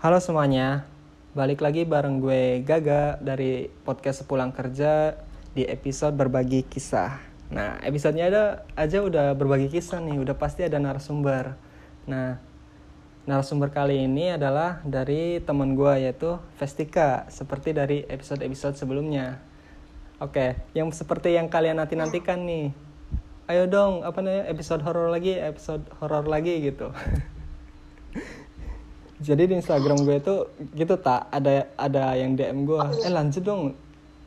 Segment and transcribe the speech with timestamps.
[0.00, 0.88] Halo semuanya,
[1.36, 5.12] balik lagi bareng gue Gaga dari podcast Sepulang Kerja
[5.52, 7.20] di episode berbagi kisah.
[7.52, 8.44] Nah, episodenya ada
[8.80, 11.52] aja udah berbagi kisah nih, udah pasti ada narasumber.
[12.08, 12.40] Nah,
[13.28, 19.36] narasumber kali ini adalah dari teman gue yaitu Vestika, seperti dari episode-episode sebelumnya.
[20.16, 22.72] Oke, yang seperti yang kalian nanti-nantikan nih.
[23.52, 26.88] Ayo dong, apa namanya, episode horor lagi, episode horor lagi gitu.
[29.20, 30.34] Jadi di Instagram gue itu
[30.72, 33.76] gitu tak ada ada yang DM gue, eh lanjut dong.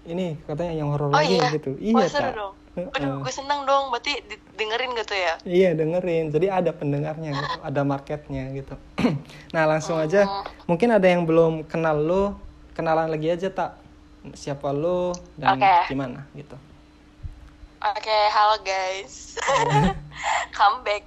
[0.05, 1.49] Ini katanya yang horor Oh lagi iya?
[1.49, 1.73] gitu.
[1.95, 2.33] Wah, Iya tak.
[2.37, 2.53] dong.
[2.73, 3.89] Aduh, gue seneng dong.
[3.89, 4.21] Berarti
[4.53, 5.33] dengerin gitu ya?
[5.45, 8.75] Iya dengerin, jadi ada pendengarnya gitu, ada marketnya gitu.
[9.55, 12.23] nah langsung aja, mungkin ada yang belum kenal lo,
[12.77, 13.77] kenalan lagi aja tak
[14.37, 15.73] siapa lo dan Oke.
[15.89, 16.57] gimana gitu.
[17.83, 19.35] Oke, halo guys.
[20.57, 21.03] comeback.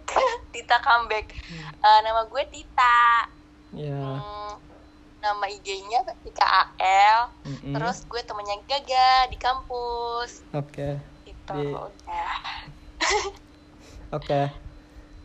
[0.53, 1.33] Tita comeback.
[1.57, 3.36] Eh, nama gue Tita.
[3.75, 4.55] Ya, Hmm,
[5.19, 7.21] nama IG-nya Tika AL.
[7.45, 7.75] mm-mm.
[7.75, 10.47] Terus gue temennya Gaga di kampus.
[10.55, 11.51] oke, Gitu.
[11.51, 12.33] Di- Udah.
[14.17, 14.41] oke.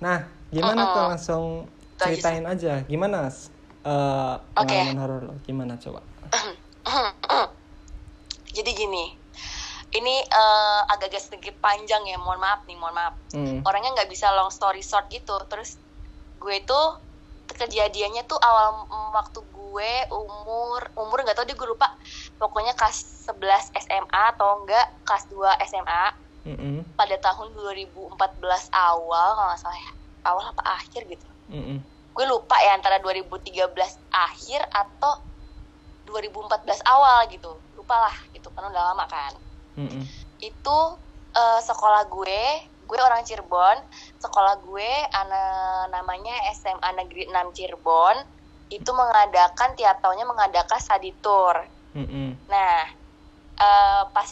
[0.02, 1.44] Nah, gimana tuh langsung
[1.78, 4.58] Itu aja ceritain aja, gimana Oke.
[4.58, 5.36] pengalaman horor lo?
[5.46, 6.02] Gimana coba?
[8.58, 9.06] Jadi gini.
[9.92, 12.18] Ini eh, agak-agak sedikit panjang ya.
[12.18, 13.16] Mohon maaf nih, mohon maaf.
[13.32, 13.64] Hmm.
[13.64, 15.80] orangnya nggak bisa long story short gitu terus
[16.36, 17.00] gue tuh
[17.62, 21.86] kejadiannya tuh awal mm, waktu gue umur umur nggak tahu deh gue lupa.
[22.42, 26.04] Pokoknya kelas 11 SMA atau enggak kelas 2 SMA
[26.50, 26.82] Mm-mm.
[26.98, 28.18] pada tahun 2014
[28.74, 29.92] awal kalau nggak salah ya.
[30.26, 31.28] Awal apa akhir gitu.
[31.54, 31.80] Mm-mm.
[32.12, 33.72] gue lupa ya antara 2013
[34.12, 35.14] akhir atau
[36.10, 37.62] 2014 awal gitu.
[37.78, 38.50] Lupa lah gitu.
[38.52, 39.34] Kan udah lama kan.
[39.78, 40.04] Mm-mm.
[40.42, 40.78] itu
[41.32, 42.42] eh, sekolah gue
[42.92, 43.80] gue orang Cirebon
[44.20, 45.44] sekolah gue ana,
[45.88, 48.20] namanya SMA Negeri 6 Cirebon
[48.68, 51.56] itu mengadakan tiap tahunnya mengadakan study tour
[51.96, 52.36] Mm-mm.
[52.52, 52.84] nah
[53.56, 54.28] eh, pas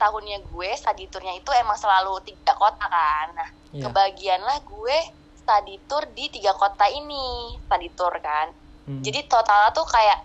[0.00, 3.84] tahunnya gue study tournya itu emang selalu tiga kota kan nah Iya.
[3.84, 4.96] kebagianlah gue
[5.36, 8.48] study tour di tiga kota ini study tour kan
[8.88, 9.04] Mm.
[9.04, 10.16] jadi totalnya tuh kayak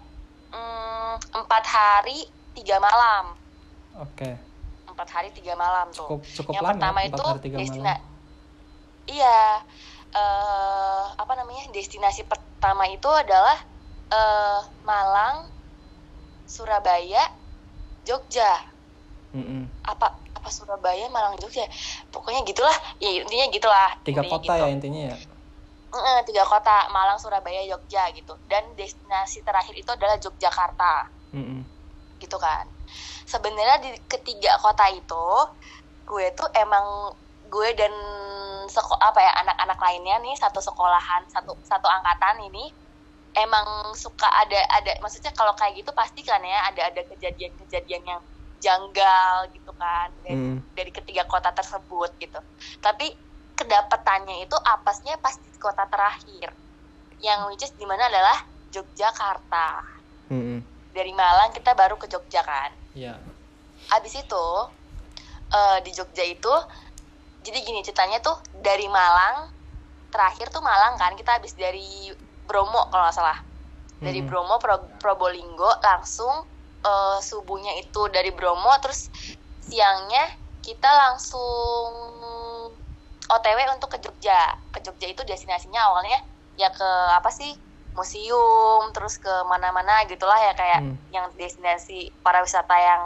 [0.56, 2.24] mm, empat hari
[2.56, 3.36] tiga malam
[4.00, 4.40] Oke,
[4.94, 6.72] empat hari tiga malam tuh cukup cukup yang lama.
[6.78, 8.02] pertama empat itu hari, tiga destina malam.
[9.09, 9.40] iya
[10.14, 13.58] eh apa namanya destinasi pertama itu adalah
[14.08, 15.50] eh Malang
[16.46, 17.34] Surabaya
[18.06, 18.70] Jogja
[19.34, 19.66] Mm-mm.
[19.81, 21.66] apa apa Surabaya Malang Jogja
[22.14, 24.62] pokoknya gitulah ya intinya gitulah Tiga intinya kota gitu.
[24.62, 25.18] ya intinya ya.
[26.25, 31.62] Tiga kota Malang Surabaya Jogja gitu dan destinasi terakhir itu adalah Yogyakarta Mm-mm.
[32.22, 32.70] gitu kan
[33.34, 35.26] sebenarnya di ketiga kota itu
[36.06, 37.18] gue tuh emang
[37.50, 37.94] gue dan
[38.70, 42.70] seko apa ya anak-anak lainnya nih satu sekolahan satu satu angkatan ini
[43.34, 48.22] emang suka ada ada maksudnya kalau kayak gitu pasti kan ya ada ada kejadian-kejadian yang
[48.62, 50.58] janggal gitu kan dari, Mm.
[50.72, 52.40] dari ketiga kota tersebut gitu
[52.80, 53.12] tapi
[53.58, 56.54] kedapetannya itu apesnya pas di kota terakhir
[57.24, 58.44] yang which is di mana adalah
[58.74, 59.70] Yogyakarta
[60.34, 60.60] Mm-mm.
[60.92, 62.83] dari Malang kita baru ke Jogja kan.
[62.94, 63.18] Ya.
[63.94, 64.46] Abis itu
[65.54, 66.54] eh, di Jogja itu
[67.44, 69.52] jadi gini ceritanya tuh dari Malang
[70.14, 72.14] terakhir tuh Malang kan kita habis dari
[72.46, 73.38] Bromo kalau nggak salah.
[74.04, 74.28] Dari Mm.
[74.30, 76.34] Bromo Pro- Probolinggo langsung
[76.84, 79.10] eh, subuhnya itu dari Bromo terus
[79.64, 80.28] siangnya
[80.64, 81.92] kita langsung
[83.24, 84.52] OTW untuk ke Jogja.
[84.72, 86.20] Ke Jogja itu destinasinya awalnya
[86.60, 87.56] ya ke apa sih?
[87.94, 90.98] Museum, terus ke mana-mana gitulah ya kayak Hmm.
[91.09, 93.04] yang destinasi para wisata yang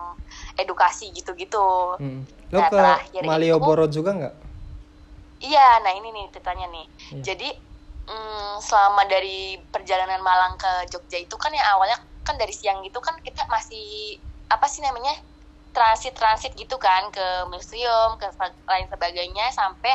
[0.56, 1.96] edukasi gitu-gitu.
[2.00, 2.24] Mm.
[2.50, 4.36] Lo Nah, ke terakhir itu- Malioboro juga nggak?
[5.38, 6.86] Iya, nah ini nih ceritanya nih.
[7.14, 7.24] Iya.
[7.24, 7.50] Jadi
[8.08, 12.98] mm, selama dari perjalanan Malang ke Jogja itu kan yang awalnya kan dari siang gitu
[12.98, 14.16] kan kita masih
[14.48, 15.12] apa sih namanya
[15.70, 18.26] transit-transit gitu kan ke museum ke
[18.66, 19.92] lain sebagainya sampai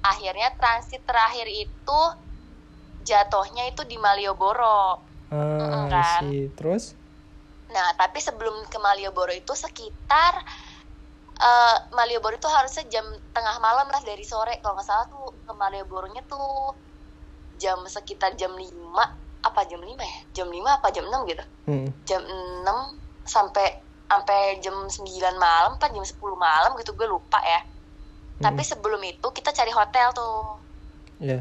[0.00, 1.98] akhirnya transit terakhir itu
[3.06, 5.00] jatuhnya itu di Malioboro.
[5.30, 6.26] Ah, kan.
[6.26, 6.50] see.
[6.58, 6.98] Terus?
[7.70, 10.42] Nah, tapi sebelum ke Malioboro itu sekitar
[11.36, 13.04] eh Malioboro itu harusnya jam
[13.36, 16.72] tengah malam lah dari sore kalau nggak salah tuh ke Malioboronya tuh
[17.60, 18.72] jam sekitar jam 5
[19.44, 20.18] apa jam 5 ya?
[20.42, 21.44] Jam 5 apa jam 6 gitu.
[21.68, 21.88] Mm.
[22.08, 22.66] Jam 6
[23.28, 25.02] sampai sampai jam 9
[25.36, 27.60] malam apa jam 10 malam gitu gue lupa ya.
[28.36, 30.60] Tapi sebelum itu kita cari hotel tuh
[31.16, 31.40] Ya.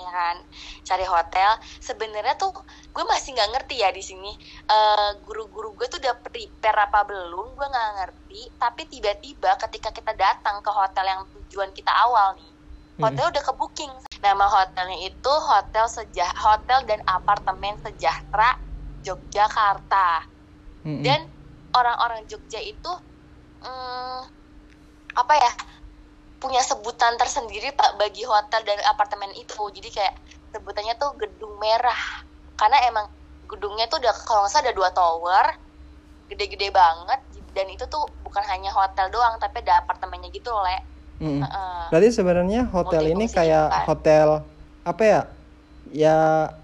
[0.00, 0.36] Ya kan
[0.84, 1.50] cari hotel.
[1.80, 2.52] Sebenarnya tuh
[2.90, 4.32] gue masih nggak ngerti ya di sini.
[4.68, 8.40] Eh, guru-guru gue tuh udah prepare apa belum gue nggak ngerti.
[8.56, 12.50] Tapi tiba-tiba ketika kita datang ke hotel yang tujuan kita awal nih
[13.00, 18.60] hotel udah ke booking nama hotelnya itu hotel sejah hotel dan apartemen sejahtera
[19.00, 20.28] Yogyakarta.
[20.80, 21.04] Mm-mm.
[21.04, 21.28] dan
[21.76, 22.92] orang-orang Jogja itu
[23.60, 24.20] hmm,
[25.12, 25.52] apa ya
[26.42, 30.14] punya sebutan tersendiri pak bagi hotel dan apartemen itu jadi kayak
[30.52, 32.00] sebutannya tuh gedung merah
[32.60, 33.06] karena emang
[33.50, 35.46] gedungnya tuh udah kalau nggak salah ada dua tower
[36.30, 37.20] gede-gede banget
[37.56, 40.76] dan itu tuh bukan hanya hotel doang tapi ada apartemennya gitu loh le
[41.20, 41.42] Mm-mm.
[41.44, 41.82] Heeh.
[41.92, 43.84] Berarti sebenarnya hotel ini kayak kan?
[43.88, 44.28] hotel
[44.86, 45.20] apa ya?
[45.90, 46.16] Ya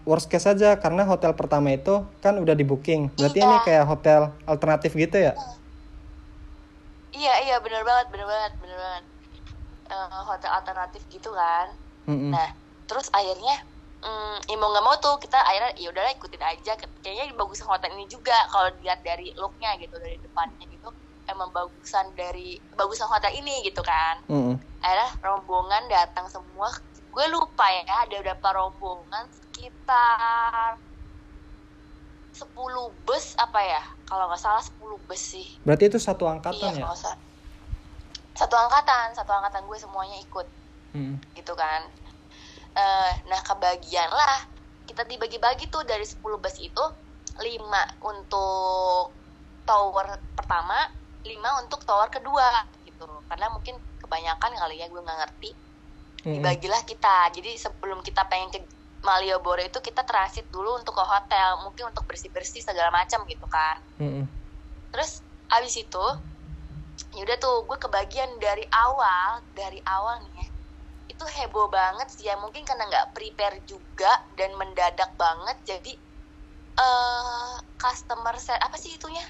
[0.09, 1.91] worst case saja karena hotel pertama itu
[2.25, 3.13] kan udah di booking.
[3.21, 3.47] Berarti Iya.
[3.49, 5.33] ini kayak hotel alternatif gitu ya?
[7.19, 9.05] iya iya bener banget bener banget bener banget
[9.87, 11.71] Eh, hotel alternatif gitu kan
[12.07, 12.31] Mm-mm.
[12.31, 12.49] Nah,
[12.87, 13.55] terus akhirnya
[13.99, 16.79] hmm, ya mau nggak mau tuh kita akhirnya ya udahlah ikutin aja.
[17.03, 20.87] Kayaknya bagus hotel ini juga kalau dilihat dari looknya gitu dari depannya gitu
[21.27, 24.23] emang bagusan dari bagusan hotel ini gitu kan.
[24.31, 24.55] Mm-mm.
[24.79, 26.71] Akhirnya rombongan datang semua.
[27.11, 30.79] Gue lupa ya ada berapa rombongan sekitar
[32.31, 33.83] 10 bus apa ya?
[34.07, 35.47] Kalau nggak salah 10 bus sih.
[35.67, 36.87] Berarti itu satu Iya, angkatan ya?
[38.37, 40.47] Satu angkatan, satu angkatan gue semuanya ikut
[40.97, 41.19] Mm.
[41.37, 41.85] gitu kan
[42.77, 44.45] Eh, nah kebagian lah
[44.85, 46.85] kita dibagi-bagi tuh dari 10 bus itu
[47.41, 49.17] 5 untuk
[49.65, 50.85] tower pertama
[51.25, 55.51] 5 untuk tower kedua gitu karena mungkin kebanyakan kali ya gue nggak ngerti
[56.29, 56.37] Mm-mm.
[56.37, 58.61] dibagilah kita jadi sebelum kita pengen ke
[59.01, 63.81] Malioboro itu kita transit dulu untuk ke hotel mungkin untuk bersih-bersih segala macam gitu kan
[63.97, 64.29] Mm-mm.
[64.93, 66.05] terus abis itu
[67.17, 70.47] yaudah tuh gue kebagian dari awal dari awal nih ya
[71.07, 75.93] itu heboh banget sih ya mungkin karena nggak prepare juga dan mendadak banget jadi
[76.77, 79.23] eh customer set apa sih itunya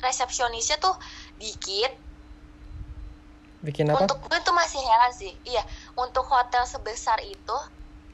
[0.00, 0.94] resepsionisnya tuh
[1.36, 1.92] dikit
[3.64, 4.04] Bikin apa?
[4.06, 5.60] untuk gue tuh masih heran sih iya
[5.98, 7.56] untuk hotel sebesar itu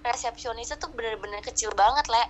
[0.02, 2.24] resepsionisnya tuh bener-bener kecil banget le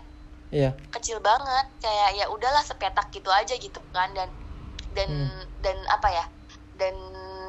[0.52, 0.76] Iya.
[0.92, 4.28] kecil banget kayak ya udahlah sepetak gitu aja gitu kan dan
[4.92, 5.40] dan Hmm.
[5.64, 6.24] dan apa ya
[6.82, 6.94] dan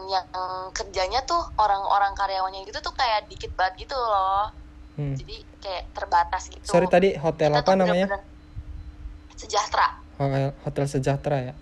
[0.05, 0.25] yang
[0.71, 4.53] kerjanya tuh orang-orang karyawannya gitu tuh kayak dikit banget gitu loh
[4.93, 5.17] Hmm.
[5.17, 8.13] jadi kayak terbatas gitu Sorry tadi hotel Kita apa namanya?
[8.13, 8.21] bener-bener
[9.33, 11.53] sejahtera Hotel, hotel Sejahtera ya.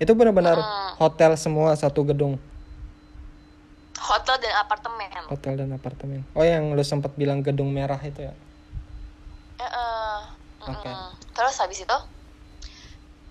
[0.00, 0.90] Itu benar-benar Mm.
[0.96, 2.40] hotel semua satu gedung,
[4.00, 6.24] hotel dan apartemen hotel dan apartemen.
[6.32, 8.32] Oh yang lu sempat bilang gedung merah itu ya?
[8.32, 10.18] Eh, eh,
[10.64, 10.88] Oke.
[10.88, 11.12] mm-mm.
[11.30, 11.98] terus habis itu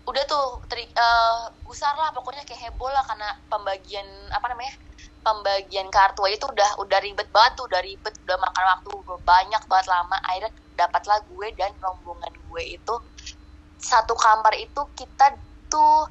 [0.09, 4.73] udah tuh teri, eh, gusar lah pokoknya kayak heboh lah karena pembagian apa namanya
[5.21, 8.89] pembagian kartu aja tuh udah udah ribet banget tuh udah ribet udah makan waktu
[9.21, 12.95] banyak banget lama akhirnya dapatlah gue dan rombongan gue itu
[13.77, 15.37] satu kamar itu kita
[15.69, 16.09] tuh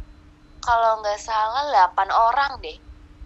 [0.63, 2.79] kalau nggak salah 8 orang deh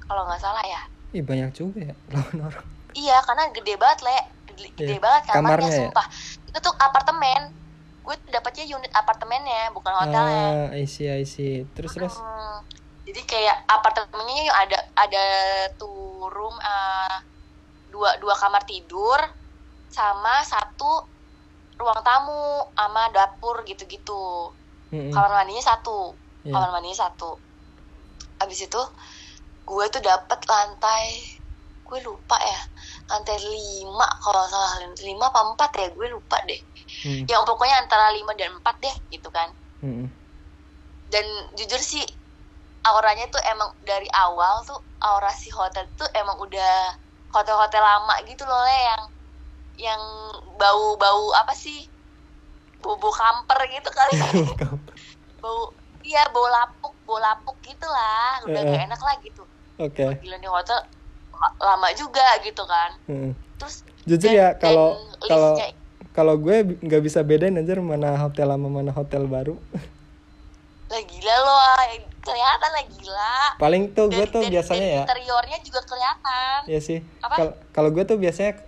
[0.08, 0.82] kalau nggak salah ya
[1.12, 2.66] Ih banyak juga ya lawan orang.
[2.92, 4.18] Iya, karena gede banget, Le.
[4.52, 5.00] Gede, Iya.
[5.00, 5.78] banget kamarnya, Kamarnya ya?
[5.80, 6.06] sumpah.
[6.48, 7.42] Itu tuh apartemen.
[8.02, 10.46] Gue dapetnya unit apartemennya, bukan hotelnya.
[10.70, 11.62] Ah, I see, I see.
[11.70, 12.18] Terus terus.
[12.18, 12.66] Hmm,
[13.06, 15.26] jadi kayak apartemennya yang ada ada
[15.78, 17.16] tuh room eh,
[17.94, 19.18] dua dua kamar tidur
[19.86, 21.06] sama satu
[21.78, 24.50] ruang tamu sama dapur gitu-gitu.
[24.90, 25.14] Mm-mm.
[25.14, 26.12] Kamar mandinya satu.
[26.42, 26.52] Iya.
[26.58, 27.38] Kamar mandinya satu.
[28.42, 28.82] Abis itu
[29.62, 31.38] gue tuh dapet lantai
[31.92, 32.60] gue lupa ya
[33.04, 36.56] lantai lima kalau salah lima apa empat ya gue lupa deh
[37.02, 37.26] Mm.
[37.26, 39.50] yang pokoknya antara lima dan empat deh gitu kan
[39.80, 40.06] Mm-mm.
[41.08, 42.06] dan jujur sih
[42.82, 46.94] auranya tuh emang dari awal tuh aura si hotel tuh emang udah
[47.30, 49.02] hotel-hotel lama gitu loh Le yang
[49.80, 50.02] yang
[50.56, 51.86] bau-bau apa sih
[52.78, 54.14] bau-bau kamper gitu kali
[55.42, 55.70] bau
[56.02, 59.42] iya bau lapuk bau lapuk gitu lah udah gak enak lah gitu
[59.78, 60.06] Oke.
[60.18, 60.78] gila nih hotel
[61.32, 63.34] la- lama juga gitu kan Mm.
[63.58, 65.78] terus Jujur dan- ya kalau kalau liftnya-
[66.12, 69.56] kalau gue nggak bisa bedain anjir mana hotel lama mana hotel baru.
[70.86, 71.56] lah gila lo
[72.20, 75.02] kelihatan lah gila Paling tuh gue tuh dari- biasanya dari ya.
[75.02, 77.00] interiornya juga kelihatan Ya sih.
[77.72, 78.60] Kalau gue tuh biasanya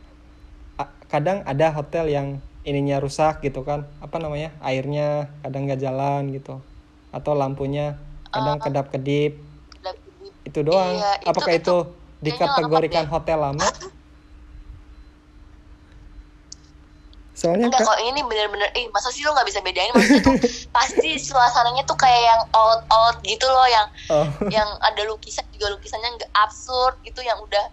[1.06, 2.26] kadang ada hotel yang
[2.64, 3.84] ininya rusak gitu kan.
[4.00, 4.56] Apa namanya?
[4.58, 6.64] Airnya kadang nggak jalan gitu.
[7.10, 9.36] Atau lampunya kadang kedap-kedip.
[9.78, 10.96] Lebih- Itu doang.
[10.96, 11.76] Iya, itu- Apakah itu, itu
[12.24, 13.68] dikategorikan hotel lama?
[17.34, 19.90] Soalnya Enggak kok ini bener-bener eh masa sih lo nggak bisa bedain?
[19.90, 20.38] Maksudnya tuh
[20.70, 25.74] pasti suasananya tuh kayak yang old old gitu loh yang oh, yang ada lukisan juga
[25.74, 27.66] lukisannya nggak absurd gitu yang udah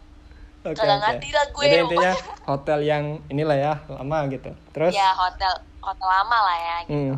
[0.65, 1.01] kagak oke.
[1.05, 1.65] ngerti lah gue.
[1.69, 2.13] Jadi intinya
[2.49, 4.49] hotel yang inilah ya lama gitu.
[4.73, 4.97] Terus?
[4.97, 7.13] Ya hotel hotel lama lah ya gitu.
[7.13, 7.15] Hmm,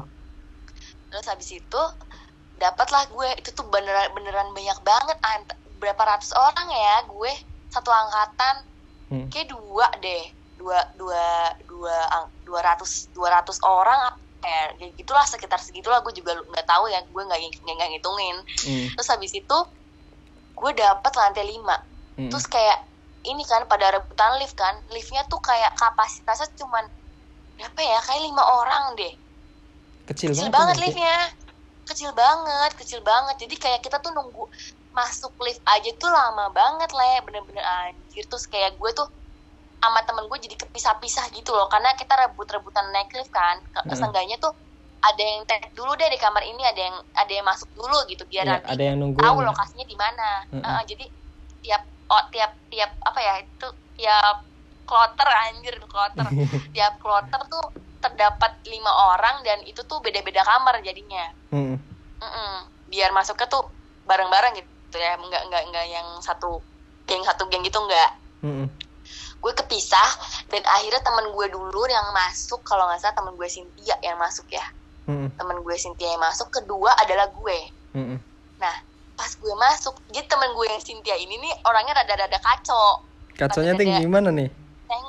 [1.07, 1.81] terus habis itu
[2.59, 5.17] dapatlah gue itu tuh beneran beneran banyak banget
[5.79, 7.31] berapa ratus orang ya gue
[7.71, 8.67] satu angkatan.
[9.13, 9.29] Hmm.
[9.29, 10.25] kayak dua deh
[10.57, 11.98] dua dua dua
[12.45, 17.00] dua ratus dua ratus orang ya kayak gitulah sekitar segitulah gue juga nggak tahu ya
[17.07, 18.38] gue nggak ng- nggak ngitungin.
[18.67, 18.88] Hmm.
[18.95, 19.57] terus habis itu
[20.53, 21.79] gue dapet lantai lima.
[22.19, 22.29] Hmm.
[22.29, 22.83] terus kayak
[23.24, 26.86] ini kan pada rebutan lift kan liftnya tuh kayak kapasitasnya cuman
[27.55, 29.13] berapa ya kayak lima orang deh.
[30.12, 31.17] Kecil, kecil banget, banget liftnya.
[31.88, 33.36] Kecil banget kecil banget.
[33.39, 34.51] Jadi kayak kita tuh nunggu
[34.91, 38.27] masuk lift aja tuh lama banget lah bener-bener anjir.
[38.27, 39.07] Terus kayak gue tuh
[39.83, 43.99] sama temen gue jadi kepisah-pisah gitu loh karena kita rebut-rebutan naik lift kan Ke- Mm-mm.
[43.99, 44.55] seenggaknya tuh
[45.03, 48.23] ada yang tek dulu deh di kamar ini ada yang ada yang masuk dulu gitu
[48.23, 50.63] biar Ya, nanti ada yang nunggu tahu lokasinya di mana Mm-mm.
[50.63, 51.05] Heeh, jadi
[51.59, 54.37] tiap oh, tiap tiap apa ya itu tiap
[54.87, 56.27] kloter anjir kloter
[56.75, 57.63] tiap kloter tuh
[57.99, 61.75] terdapat lima orang dan itu tuh beda-beda kamar jadinya Hmm.
[62.23, 62.53] Mm-mm.
[62.87, 63.63] biar masuknya tuh
[64.03, 66.63] bareng-bareng gitu ya nggak nggak nggak yang satu
[67.03, 68.67] geng satu geng gitu nggak Hmm.
[69.43, 70.09] Gue kepisah
[70.47, 74.47] dan akhirnya teman gue dulu yang masuk kalau nggak salah teman gue Cynthia yang masuk
[74.50, 74.63] ya
[75.03, 75.27] Hmm.
[75.35, 77.57] teman gue Cynthia yang masuk kedua adalah gue
[77.91, 78.15] Hmm.
[78.55, 78.71] nah
[79.13, 83.97] pas gue masuk jadi teman gue yang Cynthia ini nih orangnya rada-rada kacau Kaconya Rada-rada-
[84.00, 84.45] gimana nih?
[84.85, 85.03] Seng,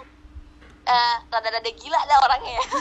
[0.84, 2.64] eh, rada-rada gila dah orangnya ya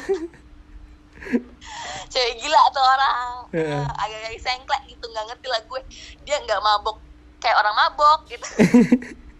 [2.09, 3.15] cewek gila tuh orang
[3.53, 3.69] Heeh.
[3.75, 5.79] Eh, agak-agak sengklek gitu nggak ngerti lah gue
[6.23, 6.97] dia nggak mabok
[7.37, 8.43] kayak orang mabok gitu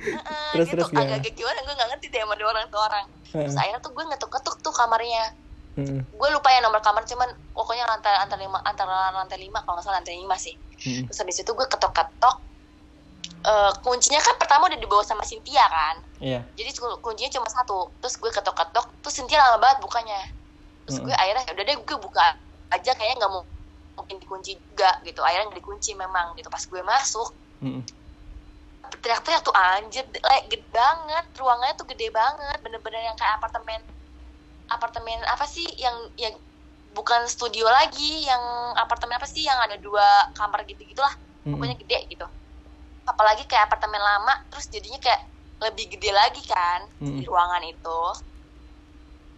[0.00, 1.04] Heeh, Terus- dia terus gimana?
[1.06, 4.56] agak-agak gimana gue nggak ngerti deh sama orang tuh orang terus akhirnya tuh gue ngetuk-ketuk
[4.60, 5.24] tuh kamarnya
[5.70, 6.02] Hmm.
[6.02, 9.86] gue lupa ya nomor kamar cuman pokoknya lantai lantai lima antara lantai lima kalau nggak
[9.86, 11.06] salah lantai lima sih Hmm.
[11.06, 12.36] terus habis itu gue ketok-ketok
[13.40, 16.44] Eh, kuncinya kan pertama udah dibawa sama Cynthia kan Iya.
[16.52, 20.20] jadi ku- kuncinya cuma satu terus gue ketok-ketok terus Cynthia lama banget bukanya
[20.82, 21.16] terus gue Mm-mm.
[21.16, 22.26] akhirnya "Ya udah deh gue buka
[22.70, 23.44] aja kayaknya nggak mau
[23.94, 27.28] mungkin dikunci juga gitu akhirnya nggak dikunci memang gitu pas gue masuk
[27.60, 27.80] Hmm.
[28.98, 33.80] Teriak-teriak tuh anjir like, gede banget ruangannya tuh gede banget bener-bener yang kayak apartemen
[34.66, 36.34] apartemen apa sih yang yang
[36.90, 38.42] bukan studio lagi yang
[38.74, 41.56] apartemen apa sih yang ada dua kamar gitu gitulah Hmm.
[41.56, 42.26] pokoknya gede gitu
[43.08, 45.24] apalagi kayak apartemen lama terus jadinya kayak
[45.64, 47.16] lebih gede lagi kan Mm.
[47.16, 48.00] di ruangan itu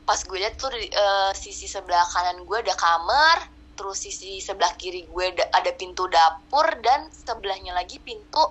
[0.03, 3.39] pas gue liat tuh di eh, sisi sebelah kanan gue ada kamar
[3.79, 8.51] terus sisi sebelah kiri gue ada pintu dapur dan sebelahnya lagi pintu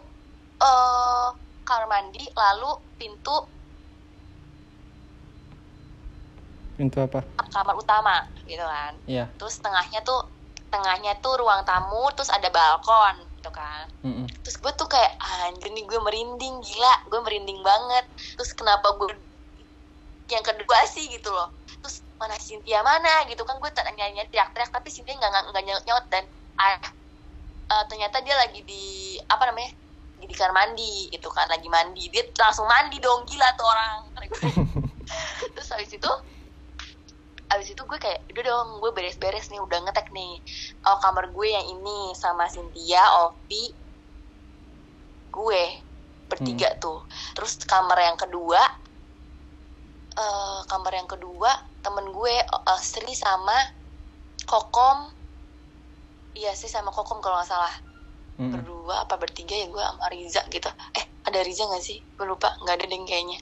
[0.61, 1.27] eh
[1.65, 3.35] kamar mandi lalu pintu
[6.77, 7.21] Pintu apa?
[7.51, 8.15] kamar utama
[8.47, 9.25] gitu kan Iya.
[9.37, 10.17] terus tengahnya tuh
[10.71, 14.25] tengahnya tuh ruang tamu terus ada balkon gitu kan Hmm.
[14.41, 15.11] terus gue tuh kayak
[15.45, 18.05] anjir nih gue merinding gila gue merinding banget
[18.39, 19.11] terus kenapa gue
[20.31, 21.51] yang kedua sih gitu loh
[21.83, 26.23] terus mana Cynthia mana gitu kan gue tanya teriak-teriak tapi Cynthia nggak nggak- nyaut dan
[26.55, 26.79] ah,
[27.67, 28.83] eh, ternyata dia lagi di
[29.27, 29.75] apa namanya
[30.27, 32.09] di kamar mandi gitu kan lagi mandi.
[32.13, 33.97] Dia langsung mandi dong gila tuh orang.
[35.55, 36.11] Terus habis itu
[37.51, 40.39] habis itu gue kayak udah dong gue beres-beres nih udah ngetek nih.
[40.87, 43.75] Oh kamar gue yang ini sama Cynthia Ovi
[45.31, 45.63] gue
[46.31, 47.03] bertiga tuh.
[47.35, 48.61] Terus kamar yang kedua
[50.11, 53.55] eh kamar yang kedua temen gue eh, Sri sama
[54.47, 55.11] Kokom.
[56.31, 57.90] Iya sih sama Kokom kalau nggak salah
[58.41, 58.57] Hmm.
[58.57, 60.65] berdua apa bertiga ya gue sama Riza gitu.
[60.97, 62.01] Eh ada Riza nggak sih?
[62.17, 63.37] Gue lupa nggak ada deh kayaknya.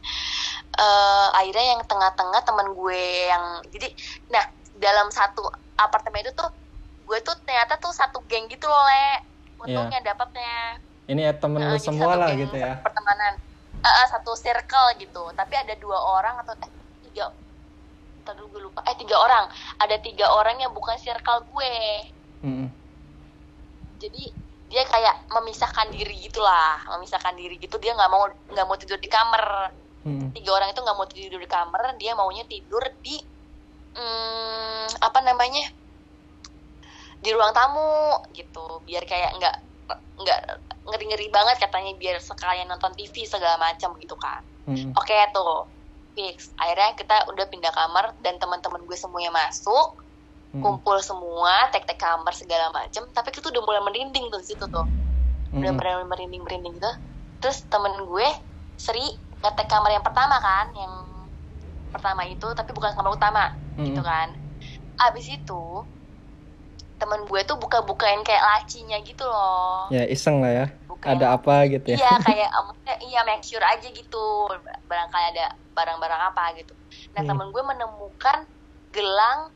[0.75, 3.87] Eh akhirnya yang tengah-tengah teman gue yang jadi
[4.27, 4.43] nah
[4.75, 5.47] dalam satu
[5.79, 6.51] apartemen itu tuh
[7.07, 9.07] gue tuh ternyata tuh satu geng gitu loh le.
[9.63, 10.83] Untungnya dapatnya.
[11.07, 12.83] Ini ya temen lu jadi semua lah gitu ya.
[12.83, 13.39] pertemanan.
[13.79, 15.31] Eh, eh, satu circle gitu.
[15.31, 16.71] Tapi ada dua orang atau eh,
[17.07, 17.31] tiga.
[18.27, 18.83] Dulu gue lupa.
[18.83, 19.47] Eh tiga orang.
[19.79, 21.75] Ada tiga orang yang bukan circle gue.
[22.39, 22.71] Hmm.
[23.99, 24.31] jadi
[24.69, 27.81] dia kayak memisahkan diri gitulah memisahkan diri gitu.
[27.81, 29.73] Dia nggak mau nggak mau tidur di kamar.
[29.99, 30.31] Hmm.
[30.31, 33.19] tiga orang itu nggak mau tidur di kamar dia maunya tidur di
[33.99, 35.67] hmm, apa namanya
[37.19, 38.79] di ruang tamu gitu.
[38.87, 39.55] Biar kayak nggak
[40.23, 40.39] nggak
[40.87, 44.45] ngeri ngeri banget katanya biar sekalian nonton TV segala macam gitu kan.
[44.69, 44.93] Hmm.
[44.93, 45.65] oke tuh
[46.13, 46.53] fix.
[46.61, 49.97] Akhirnya kita udah pindah kamar dan teman-teman gue semuanya masuk
[50.49, 50.65] Hmm.
[50.65, 54.81] kumpul semua tek-tek kamar segala macam tapi itu udah mulai merinding tuh di situ tuh
[55.51, 56.89] udah mulai merinding merinding gitu
[57.37, 58.27] terus temen gue
[58.73, 59.05] Sri
[59.39, 60.93] ngetek kamar yang pertama kan yang
[61.89, 63.45] pertama itu tapi bukan kamar utama
[63.77, 63.85] Hmm.
[63.85, 64.33] gitu kan
[64.99, 65.61] abis itu
[66.97, 70.65] temen gue tuh buka-bukain kayak lacinya gitu loh Ya iseng lah ya.
[70.83, 71.95] Bukain Ada apa gitu ya.
[71.95, 72.49] iya kayak
[72.99, 74.25] iya make sure aja gitu
[74.83, 76.73] barangkali ada barang-barang apa gitu
[77.15, 77.29] nah Hmm.
[77.31, 78.37] temen gue menemukan
[78.91, 79.53] gelang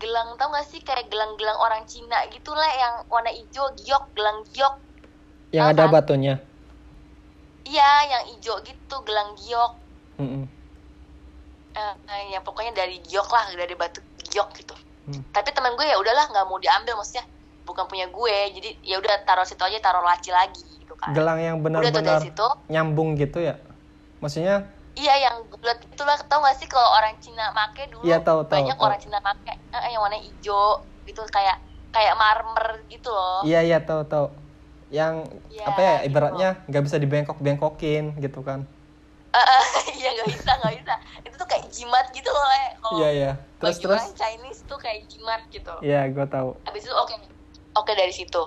[0.00, 4.40] gelang tau gak sih kayak gelang-gelang orang Cina gitu lah yang warna hijau giok gelang
[4.48, 4.74] giok
[5.50, 5.92] Yang Tahu ada kan?
[5.92, 6.34] batunya.
[7.62, 9.72] iya yang ijo gitu gelang giok
[10.16, 10.44] Mm-mm.
[11.70, 15.24] Eh, eh, ya pokoknya dari giok lah dari batu giok gitu Hmm.
[15.32, 17.24] tapi teman gue ya udahlah nggak mau diambil maksudnya
[17.64, 21.40] bukan punya gue jadi ya udah taruh situ aja taruh laci lagi gitu kan gelang
[21.40, 22.20] yang benar-benar
[22.68, 23.56] nyambung gitu ya
[24.20, 24.68] maksudnya
[25.00, 28.52] iya yang bulat itulah tau gak sih kalau orang Cina make dulu Iya, tahu, tahu,
[28.60, 28.84] banyak tahu.
[28.86, 29.52] orang Cina make.
[29.72, 30.62] Eh, yang warna hijau
[31.08, 31.56] gitu kayak
[31.90, 33.42] kayak marmer gitu loh.
[33.48, 34.26] Iya iya tahu tahu
[34.90, 35.14] yang
[35.50, 36.06] Iya, apa ya gitu.
[36.10, 38.60] ibaratnya nggak bisa dibengkok-bengkokin gitu kan.
[39.30, 39.64] Eh,
[40.02, 40.94] iya nggak bisa nggak bisa.
[41.26, 43.30] Itu tuh kayak jimat gitu loh le kalau iya iya.
[43.60, 44.02] Terus bagi terus?
[44.02, 45.74] orang Chinese tuh kayak jimat gitu.
[45.86, 47.14] Iya gue tahu habis itu oke
[47.78, 48.42] oke dari situ.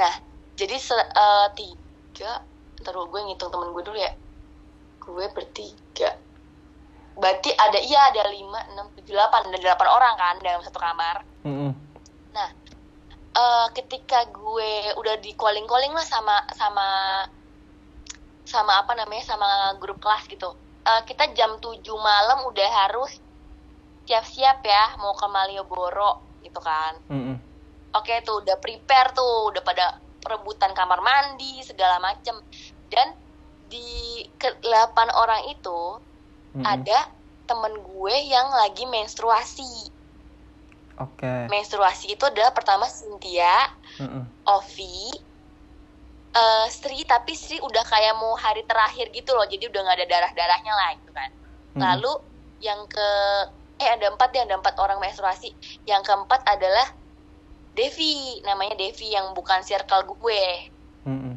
[0.00, 0.12] Nah
[0.56, 2.32] jadi eh, tiga
[2.82, 4.10] dulu gue ngitung temen gue dulu ya
[5.02, 6.14] gue bertiga
[7.18, 11.16] berarti ada iya ada lima enam tujuh delapan ada delapan orang kan dalam satu kamar
[11.44, 11.70] Mm-mm.
[12.32, 12.48] nah
[13.36, 16.88] eh, ketika gue udah di calling calling lah sama sama
[18.46, 23.22] sama apa namanya sama grup kelas gitu Eh, kita jam 7 malam udah harus
[24.02, 27.38] siap-siap ya mau ke Malioboro gitu kan Mm-mm.
[27.94, 32.32] Oke tuh udah prepare tuh, udah pada perebutan kamar mandi segala macem.
[32.88, 33.12] Dan
[33.72, 33.88] di
[34.40, 35.80] ke 8 orang itu
[36.54, 36.64] Mm-mm.
[36.72, 36.98] ada
[37.48, 39.72] temen gue yang lagi menstruasi.
[41.02, 43.54] oke Menstruasi itu adalah pertama Cynthia,
[43.98, 44.24] Mm-mm.
[44.46, 44.96] Ovi,
[46.40, 50.06] eh, Sri tapi Sri udah kayak mau hari terakhir gitu loh, jadi udah nggak ada
[50.12, 51.30] darah darahnya lah gitu kan.
[51.76, 51.82] Mm-mm.
[51.84, 52.12] Lalu
[52.66, 53.08] yang ke
[53.82, 55.48] eh ada empat ya ada empat orang menstruasi.
[55.90, 56.86] Yang keempat adalah
[57.76, 58.06] Devi,
[58.48, 60.42] namanya Devi yang bukan circle gue,
[61.06, 61.34] Mm-mm.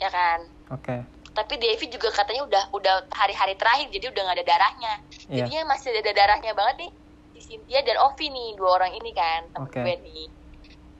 [0.00, 0.40] ya kan.
[0.70, 0.96] oke
[1.34, 4.92] Tapi Devi juga katanya udah udah hari-hari terakhir, jadi udah nggak ada darahnya.
[5.26, 5.44] Iya.
[5.44, 6.90] Jadinya masih ada darahnya banget nih
[7.34, 9.82] si Cynthia dan Ovi nih dua orang ini kan temen Oke.
[9.82, 10.26] gue nih,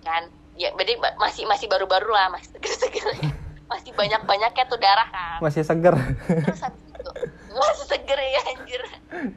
[0.03, 0.26] kan.
[0.55, 3.07] Ya berarti masih masih baru-baru lah, masih seger-seger.
[3.64, 5.38] masih banyak-banyaknya tuh darah kan.
[5.41, 7.11] masih seger Terus habis itu
[7.50, 8.83] masih seger ya anjir.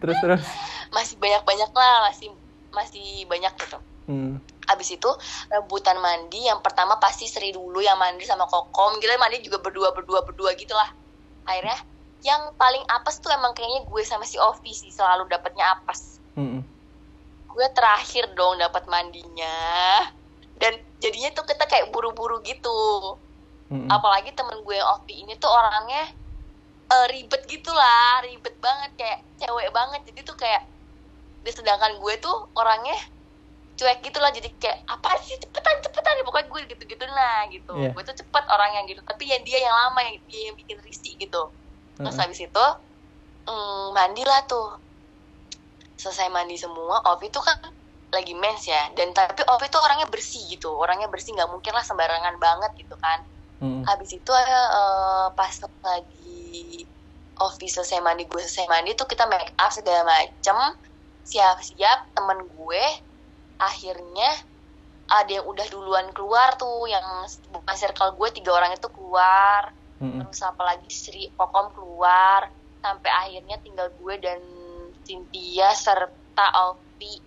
[0.04, 0.44] terus terus
[0.92, 2.28] masih banyak banyak lah masih
[2.76, 4.40] masih banyak gitu Hmm.
[4.72, 5.12] abis itu
[5.52, 9.92] rebutan mandi yang pertama pasti Sri dulu yang mandi sama Kokom kita mandi juga berdua
[9.92, 10.88] berdua berdua gitulah
[11.44, 11.76] akhirnya
[12.24, 16.64] yang paling apes tuh emang kayaknya gue sama si Ovi sih selalu dapatnya apes Mm-mm.
[17.52, 20.08] gue terakhir dong dapat mandinya
[20.56, 23.20] dan jadinya tuh kita kayak buru-buru gitu
[23.68, 23.92] Mm-mm.
[23.92, 26.16] apalagi temen gue yang Ovi ini tuh orangnya
[26.96, 30.64] eh, ribet gitu lah ribet banget kayak cewek banget jadi tuh kayak
[31.44, 32.96] sedangkan gue tuh orangnya
[33.78, 37.72] cuek gitu lah jadi kayak apa sih cepetan cepetan pokoknya gue gitu gitu lah gitu
[37.78, 37.94] Iya.
[37.94, 41.14] gue tuh cepet orangnya gitu tapi yang dia yang lama yang dia yang bikin risih
[41.16, 41.54] gitu
[41.96, 42.24] terus Mm-mm.
[42.26, 42.66] habis itu
[43.46, 44.82] mm, mandilah tuh
[45.98, 47.58] selesai mandi semua Ovi tuh kan
[48.10, 51.86] lagi mens ya dan tapi Ovi tuh orangnya bersih gitu orangnya bersih nggak mungkin lah
[51.86, 53.20] sembarangan banget gitu kan
[53.62, 53.82] Mm-mm.
[53.86, 55.54] habis itu eh, pas
[55.86, 56.86] lagi
[57.38, 60.58] Ovi selesai mandi gue selesai mandi tuh kita make up segala macem
[61.22, 62.84] siap-siap temen gue
[63.58, 64.30] akhirnya
[65.08, 67.04] ada yang udah duluan keluar tuh yang
[67.52, 69.72] bukan circle gue tiga orang itu keluar.
[69.98, 70.30] Mm-mm.
[70.30, 72.52] terus apalagi Sri Kokom keluar.
[72.84, 74.40] Sampai akhirnya tinggal gue dan
[75.08, 77.18] Cynthia serta Ovi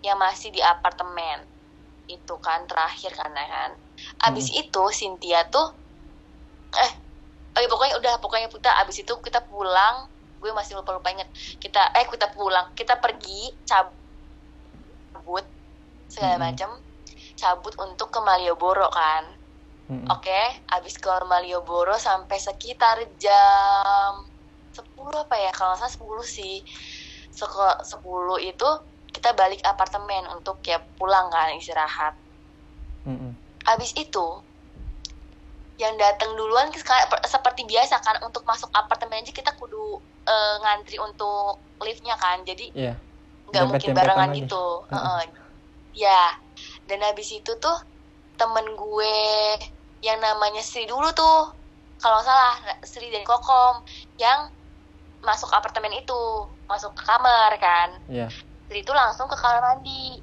[0.00, 1.44] yang masih di apartemen.
[2.08, 3.70] Itu kan terakhir kan ya kan?
[4.30, 5.74] Abis itu Cynthia tuh
[6.78, 6.92] eh
[7.56, 10.06] oh iya, pokoknya udah pokoknya kita abis itu kita pulang
[10.38, 11.26] gue masih lupa lupa inget
[11.58, 12.70] kita eh kita pulang.
[12.78, 15.57] Kita pergi cabut
[16.08, 16.44] segala Mm-mm.
[16.50, 16.70] macam
[17.36, 19.24] cabut untuk ke Malioboro kan
[19.88, 20.04] Mm-mm.
[20.08, 24.12] Oke, abis ke Malioboro sampai sekitar jam
[24.68, 25.48] 10 apa ya?
[25.48, 26.60] Kalau nggak salah 10 sih.
[27.32, 28.68] Seko- 10 itu
[29.08, 32.12] kita balik apartemen untuk ya pulang kan istirahat.
[33.08, 33.32] Mm-mm.
[33.64, 34.26] Abis itu
[35.78, 36.68] yang datang duluan
[37.24, 42.44] seperti biasa kan untuk masuk apartemen aja kita kudu eh, ngantri untuk liftnya kan.
[42.44, 42.92] Jadi Iya.
[43.48, 44.38] nggak mungkin Dempet-dempetan barengan aja.
[44.44, 44.64] gitu.
[44.92, 45.47] Heeh.
[45.96, 46.22] Ya,
[46.84, 47.76] dan habis itu tuh
[48.38, 49.16] temen gue
[50.04, 51.38] yang namanya Sri dulu tuh,
[51.98, 52.54] kalau salah
[52.86, 53.82] Sri dan Kokom
[54.20, 54.46] yang
[55.24, 56.22] masuk apartemen itu,
[56.70, 57.90] masuk ke kamar kan.
[58.06, 58.30] Iya.
[58.70, 60.22] Sri itu langsung ke kamar mandi,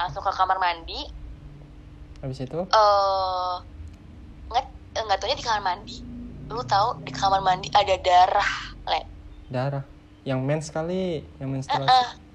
[0.00, 1.04] langsung ke kamar mandi.
[2.24, 2.60] Habis itu?
[2.64, 3.54] Eh,
[4.48, 5.96] nggak nggak taunya di kamar mandi.
[6.48, 8.52] Lu tahu di kamar mandi ada darah,
[8.88, 9.00] le.
[9.50, 9.84] Darah.
[10.24, 11.86] Yang mens kali, yang menstruasi.
[11.86, 12.25] Heeh.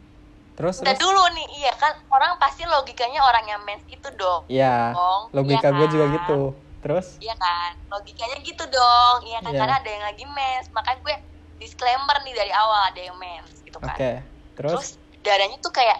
[0.51, 1.01] Terus Ntar terus?
[1.01, 4.43] dulu nih, iya kan orang pasti logikanya orang yang mens itu dong.
[4.45, 4.91] Iya.
[4.91, 6.15] dong, Logika iya gue juga kan?
[6.19, 6.41] gitu.
[6.81, 7.07] Terus?
[7.17, 9.59] Iya kan, logikanya gitu dong, iya kan Iya.
[9.61, 11.15] karena ada yang lagi mens, makanya gue
[11.57, 13.85] disclaimer nih dari awal ada yang mens gitu Oke.
[13.87, 14.25] kan.
[14.57, 14.71] Terus?
[14.73, 14.89] Terus
[15.21, 15.99] darahnya tuh kayak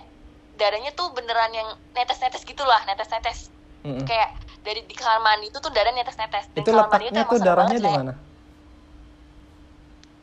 [0.52, 3.54] darahnya tuh beneran yang netes-netes gitulah, netes-netes.
[3.82, 4.06] Mm-mm.
[4.06, 4.30] Kayak
[4.62, 6.50] dari di kamar mandi itu tuh darah netes-netes.
[6.54, 8.14] Dan Itu letaknya emang tuh darahnya di mana?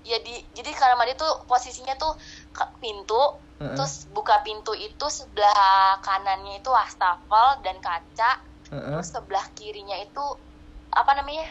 [0.03, 2.17] ya di jadi kamar mandi tuh posisinya tuh
[2.49, 3.19] ke- pintu
[3.59, 8.39] Terus buka pintu itu sebelah kanannya itu wastafel dan kaca
[8.71, 8.95] Heeh.
[8.95, 10.23] terus sebelah kirinya itu
[10.93, 11.43] apa namanya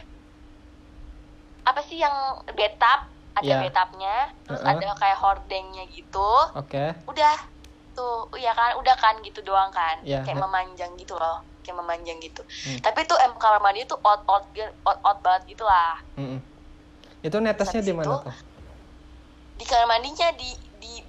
[1.64, 2.14] apa sih yang
[2.54, 3.60] betap ada Ya.
[3.60, 4.16] betapnya
[4.46, 4.78] terus Heeh.
[4.78, 6.96] ada kayak hordengnya gitu Oke.
[7.06, 7.36] udah
[7.92, 10.24] tuh iya kan udah kan gitu doang kan Ya.
[10.24, 12.80] kayak memanjang gitu loh kayak memanjang gitu Hmm.
[12.80, 14.48] tapi tuh em kamar mandi tuh out out
[14.86, 16.40] out out banget gitu lah Mm-mm.
[17.20, 18.36] Itu netesnya di mana itu, tuh?
[19.58, 20.67] di kamar mandinya di di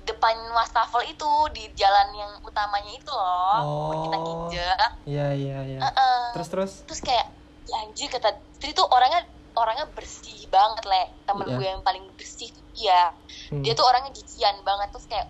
[0.09, 3.93] depan wastafel itu di jalan yang utamanya itu loh Oh.
[4.03, 5.79] kita injek Iya iya iya.
[5.81, 6.19] Heeh.
[6.33, 6.73] Terus terus.
[6.85, 7.27] terus kayak
[7.65, 9.23] ya anjir kata Tri tuh orangnya
[9.55, 11.55] orangnya bersih banget le temen Iya.
[11.55, 13.13] gue yang paling bersih tuh dia
[13.49, 13.61] Hmm.
[13.61, 15.29] dia tuh orangnya jijian banget terus kayak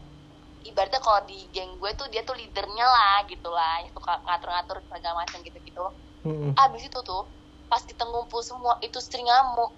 [0.60, 4.76] ibaratnya kalau di geng gue tuh dia tuh leadernya lah gitu lah yang suka ngatur-ngatur
[4.84, 5.84] segala macam gitu-gitu
[6.20, 6.52] Mm-mm.
[6.52, 7.24] abis itu tuh
[7.64, 9.70] pas kita ngumpul semua itu sering ngamuk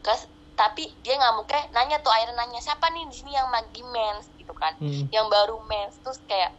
[0.00, 4.28] Gas, tapi dia ngamuknya nanya tuh akhirnya nanya siapa nih di sini yang lagi mens
[4.44, 4.76] gitu kan.
[4.76, 5.08] Mm.
[5.08, 6.52] yang baru mens terus kayak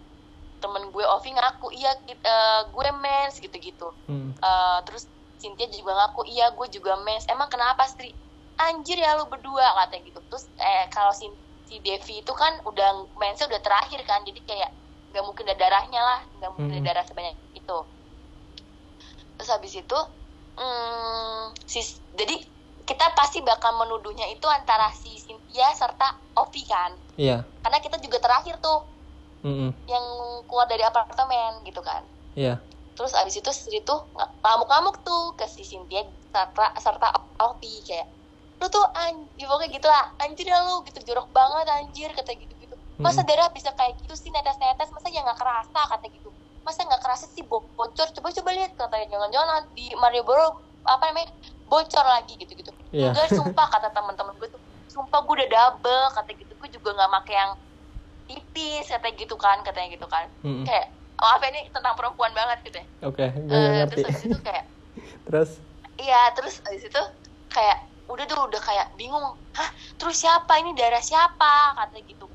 [0.57, 3.93] temen gue Ovi ngaku iya eh, gue mens gitu-gitu.
[4.09, 4.33] Mm.
[4.33, 5.05] Eh, terus
[5.37, 7.29] Cynthia juga ngaku iya gue juga mens.
[7.29, 8.09] Emang kenapa Stri
[8.57, 10.19] anjir ya lu berdua katanya gitu.
[10.25, 11.29] Terus eh kalau si,
[11.69, 14.69] si Devi itu kan udah mensnya udah terakhir kan jadi kayak
[15.13, 16.87] nggak mungkin ada darahnya lah nggak mungkin ada Hmm.
[16.89, 17.77] darah sebanyak itu.
[19.37, 19.99] Terus habis itu
[20.57, 22.35] hmm, sis jadi
[22.85, 27.47] kita pasti bakal menuduhnya itu antara si Cynthia serta Ovi kan Iya.
[27.59, 28.79] karena kita juga terakhir tuh
[29.41, 29.69] Mm-mm.
[29.85, 30.05] yang
[30.45, 32.59] keluar dari apartemen gitu kan Iya.
[32.93, 37.07] terus abis itu Sri tuh ng- ngamuk-ngamuk tuh ke si Cynthia serta serta
[37.41, 38.07] Ovi kayak
[38.55, 42.53] lu tuh anjir pokoknya gitu lah anjir ya lu gitu jorok banget anjir kata gitu
[42.55, 43.27] gitu masa Mm-mm.
[43.27, 46.31] darah bisa kayak gitu sih netes-netes masa ya nggak kerasa kata gitu
[46.63, 50.47] masa nggak kerasa sih bo- bocor coba coba lihat katanya jangan-jangan di Malioboro
[50.85, 51.29] apa namanya
[51.61, 53.11] bocor lagi gitu gitu Iya.
[53.11, 54.61] enggak sumpah kata teman-teman gue tuh
[54.95, 56.51] sumpah gue udah double kata gitu.
[56.55, 57.51] Gue juga nggak pakai yang
[58.25, 60.25] tipis kata gitu kan katanya gitu kan.
[60.41, 60.63] Mm-mm.
[60.65, 62.85] kayak maaf ya, ini tentang perempuan banget gitu ya.
[63.03, 64.01] Oke, gue Eh, nggak ngerti.
[64.03, 64.63] terus itu kayak
[65.27, 65.49] Terus?
[65.99, 67.01] iya terus habis itu
[67.51, 67.77] kayak
[68.07, 69.25] udah tuh udah kayak bingung.
[69.51, 70.51] Hah terus siapa?
[70.61, 71.75] Ini darah siapa?
[71.77, 72.25] kata gitu.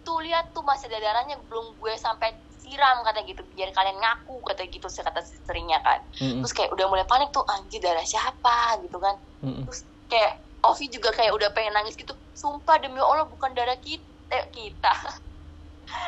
[0.00, 3.40] Tuh lihat tuh masih ada darahnya belum gue sampai siram kata gitu.
[3.56, 6.00] Biar kalian ngaku kata gitu sih kata istrinya kan.
[6.20, 6.40] Mm-mm.
[6.44, 8.80] terus kayak udah mulai panik tuh anjir darah siapa?
[8.84, 9.16] gitu kan.
[9.44, 9.64] Mm-mm.
[9.64, 9.80] terus
[10.10, 12.12] kayak Ovi juga kayak udah pengen nangis gitu.
[12.36, 14.94] Sumpah demi Allah bukan darah kita eh, kita.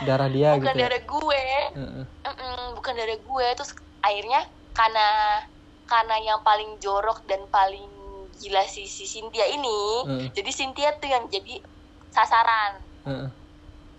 [0.07, 0.83] Darah dia bukan gitu ya.
[0.87, 1.45] darah gue.
[1.75, 2.05] Heeh.
[2.23, 3.47] Mm-mm, bukan dari gue.
[3.59, 5.09] Terus akhirnya karena
[5.89, 7.91] karena yang paling jorok dan paling
[8.39, 10.29] gila si, si Cynthia ini Heeh.
[10.33, 11.61] jadi Cynthia tuh yang jadi
[12.09, 12.81] sasaran.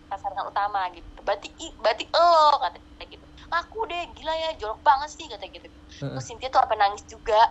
[0.07, 1.09] Sasaran utama gitu.
[1.25, 1.49] Berarti
[1.81, 3.25] berarti lo kata gitu.
[3.51, 5.67] Aku deh gila ya jorok banget sih kata gitu.
[5.99, 7.41] Terus Cynthia tuh apa nangis juga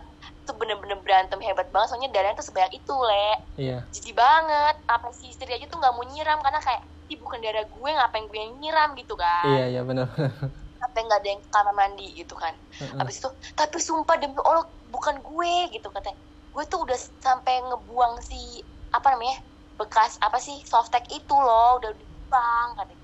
[0.46, 3.28] tuh bener-bener berantem hebat banget soalnya darahnya tuh sebanyak itu le
[3.58, 3.78] Iya.
[3.94, 7.64] jadi banget apa si istri aja tuh nggak mau nyiram karena kayak ih bukan darah
[7.66, 10.08] gue ngapain gue yang nyiram gitu kan Iya, iya benar.
[10.80, 12.54] sampai nggak ada yang kamar mandi gitu kan.
[12.98, 16.18] Habis itu, tapi sumpah demi Allah bukan gue gitu katanya.
[16.50, 19.38] Gue tuh udah sampai ngebuang si apa namanya
[19.78, 23.00] bekas apa sih softtek itu loh udah dibuang katanya.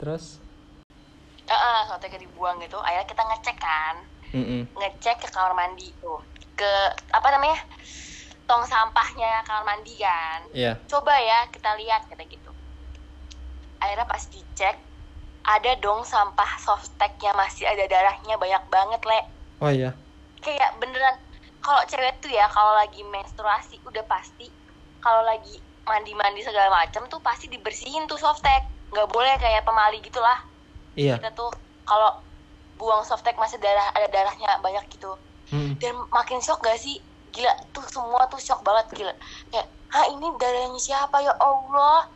[0.00, 0.40] Terus?
[1.50, 2.78] Heeh, softteknya dibuang gitu.
[2.78, 3.94] Akhirnya kita ngecek kan,
[4.30, 4.62] Mm-mm.
[4.78, 6.22] ngecek ke kamar mandi tuh,
[6.54, 6.72] ke
[7.10, 7.58] apa namanya
[8.46, 10.40] tong sampahnya kamar mandi kan.
[10.54, 10.78] Iya.
[10.86, 12.50] Coba ya kita lihat kata gitu.
[13.78, 14.76] Akhirnya pas dicek
[15.40, 19.20] ada dong sampah softtek yang masih ada darahnya banyak banget le.
[19.60, 19.92] Oh iya.
[20.40, 21.20] kayak beneran
[21.60, 24.48] kalau cewek tuh ya kalau lagi menstruasi udah pasti
[25.04, 30.40] kalau lagi mandi-mandi segala macam tuh pasti dibersihin tuh softtek nggak boleh kayak pemali gitulah
[30.96, 31.20] Iya.
[31.20, 31.52] kita tuh
[31.84, 32.24] kalau
[32.80, 35.12] buang softtek masih darah ada darahnya banyak gitu.
[35.50, 35.76] Mm.
[35.76, 37.02] dan makin shock gak sih?
[37.28, 39.14] Gila tuh semua tuh shock banget gila.
[39.48, 41.20] Kayak ah ini darahnya siapa?
[41.20, 42.06] Ya Allah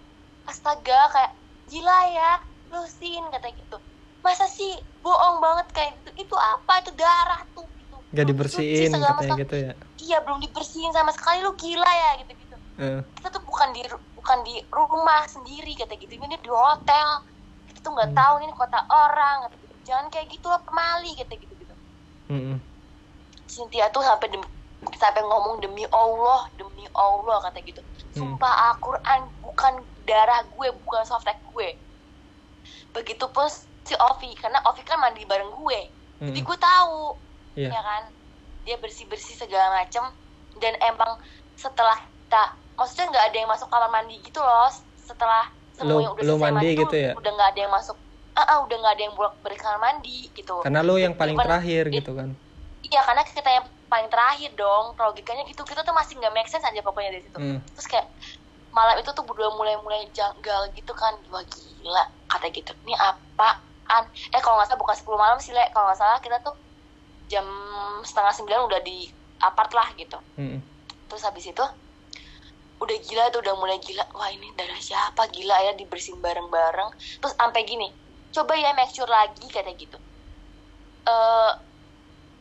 [0.44, 1.32] astaga kayak
[1.66, 2.30] gila ya
[2.70, 3.76] lusin kata gitu.
[4.20, 6.24] Masa sih bohong banget kayak gitu?
[6.24, 6.80] Itu apa?
[6.80, 7.96] Itu darah tuh gitu.
[8.10, 9.42] Gak dibersihin segala katanya macam.
[9.42, 9.72] gitu ya.
[9.98, 11.42] iya belum dibersihin sama sekali.
[11.42, 13.00] Lu gila ya gitu gitu Heeh.
[13.14, 13.82] kita tuh bukan di
[14.14, 16.12] bukan di rumah sendiri kata gitu.
[16.12, 17.08] Ini di hotel.
[17.66, 18.16] Kita tuh nggak Hmm.
[18.16, 21.74] tahu ini kota orang kata gitu jangan kayak gitu lah pemali kata gitu gitu
[22.32, 22.58] Mm-mm.
[23.44, 24.28] Cynthia tuh sampai
[24.96, 27.80] sampai ngomong demi Allah demi Allah kata gitu
[28.14, 28.20] Hmm.
[28.20, 29.72] sumpah Al-Quran bukan
[30.04, 31.68] darah gue bukan softtek gue
[32.94, 33.46] begitupun
[33.84, 35.80] si Ovi karena Ovi kan mandi bareng gue
[36.24, 36.48] jadi Mm-mm.
[36.48, 37.00] gue tahu
[37.54, 37.70] Iya.
[37.70, 38.02] ya kan
[38.64, 40.02] dia bersih bersih segala macem
[40.58, 41.12] dan emang
[41.54, 41.94] setelah
[42.24, 42.42] kita
[42.74, 46.42] maksudnya nggak ada yang masuk kamar mandi gitu loh setelah semua Lu- yang udah selesai
[46.50, 47.12] mandi mandi, gitu tuh ya?
[47.14, 47.96] udah nggak ada yang masuk
[48.34, 50.58] ah ah, udah nggak ada yang bolak balik kamar mandi gitu.
[50.62, 52.30] Karena lu yang paling Cuman terakhir it- gitu kan.
[52.84, 55.62] iya karena kita yang paling terakhir dong logikanya gitu.
[55.62, 57.38] Kita tuh masih nggak make sense aja pokoknya dari situ.
[57.38, 57.58] Hmm.
[57.74, 58.06] terus kayak
[58.74, 61.14] malam itu tuh berdua mulai-mulai janggal gitu kan.
[61.30, 62.74] Wah gila kata gitu.
[62.84, 64.04] Ini apaan?
[64.34, 65.62] Eh kalau nggak salah bukan 10 malam sih le.
[65.70, 66.54] Kalau nggak salah kita tuh
[67.30, 67.46] jam
[68.02, 69.06] setengah sembilan udah di
[69.40, 70.18] apart lah gitu.
[70.36, 70.60] Mm-mm.
[71.04, 71.64] terus habis itu
[72.82, 74.04] udah gila tuh udah mulai gila.
[74.12, 75.30] Wah ini darah siapa?
[75.30, 76.90] Gila ya dibersihin bareng-bareng.
[77.22, 77.86] Terus sampai gini
[78.34, 79.98] coba ya make sure lagi kata gitu
[81.06, 81.52] eh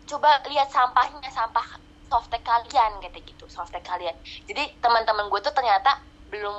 [0.04, 1.64] coba lihat sampahnya sampah
[2.12, 4.16] softtek kalian kata gitu softtek kalian
[4.50, 5.92] jadi teman-teman gue tuh ternyata
[6.28, 6.56] belum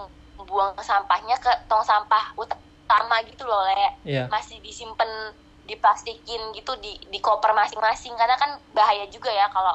[0.48, 4.26] buang sampahnya ke tong sampah utama gitu loh le Iya.
[4.28, 5.08] masih disimpan
[5.64, 9.72] diplastikin gitu di di koper masing-masing karena kan bahaya juga ya kalau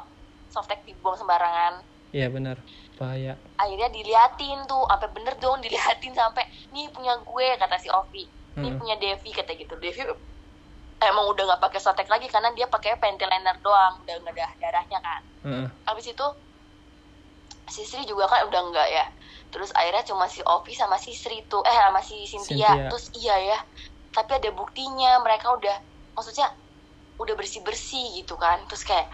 [0.48, 2.58] softtek dibuang sembarangan Iya benar.
[2.98, 3.38] Bahaya.
[3.54, 6.42] akhirnya diliatin tuh sampai bener dong diliatin sampai
[6.74, 8.78] nih punya gue kata si Ovi Hmm.
[8.80, 9.74] punya Devi kata gitu.
[9.78, 10.02] Devi
[11.00, 14.48] emang udah nggak pakai sotek lagi karena dia pakai panty liner doang udah nggak ada
[14.60, 15.22] darahnya kan.
[15.40, 15.68] Heeh.
[15.88, 16.28] habis itu
[17.70, 19.06] si Sri juga kan udah enggak ya.
[19.54, 22.90] Terus akhirnya cuma si Ovi sama si Sri tuh eh sama si Cynthia, Cynthia.
[22.92, 23.60] terus iya ya
[24.14, 25.78] tapi ada buktinya mereka udah
[26.18, 26.50] maksudnya
[27.22, 28.66] udah bersih bersih gitu kan.
[28.70, 29.08] Terus kayak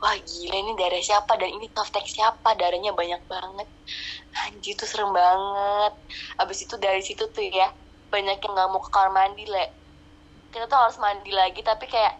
[0.00, 1.32] wah gila ini darah siapa?
[1.40, 2.54] Dan ini softtek siapa?
[2.60, 3.68] Darahnya banyak banget.
[4.46, 5.92] Anjir tuh serem banget.
[6.42, 7.68] Abis itu dari situ tuh ya
[8.16, 9.66] banyak yang nggak mau ke kamar mandi le
[10.48, 12.16] kita tuh harus mandi lagi tapi kayak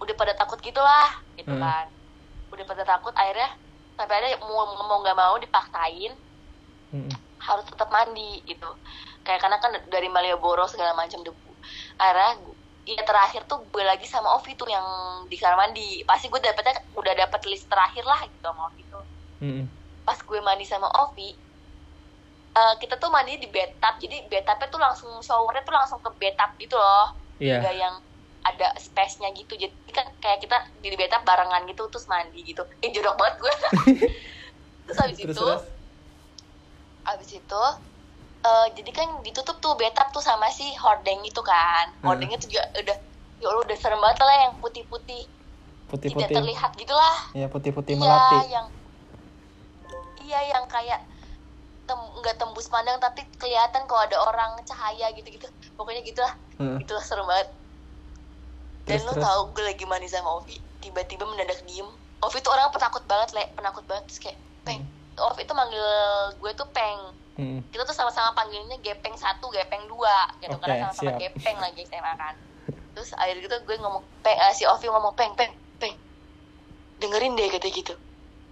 [0.00, 1.60] udah pada takut gitu lah gitu Hmm.
[1.60, 1.86] kan
[2.48, 3.52] udah pada takut akhirnya
[3.96, 6.12] sampai ada mau mau nggak mau dipaksain
[6.92, 7.12] Mm-mm.
[7.36, 8.68] harus tetap mandi gitu
[9.20, 11.50] kayak karena kan dari Malioboro segala macam debu
[12.00, 12.32] akhirnya
[12.86, 14.86] ya terakhir tuh gue lagi sama Ovi tuh yang
[15.26, 19.04] di kamar mandi pasti gue dapetnya udah dapet list terakhir lah gitu sama Ovi tuh
[19.42, 19.66] Mm-mm.
[20.06, 21.34] pas gue mandi sama Ovi
[22.56, 26.50] eh, kita tuh mandi di bathtub jadi bathtubnya tuh langsung showernya tuh langsung ke bathtub
[26.58, 27.60] gitu loh Iya.
[27.60, 27.94] nggak yang
[28.46, 32.90] ada space-nya gitu jadi kan kayak kita di bathtub barengan gitu terus mandi gitu eh
[32.94, 33.54] jorok banget gue
[34.86, 35.62] terus habis Terus itu terus.
[37.06, 37.62] abis itu
[38.46, 42.06] eh, jadi kan ditutup tuh bathtub tuh sama si hordeng itu kan Hmm.
[42.08, 42.96] hordengnya tuh juga udah
[43.36, 46.36] ya Allah udah serem banget lah yang putih-putih tidak Putih-putih.
[46.40, 48.38] terlihat gitulah Iya putih-putih iya melati.
[48.50, 48.66] yang
[50.22, 51.00] iya yang kayak
[52.26, 55.46] nggak tembus pandang tapi kelihatan kalau ada orang cahaya gitu-gitu.
[55.78, 56.34] Pokoknya gitulah.
[56.58, 56.82] Heeh.
[56.82, 57.54] itulah serem banget.
[58.86, 59.24] Dan Terus, lo terus.
[59.24, 60.58] tau gue lagi mandi sama Ovi.
[60.82, 61.86] Tiba-tiba mendadak diem.
[62.22, 63.44] Ovi tuh orang penakut banget le.
[63.54, 64.10] Penakut banget.
[64.10, 64.82] Terus kayak peng.
[65.22, 65.86] Ovi tuh manggil
[66.42, 67.14] gue tuh peng.
[67.36, 67.60] Mm-mm.
[67.68, 70.56] kita tuh sama-sama panggilnya gepeng satu gepeng dua gitu.
[70.56, 72.32] Oke, karena sama-sama gepeng lagi SMA kan.
[72.96, 75.92] Terus akhirnya gitu gue ngomong peng eh, si Ovi ngomong peng peng peng.
[76.96, 77.92] Dengerin deh kata gitu.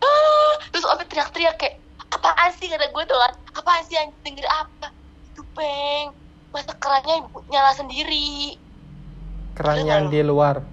[0.04, 0.52] Ah!
[0.68, 1.80] Terus Ovi teriak-teriak kayak
[2.14, 4.88] apaan sih kata gue tuh kan apaan sih yang denger apa
[5.20, 6.14] itu peng
[6.48, 8.54] masa kerannya nyala sendiri
[9.54, 10.66] Keran Udah yang di luar.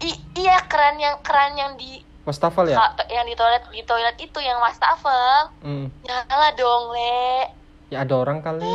[0.00, 2.78] I- iya keran yang keran yang di Wastafel ya?
[3.10, 5.90] yang di toilet di toilet itu yang wastafel Mm.
[6.06, 7.50] nyala dong le
[7.90, 8.70] Ya ada orang kali.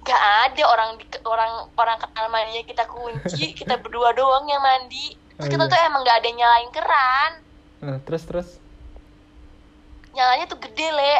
[0.00, 5.16] Gak ada orang di, orang orang kamar mandinya kita kunci, kita berdua doang yang mandi.
[5.40, 5.72] Terus Oh, kita iya.
[5.72, 7.30] tuh emang gak ada yang nyalain keran.
[7.80, 8.48] Nah, terus terus.
[10.14, 11.16] Nyalanya tuh gede, Le.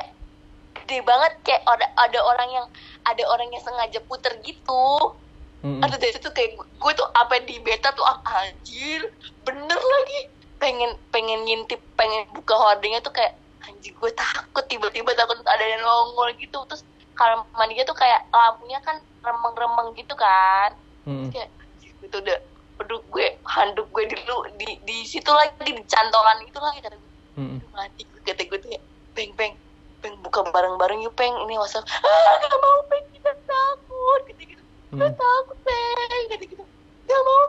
[0.83, 2.67] Gede banget kayak ada ada orang yang
[3.07, 5.15] ada orang yang sengaja puter gitu.
[5.61, 5.85] Mm-mm.
[5.85, 9.13] Ada dari situ kayak gue, gue tuh apa di beta tuh ah, anjir,
[9.45, 10.21] bener lagi.
[10.61, 13.37] Pengen pengen ngintip, pengen buka hordingnya tuh kayak
[13.69, 16.65] anjir gue takut tiba-tiba takut ada yang nongol gitu.
[16.65, 20.73] Terus kalau mandinya tuh kayak lampunya kan remeng-remeng gitu kan.
[21.05, 21.29] Mm-mm.
[21.33, 21.49] kayak
[22.01, 22.39] itu udah
[22.81, 27.10] aduh gue handuk gue dulu di di situ lagi di cantolan itu lagi kata gue
[27.41, 28.81] "Aduh, mati kata gue tuh ya
[29.17, 29.53] peng peng
[30.01, 31.33] peng buka bareng bareng yuk peng.
[31.45, 34.21] Ini whatsapp ah gak mau peng kita takut.
[34.29, 34.99] Gitu gitu Mm.
[35.01, 36.25] gak takut peng.
[36.37, 36.65] Gitu gitu
[37.07, 37.43] gak mau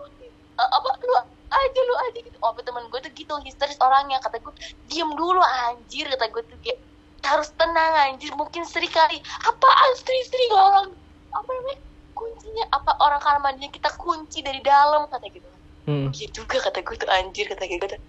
[0.61, 1.13] "Eh, apa lu
[1.51, 2.19] aja lu aja.
[2.21, 2.37] Gitu.
[2.39, 4.19] Oh temen gue tuh gitu histeris orangnya.
[4.19, 6.07] Kata gue diem dulu anjir.
[6.15, 6.79] Kata gue tuh kayak
[7.27, 8.31] harus tenang anjir.
[8.33, 9.17] Mungkin Sri kali.
[9.47, 10.87] Apaan Sri Sri orang
[11.31, 11.79] apa namanya
[12.11, 12.65] kuncinya?
[12.75, 15.07] Apa orang kamar mandinya kita kunci dari dalam?
[15.07, 15.47] Kata gitu
[15.89, 16.13] Mm.
[16.13, 17.49] iya juga kata gue tuh anjir.
[17.49, 18.01] Kata gue tuh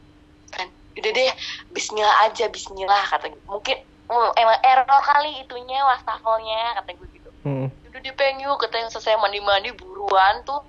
[0.53, 1.33] kan udah deh
[1.73, 3.77] Bismillah aja Bismillah kata gue mungkin
[4.13, 7.31] mm, emang error kali itunya wastafelnya kata gue gitu.
[7.49, 7.69] Mm.
[7.93, 10.61] udah deh peng yuk kata yang selesai mandi mandi buruan tuh.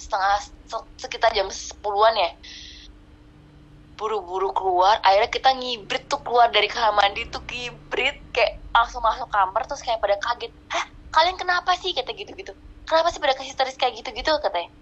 [0.00, 2.30] Setengah se- sekitar jam 10-an ya.
[4.00, 9.28] Buru-buru keluar akhirnya kita ngibrit tuh keluar dari kamar mandi tuh ngibrit kayak langsung masuk
[9.28, 10.52] kamar terus kayak pada kaget.
[10.72, 12.56] Hah kalian kenapa sih kata gitu-gitu.
[12.88, 14.72] Kenapa sih pada kasih teris kayak gitu-gitu katanya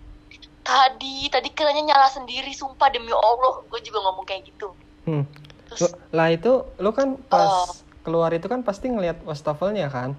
[0.69, 4.69] tadi tadi kerannya nyala sendiri sumpah demi Allah gue juga ngomong kayak gitu
[5.03, 5.25] Mm.
[5.67, 7.73] terus lah itu lu kan pas Oh.
[8.03, 10.13] keluar itu kan pasti ngelihat wastafelnya kan?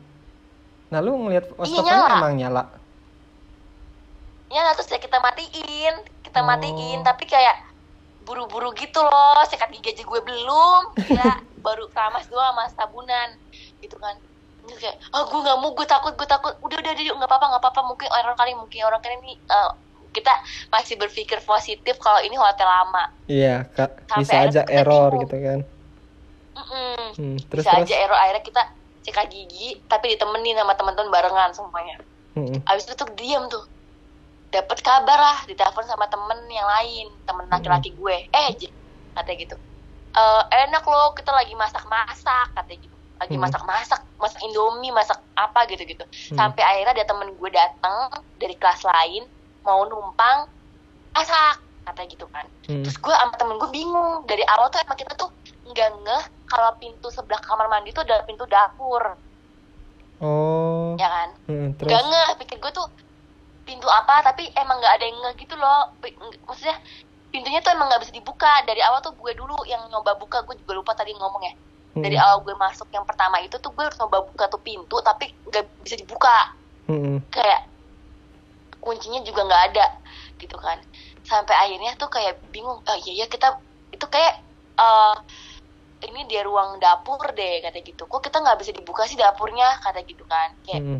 [0.90, 2.18] Nah lu ngelihat Iya, wastafelnya nyala.
[2.18, 2.64] emang nyala.
[4.50, 6.46] ya terus ya kita matiin kita Oh.
[6.48, 7.54] matiin tapi kayak
[8.20, 13.30] buru-buru gitu loh sikat gigi aja gue belum ya baru keramas doang sama sabunan
[13.80, 14.18] gitu kan
[14.60, 17.46] Terus kayak ah gue nggak mau gue takut gue takut udah udah udah nggak apa-apa
[17.48, 19.70] nggak apa-apa mungkin orang kali mungkin orang kali ini eh,
[20.10, 20.34] kita
[20.67, 24.10] masih berpikir positif kalau ini hotel lama Iya, Kak.
[24.10, 25.24] Sampai Bisa aja error bingung.
[25.24, 25.60] gitu kan.
[26.52, 27.13] Mm-mm.
[27.13, 27.88] Hmm, terus bisa terus.
[27.88, 28.62] aja error akhirnya kita
[29.00, 31.95] sikat gigi tapi ditemenin sama teman-teman barengan semuanya
[32.34, 32.60] Mm-mm.
[32.65, 33.63] abis itu tuh diam tuh
[34.50, 38.65] dapat kabar lah ditelepon sama temen yang lain temen laki-laki gue eh J,
[39.13, 39.56] katanya gitu
[40.12, 43.43] "Eh, enak loh kita lagi masak-masak katanya gitu lagi Hmm.
[43.45, 46.02] masak-masak masak indomie masak apa gitu-gitu
[46.34, 46.36] Hmm.
[46.36, 47.95] sampai akhirnya ada temen gue datang
[48.36, 49.24] dari kelas lain
[49.62, 50.48] mau numpang
[51.12, 52.86] masak katanya gitu kan Hmm.
[52.86, 55.26] terus gue sama temen gue bingung dari awal tuh emang kita tuh
[55.65, 59.17] nggak ngeh kalau pintu sebelah kamar mandi tuh adalah pintu dapur
[60.19, 61.00] Oh.
[61.00, 61.89] ya kan Mm, terus.
[61.89, 62.86] Gak ngeh, pikir gue tuh
[63.63, 65.95] pintu apa, tapi emang gak ada yang ngeh gitu loh.
[66.43, 66.76] Maksudnya
[67.30, 68.52] pintunya tuh emang gak bisa dibuka.
[68.67, 71.54] Dari awal tuh gue dulu yang nyoba buka, gue juga lupa tadi ngomong ya.
[71.95, 75.00] Mm, Dari awal gue masuk yang pertama itu tuh gue harus nyoba buka tuh pintu,
[75.00, 76.52] tapi gak bisa dibuka.
[76.86, 77.62] mm, Kayak
[78.80, 79.86] kuncinya juga gak ada
[80.39, 80.80] gitu kan.
[81.24, 83.60] Sampai akhirnya tuh kayak bingung, oh iya iya kita
[83.92, 84.34] itu kayak
[84.80, 85.15] eh
[86.10, 88.08] ini di ruang dapur deh kata gitu.
[88.08, 90.56] Kok kita nggak bisa dibuka sih dapurnya kata gitu kan.
[90.63, 91.00] Kayak mm,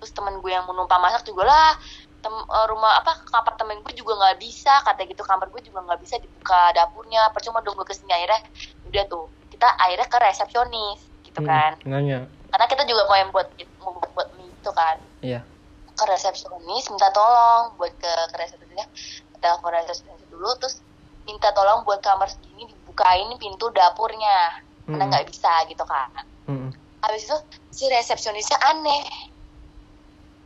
[0.00, 1.76] terus temen gue yang mau numpang masak juga lah
[2.20, 5.84] tem eh, rumah apa kamar temen gue juga nggak bisa kata gitu kamar gue juga
[5.84, 8.40] nggak bisa dibuka dapurnya percuma dong gue ke sini akhirnya
[8.88, 12.28] udah tuh kita akhirnya ke resepsionis gitu mm, kan Nanya.
[12.52, 13.48] karena kita juga mau yang buat
[13.80, 15.40] mau buat mie itu kan Iya.
[16.00, 18.88] Ke resepsionis minta tolong buat ke, ke resepsionisnya
[19.36, 20.80] telepon resepsionis dulu terus
[21.28, 24.48] minta tolong buat kamar segini dibukain pintu dapurnya
[24.88, 26.08] karena Mm, nggak bisa gitu kan.
[26.50, 26.68] Mm,
[27.04, 27.36] habis itu
[27.70, 29.04] si resepsionisnya aneh.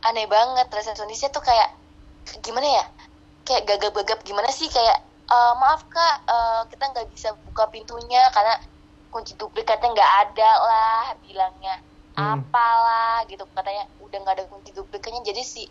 [0.05, 1.65] Aneh banget resepsionisnya tuh kayak
[2.45, 2.85] gimana ya?
[3.41, 4.69] Kayak gagap-gagap gimana sih?
[4.69, 8.53] Kayak "Eh, maaf kak eh, kita nggak bisa buka pintunya karena
[9.09, 11.73] kunci duplikatnya nggak ada lah bilangnya
[12.15, 12.39] Hmm.
[12.39, 15.67] apalah gitu katanya udah nggak ada kunci duplikatnya jadi si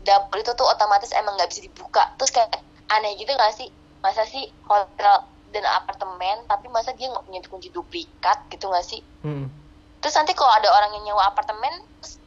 [0.00, 2.48] dapur itu tuh otomatis emang nggak bisa dibuka terus kayak
[2.88, 3.68] aneh gitu gak sih
[4.00, 9.00] masa sih hotel dan apartemen tapi masa dia nggak punya kunci duplikat gitu gak sih
[9.24, 9.64] mm,
[10.04, 12.20] Terus nanti kalau ada orang yang nyewa apartemen, terus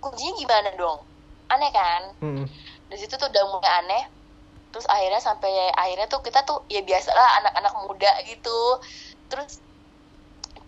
[0.00, 1.04] kuncinya gimana dong?
[1.52, 2.02] Aneh kan?
[2.24, 2.48] mm,
[2.88, 4.02] Dari situ tuh udah mulai aneh.
[4.72, 8.80] Terus akhirnya sampai akhirnya tuh kita tuh ya biasalah anak-anak muda gitu.
[9.28, 9.60] Terus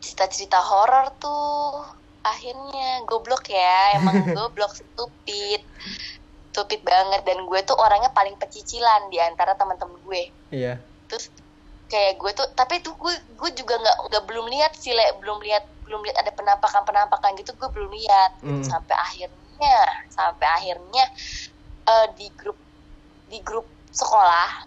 [0.01, 1.85] cerita-cerita horor tuh
[2.21, 5.61] akhirnya goblok ya, emang goblok stupid.
[6.51, 10.83] Stupid banget dan gue tuh orangnya paling pecicilan di antara teman-teman gue Iya.
[11.07, 11.31] terus
[11.87, 15.15] kayak gue tuh tapi tuh gue gue juga nggak nggak belum lihat sih Le.
[15.23, 18.51] belum lihat belum lihat ada penampakan penampakan gitu gue belum lihat gitu.
[18.51, 18.67] Hmm.
[18.67, 19.75] sampai akhirnya
[20.11, 21.05] sampai akhirnya
[21.87, 22.59] eh, di grup
[23.31, 24.67] di grup sekolah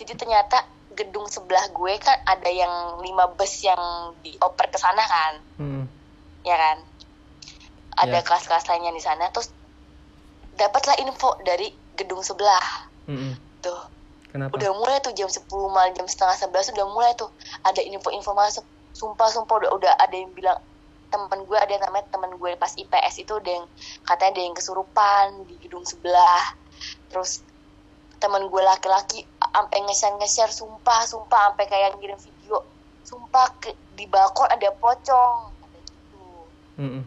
[0.00, 0.64] jadi ternyata
[0.98, 5.32] gedung sebelah gue kan ada yang lima bus yang dioper ke sana kan.
[5.62, 5.84] Mm,
[6.42, 6.78] ya kan?
[7.98, 8.24] Ada Ya.
[8.26, 9.30] kelas-kelas lainnya di sana.
[9.30, 9.54] Terus
[10.58, 12.90] dapatlah info dari gedung sebelah.
[13.06, 13.34] Mm, mm.
[13.62, 13.82] tuh.
[14.28, 14.60] Kenapa?
[14.60, 17.32] udah mulai tuh jam 10 malam jam setengah 11 udah mulai tuh.
[17.64, 18.64] Ada info-info masuk.
[18.92, 20.58] Sumpah sumpah udah udah ada yang bilang
[21.08, 23.64] temen gue ada yang namanya temen gue pas IPS itu ada yang
[24.04, 26.52] katanya ada yang kesurupan di gedung sebelah.
[27.08, 27.40] Terus
[28.18, 32.60] temen gue laki-laki sampai nge-share nge-share sumpah sumpah sampai kayak ngirim video
[33.00, 36.22] sumpah ke, di balkon ada pocong Kata gitu.
[36.76, 37.04] Mm, mm.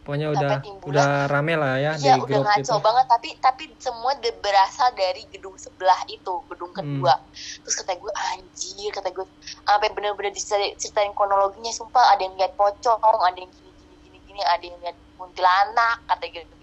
[0.00, 2.78] Pokoknya Sampai udah timbulah- udah rame lah ya Iya di udah grup ngaco itu.
[2.78, 6.78] banget tapi tapi semua berasal dari gedung sebelah itu gedung Hmm.
[6.78, 7.14] kedua
[7.60, 9.26] terus kata gue anjir kata gue
[9.60, 14.18] sampai bener-bener diceritain ceritain kronologinya sumpah ada yang lihat pocong ada yang gini gini gini
[14.22, 16.54] gini ada yang lihat kuntilanak kata gitu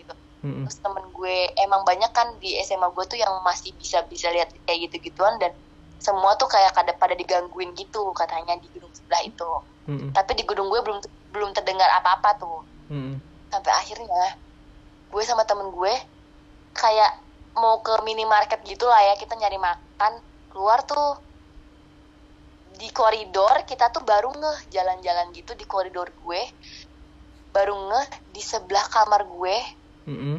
[0.44, 0.64] gitu Mm, mm.
[0.68, 4.52] terus temen gue emang banyak kan di SMA gue tuh yang masih bisa bisa lihat
[4.68, 5.56] kayak gitu gituan dan
[6.04, 9.52] semua tuh kayak kada pada digangguin gitu katanya di gedung sebelah itu
[9.84, 10.10] Mm, mm.
[10.16, 11.00] tapi di gedung gue belum
[11.32, 12.60] belum terdengar apa-apa tuh
[12.92, 13.16] Mm, mm.
[13.52, 14.36] sampai akhirnya
[15.12, 15.94] gue sama temen gue
[16.76, 17.12] kayak
[17.56, 20.20] mau ke minimarket gitu lah ya kita nyari makan
[20.52, 21.20] keluar tuh
[22.74, 26.42] di koridor kita tuh baru ngeh jalan-jalan gitu di koridor gue
[27.54, 30.38] baru ngeh di sebelah kamar gue Mm, mm.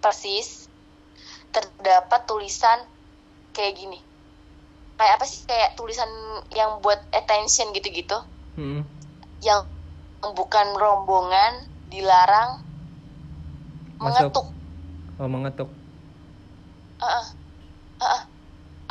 [0.00, 0.72] persis
[1.52, 2.80] terdapat tulisan
[3.52, 4.00] kayak gini
[4.96, 6.08] kayak apa sih kayak tulisan
[6.56, 8.16] yang buat attention gitu-gitu
[8.56, 8.82] Mm, mm.
[9.44, 9.60] yang
[10.32, 12.60] bukan rombongan dilarang
[14.00, 14.32] Masuk.
[14.32, 14.46] mengetuk
[15.20, 15.68] Oh mengetuk.
[16.98, 17.26] Heeh.
[18.00, 18.22] Heeh.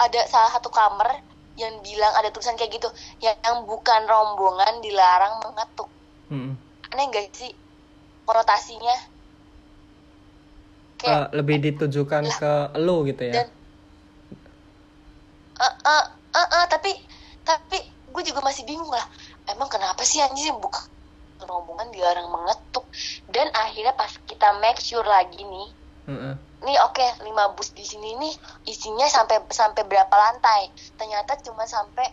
[0.01, 1.13] ada salah satu kamar
[1.59, 2.89] yang bilang ada tulisan kayak gitu
[3.21, 5.89] yang, yang bukan rombongan dilarang mengetuk
[6.31, 6.53] Mm, mm.
[6.95, 7.51] aneh gak sih
[8.23, 8.95] konotasinya
[11.01, 13.33] kayak lebih ditujukan ke lu gitu ya?
[13.41, 13.47] Dan
[15.61, 16.05] eh eh
[16.37, 16.91] eh eh, tapi
[17.41, 17.77] tapi
[18.13, 19.05] gue juga masih bingung lah.
[19.49, 20.85] Emang kenapa sih anjir buka
[21.41, 22.85] rombongan dilarang mengetuk?
[23.25, 25.69] Dan akhirnya pas kita make sure lagi nih
[26.09, 26.35] Heeh.
[26.65, 28.33] nih oke lima bus di sini nih
[28.69, 30.69] isinya sampai sampai berapa lantai?
[30.97, 32.05] Ternyata cuma sampai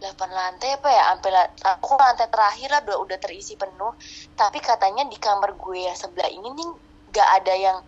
[0.00, 1.02] 8 lantai apa ya?
[1.12, 1.30] Sampai
[1.60, 3.92] aku lantai terakhir lah udah udah terisi penuh.
[4.36, 6.70] Tapi katanya di kamar gue yang sebelah ini nih
[7.10, 7.78] nggak ada yang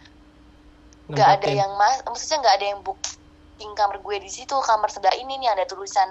[1.11, 1.61] nggak ada Nempatin.
[1.63, 5.51] yang mas maksudnya nggak ada yang booking kamar gue di situ kamar sebelah ini nih
[5.51, 6.09] ada tulisan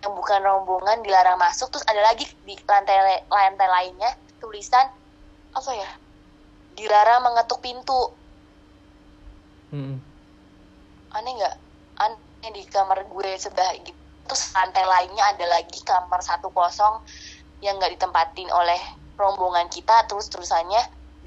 [0.00, 4.88] yang bukan rombongan dilarang masuk terus ada lagi di lantai lantai lainnya tulisan
[5.52, 5.90] apa ya
[6.76, 8.16] dilarang mengetuk pintu
[9.70, 10.00] Mm-mm.
[11.12, 11.54] aneh nggak
[12.00, 13.98] aneh di kamar gue sebelah gitu
[14.30, 17.02] terus lantai lainnya ada lagi kamar satu kosong
[17.60, 18.78] yang nggak ditempatin oleh
[19.18, 20.80] rombongan kita terus terusannya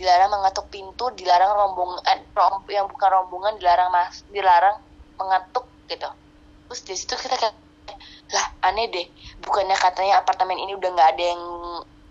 [0.04, 4.76] dilarang mengetuk pintu dilarang rombongan eh, rom- yang bukan rombongan dilarang mas dilarang
[5.16, 6.10] mengetuk gitu.
[6.68, 7.56] Terus di situ kita kayak
[8.36, 9.08] lah aneh deh
[9.39, 11.41] bukannya katanya apartemen ini udah nggak ada yang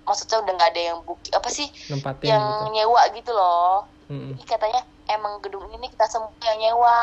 [0.09, 2.65] maksudnya udah nggak ada yang booking apa sih nempatin yang gitu.
[2.73, 3.93] nyewa gitu loh.
[4.09, 4.37] Mm-mm.
[4.37, 6.97] jadi katanya emang gedung ini kita semua yang nyewa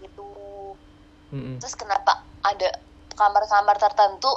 [0.00, 0.28] gitu.
[1.32, 1.56] Mm-mm.
[1.60, 2.12] terus kenapa
[2.44, 2.68] ada
[3.12, 4.32] kamar-kamar tertentu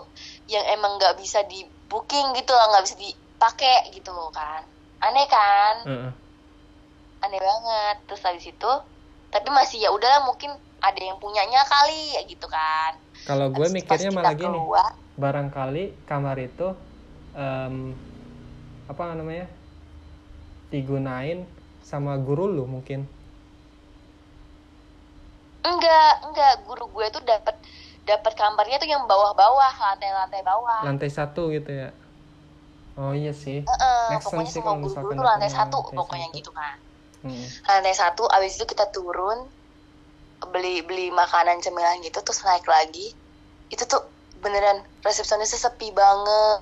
[0.51, 5.75] yang emang nggak bisa di booking gitu loh nggak bisa dipakai gitu kan aneh kan?
[5.87, 6.11] Heeh.
[7.25, 7.95] aneh banget.
[8.05, 8.71] Terus habis itu
[9.33, 12.93] tapi masih ya udahlah mungkin ada yang punyanya kali ya gitu kan.
[13.25, 16.67] Kalau gue mikirnya malah gini keluar, barangkali kamar itu
[17.33, 17.97] em,
[18.85, 19.49] apa namanya
[20.69, 21.43] digunain
[21.81, 23.09] sama guru lu mungkin.
[25.65, 26.53] Enggak enggak.
[26.69, 27.57] Guru gue tuh dapat
[28.05, 30.85] dapat kamarnya tuh yang bawah-bawah lantai-lantai bawah.
[30.85, 31.89] Lantai satu gitu ya
[32.95, 33.63] oh iya sih.
[33.63, 36.39] Make sense pokoknya sih semua guru tuh lantai satu lantai pokoknya satu.
[36.39, 36.77] gitu kan
[37.25, 37.41] Mm.
[37.65, 39.49] lantai satu abis itu kita turun
[40.53, 43.17] beli beli makanan cemilan gitu terus naik lagi.
[43.73, 44.05] Itu tuh
[44.45, 46.61] beneran resepsionisnya sepi banget.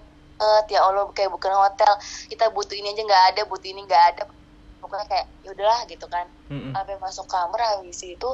[0.72, 1.92] Ya allah kayak bukan hotel.
[2.32, 4.24] Kita butuh ini aja nggak ada butuh ini nggak ada.
[4.80, 6.32] Pokoknya kayak yaudahlah gitu kan.
[6.48, 6.72] Mm-mm.
[6.72, 8.32] sampai masuk kamar habis itu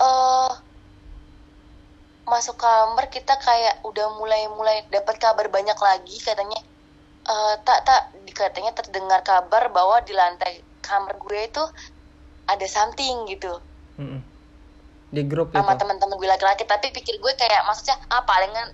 [0.00, 0.52] eh
[2.26, 6.58] masuk kamar kita kayak udah mulai mulai dapat kabar banyak lagi katanya
[7.26, 8.02] eh tak tak.
[8.22, 11.64] Di- katanya terdengar kabar bahwa di lantai kamar gue itu
[12.46, 13.50] ada something gitu.
[13.96, 14.20] Mm-mm.
[15.06, 16.62] di grup sama itu teman-teman gue laki-laki.
[16.66, 18.68] Tapi pikir gue kayak maksudnya ah palingan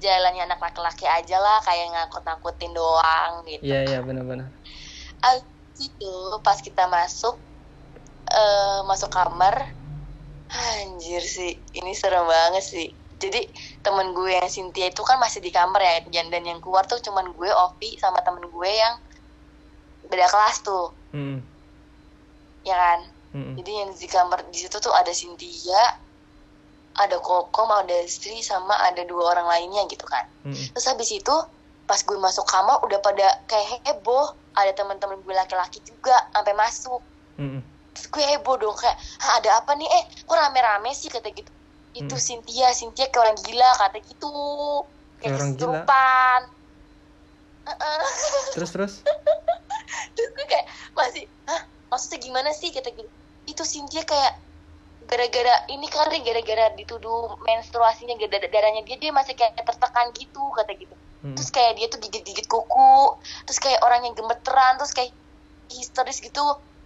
[0.00, 1.58] jalannya anak laki-laki aja lah.
[1.62, 3.62] Kayak ngakut-nakutin doang gitu.
[3.66, 4.48] Iya iya benar-benar.
[5.22, 5.46] Abis
[5.78, 7.36] itu pas kita masuk
[8.32, 9.68] eh masuk kamar
[10.50, 11.60] anjir sih.
[11.76, 13.40] Ini serem banget sih jadi
[13.86, 17.30] temen gue yang Cynthia itu kan masih di kamar ya dan yang keluar tuh cuman
[17.30, 18.98] gue Ovi sama temen gue yang
[20.10, 20.90] beda kelas tuh.
[21.14, 21.38] Mm-mm.
[22.66, 23.00] ya kan?
[23.32, 23.54] Mm-mm.
[23.62, 25.96] jadi yang di kamar di situ tuh ada Cynthia
[26.98, 30.26] ada Kokom ada Sri sama ada dua orang lainnya gitu kan.
[30.44, 30.74] Mm-mm.
[30.76, 31.36] terus habis itu
[31.86, 34.36] pas gue masuk kamar udah pada kayak heboh.
[34.52, 37.00] Ada teman-teman gue laki-laki juga sampai masuk.
[37.40, 37.64] Mm-mm.
[37.96, 39.00] terus gue heboh dong kayak
[39.40, 39.88] ada apa nih?
[39.88, 41.08] Eh kok rame-rame sih?
[41.08, 41.48] kata gitu
[41.92, 42.24] itu Hmm.
[42.24, 44.32] Cynthia Cynthia kayak orang gila kata gitu.
[45.20, 45.80] Kayak orang gila?
[48.52, 48.94] terus terus?
[50.16, 50.66] Terus gue kayak
[50.98, 51.62] masih hah?
[51.92, 52.72] Maksudnya gimana sih?
[52.72, 53.08] kata gitu
[53.42, 54.38] itu Cynthia kayak
[55.10, 60.72] gara-gara ini kali gara-gara dituduh menstruasinya gara darahnya dia dia masih kayak tertekan gitu kata
[60.78, 60.94] gitu.
[61.22, 61.34] Mm-mm.
[61.38, 62.94] terus kayak dia tuh gigit-gigit kuku
[63.46, 65.14] terus kayak orang yang gemeteran terus kayak
[65.70, 66.42] histeris gitu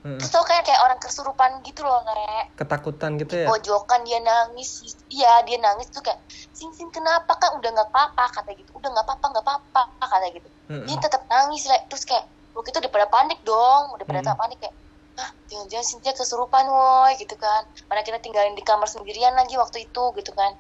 [0.07, 0.23] Mm-mm.
[0.23, 3.51] terus tau kayak kayak orang kesurupan gitu loh kayak ketakutan gitu ya?
[3.51, 4.87] Pojokan dia nangis.
[5.11, 6.23] Iya dia nangis tuh kayak
[6.55, 8.71] sing sing kenapa kan udah nggak apa-apa kata gitu.
[8.79, 10.49] Udah nggak apa-apa nggak apa-apa kata gitu.
[10.71, 10.87] Mm-mm.
[10.87, 12.23] dia tetap nangis lah terus kayak
[12.55, 13.83] waktu itu udah pada panik dong.
[13.99, 14.39] Udah pada Hmm.
[14.39, 14.75] panik kayak
[15.17, 17.67] ah jangan-jangan Cynthia kesurupan woi gitu kan.
[17.91, 20.55] Mana kita tinggalin di kamar sendirian lagi waktu itu gitu kan.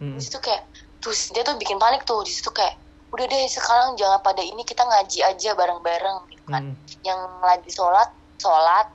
[0.00, 0.16] Mm-mm.
[0.16, 0.64] di situ kayak
[1.04, 2.24] terus dia tuh bikin panik tuh.
[2.24, 2.80] Di situ kayak
[3.12, 6.62] udah deh sekarang jangan pada ini kita ngaji aja bareng-bareng gitu kan.
[6.72, 7.04] Mm-mm.
[7.04, 8.86] yang lagi sholat sholat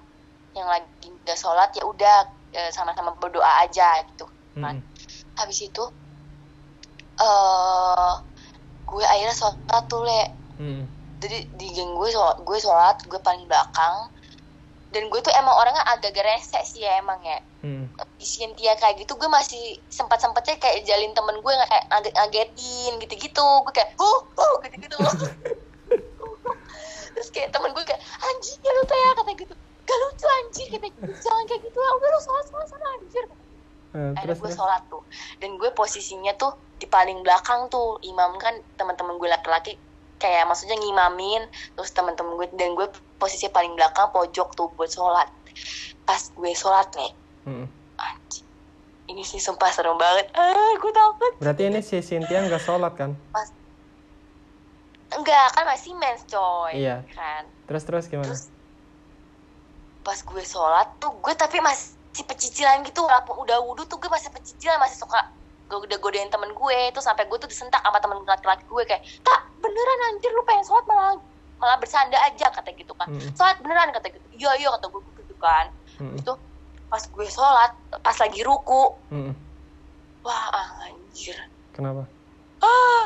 [0.51, 2.17] yang lagi nggak sholat ya udah
[2.51, 4.25] eh, sama-sama berdoa aja gitu.
[4.59, 5.39] Kan Mm-mm.
[5.39, 5.83] habis itu
[7.21, 8.13] eh
[8.87, 10.21] gue akhirnya sholat tuh le.
[10.59, 10.85] Mm-mm.
[11.21, 14.09] jadi di geng gue sholat, gue sholat gue paling belakang.
[14.91, 17.39] Dan gue tuh emang orangnya agak-agak rese sih ya emang ya.
[18.19, 22.91] Di Cynthia kayak gitu gue masih sempat sempatnya kayak jalin temen gue kayak ngaget ngagetin
[22.99, 24.19] gitu gitu gue kayak huh?
[24.35, 24.55] Huh?
[24.67, 24.97] Gitu gitu
[27.21, 29.53] terus kayak temen gue kayak anjing ya lu ya kata gitu.
[29.85, 31.11] Gak lucu anjir kata gitu.
[31.21, 33.25] Jangan kayak gitu lah udah lu sholat sholat sana anjir.
[33.93, 35.05] Akhirnya terus gue sholat tuh.
[35.37, 38.01] Dan gue posisinya tuh di paling belakang tuh.
[38.01, 39.77] Imam kan teman-teman gue laki-laki.
[40.17, 41.45] Kayak maksudnya ngimamin
[41.77, 42.89] terus teman-teman gue dan gue
[43.21, 45.29] posisi paling belakang pojok tuh buat sholat.
[46.09, 47.13] Pas gue sholat nih
[47.45, 47.69] Mm-mm.
[48.01, 48.47] anjing.
[49.13, 50.33] Ini sih sumpah serem banget.
[50.33, 51.37] Ah gue takut.
[51.37, 53.13] Berarti ini si Cynthia nggak sholat kan?
[55.13, 57.03] Enggak kan masih mens coy Iya.
[57.11, 58.27] kan Terus terus gimana?
[58.27, 58.47] terus
[60.01, 64.27] pas gue sholat tuh gue tapi masih pecicilan gitu walaupun udah wudhu tuh gue masih
[64.29, 65.19] pecicilan masih suka
[65.67, 69.03] gue udah godain temen gue terus sampai gue tuh disentak sama temen laki-laki gue kayak
[69.21, 71.15] tak beneran anjir lu pengen sholat malah
[71.55, 73.31] malah bersanda aja kata gitu kan Mm-mm.
[73.31, 75.65] sholat beneran kata gitu iya iya kata gue gitu kan
[76.01, 76.17] Mm-mm.
[76.17, 76.33] itu
[76.89, 79.31] pas gue sholat pas lagi ruku Mm-mm.
[80.25, 80.49] wah
[80.83, 81.37] anjir
[81.71, 82.03] Kenapa?
[82.59, 83.05] ah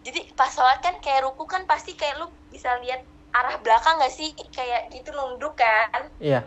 [0.00, 4.10] jadi pas sholat kan kayak ruku kan pasti kayak lu bisa lihat arah belakang gak
[4.10, 6.42] sih kayak gitu nunduk kan Iya,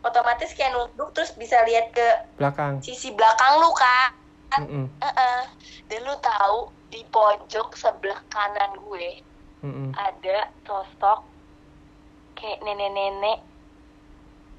[0.00, 2.06] otomatis kayak nunduk terus bisa lihat ke
[2.36, 2.78] belakang.
[2.78, 4.10] sisi belakang lu kan
[4.56, 4.86] Mm-mm.
[4.96, 5.40] Heeh.
[5.86, 9.20] dan lu tahu di pojok sebelah kanan gue
[9.60, 9.90] Mm-mm.
[9.92, 11.26] ada sosok
[12.34, 13.42] kayak nenek-nenek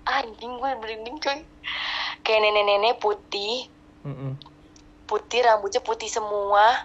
[0.03, 1.39] anjing gue merinding coy
[2.21, 3.71] kayak nenek-nenek putih
[4.03, 4.35] Mm-mm.
[5.05, 6.83] putih rambutnya putih semua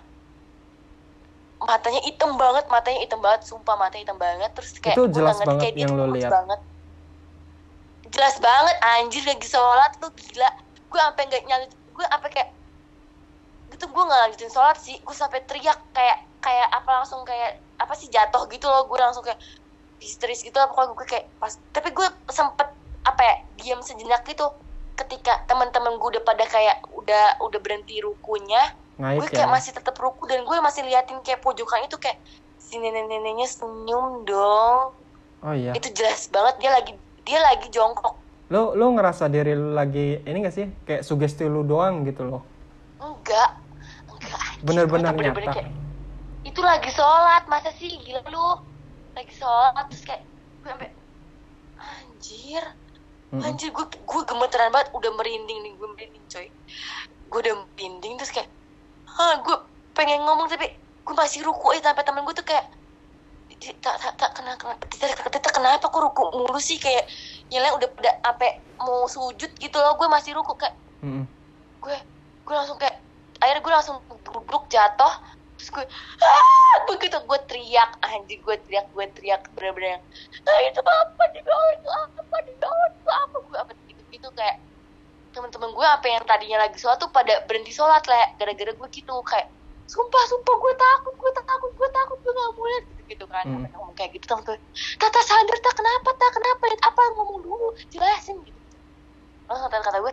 [1.66, 4.50] matanya hitam banget matanya hitam banget sumpah matanya hitam banget.
[4.54, 6.30] Terus kayak Itu jelas ngerti banget kayak yang lo lihat.
[6.30, 6.60] banget.
[8.12, 10.50] Jelas banget anjir lagi sholat lu gila.
[10.90, 12.48] Gue sampai nggak nyala gue sampai kayak
[13.72, 14.96] gitu gue nggak lanjutin sholat sih.
[15.00, 18.84] Gue sampai teriak kayak kayak apa langsung kayak apa sih jatuh gitu loh.
[18.90, 19.40] Gue langsung kayak
[20.02, 20.68] histeris gitu lah.
[20.68, 22.68] Pokoknya gue kayak pas tapi gue sempet
[23.02, 24.50] apa ya diam sejenak gitu.
[24.92, 28.60] Ketika teman-teman gue udah pada kayak udah udah berhenti rukunya
[29.00, 29.52] gue kayak ya.
[29.52, 32.20] masih tetap ruku dan gue masih liatin kayak pojokan itu kayak
[32.60, 34.92] si nenek-neneknya senyum dong
[35.42, 35.74] Oh iya.
[35.74, 36.92] itu jelas banget dia lagi
[37.26, 38.14] dia lagi jongkok
[38.52, 40.68] Lo lo ngerasa diri lu lagi ini gak sih?
[40.84, 42.44] Kayak sugesti lu doang gitu loh.
[43.00, 43.56] enggak
[44.12, 44.40] enggak.
[44.60, 45.40] Bener-bener nyata.
[45.56, 45.72] kayak,
[46.44, 48.60] itu lagi sholat masa sih gila lu
[49.16, 50.22] lagi sholat terus kayak
[50.62, 50.90] gue sampai
[51.80, 52.64] anjir
[53.32, 53.46] Mm-mm.
[53.46, 56.46] anjir gue gue gemeteran banget udah merinding nih gue merinding coy
[57.32, 58.52] gue udah merinding terus kayak
[59.16, 59.56] Hah, gue
[59.92, 60.66] pengen ngomong tapi
[61.02, 62.64] gue masih ruku aja sampai temen gue tuh kayak
[63.60, 66.80] "Di- tak tak tak kenapa tidak tidak kenapa kok ruku mulu sih?
[66.80, 67.04] Kayak
[67.52, 68.50] lain udah udah sampai
[68.80, 70.72] mau sujud gitu loh gue masih ruku kayak
[71.04, 71.28] Mm-mm.
[71.84, 71.96] gue
[72.42, 72.96] gue langsung kayak
[73.38, 75.12] akhirnya gue langsung duduk jatuh
[75.58, 75.84] terus gue
[76.24, 76.74] ah!
[76.88, 80.02] Begitu gue teriak anjing gue teriak gue teriak bener-bener yang,
[80.48, 81.22] ah itu apa?
[81.30, 82.36] Di bawah itu apa?
[82.48, 83.36] Di bawah itu apa?
[83.46, 84.56] Gue apa gitu gitu kayak
[85.32, 89.14] teman-teman gue apa yang tadinya lagi sholat tuh pada berhenti sholat lah gara-gara gue gitu
[89.24, 89.48] kayak
[89.88, 93.44] sumpah sumpah gue takut gue takut gue takut gue gak mau lihat gitu gitu kan.
[93.44, 93.68] Hmm.
[93.68, 94.56] Ngomong kayak gitu gue
[94.96, 96.62] tata sadar tak kenapa tak kenapa?
[96.72, 98.60] Lihat apa ngomong dulu jelasin gitu.
[99.48, 100.12] Langsung kata kata gue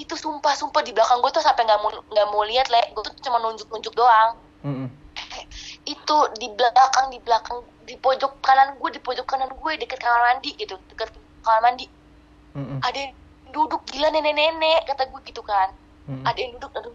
[0.00, 2.82] itu sumpah sumpah di belakang gue tuh sampai nggak mau nggak mau lihat le.
[2.96, 4.36] Gue tuh cuma nunjuk nunjuk doang.
[4.62, 4.88] Mm-mm.
[5.82, 10.32] itu di belakang di belakang di pojok kanan gue di pojok kanan gue deket kamar
[10.32, 10.80] mandi gitu.
[10.88, 11.12] Deket
[11.44, 11.86] kamar mandi.
[12.52, 12.80] Mm-mm.
[12.84, 13.12] ada yang
[13.52, 15.68] duduk gila nenek nenek kata gue gitu kan
[16.08, 16.24] Mm-mm.
[16.26, 16.92] ada yang duduk aduh.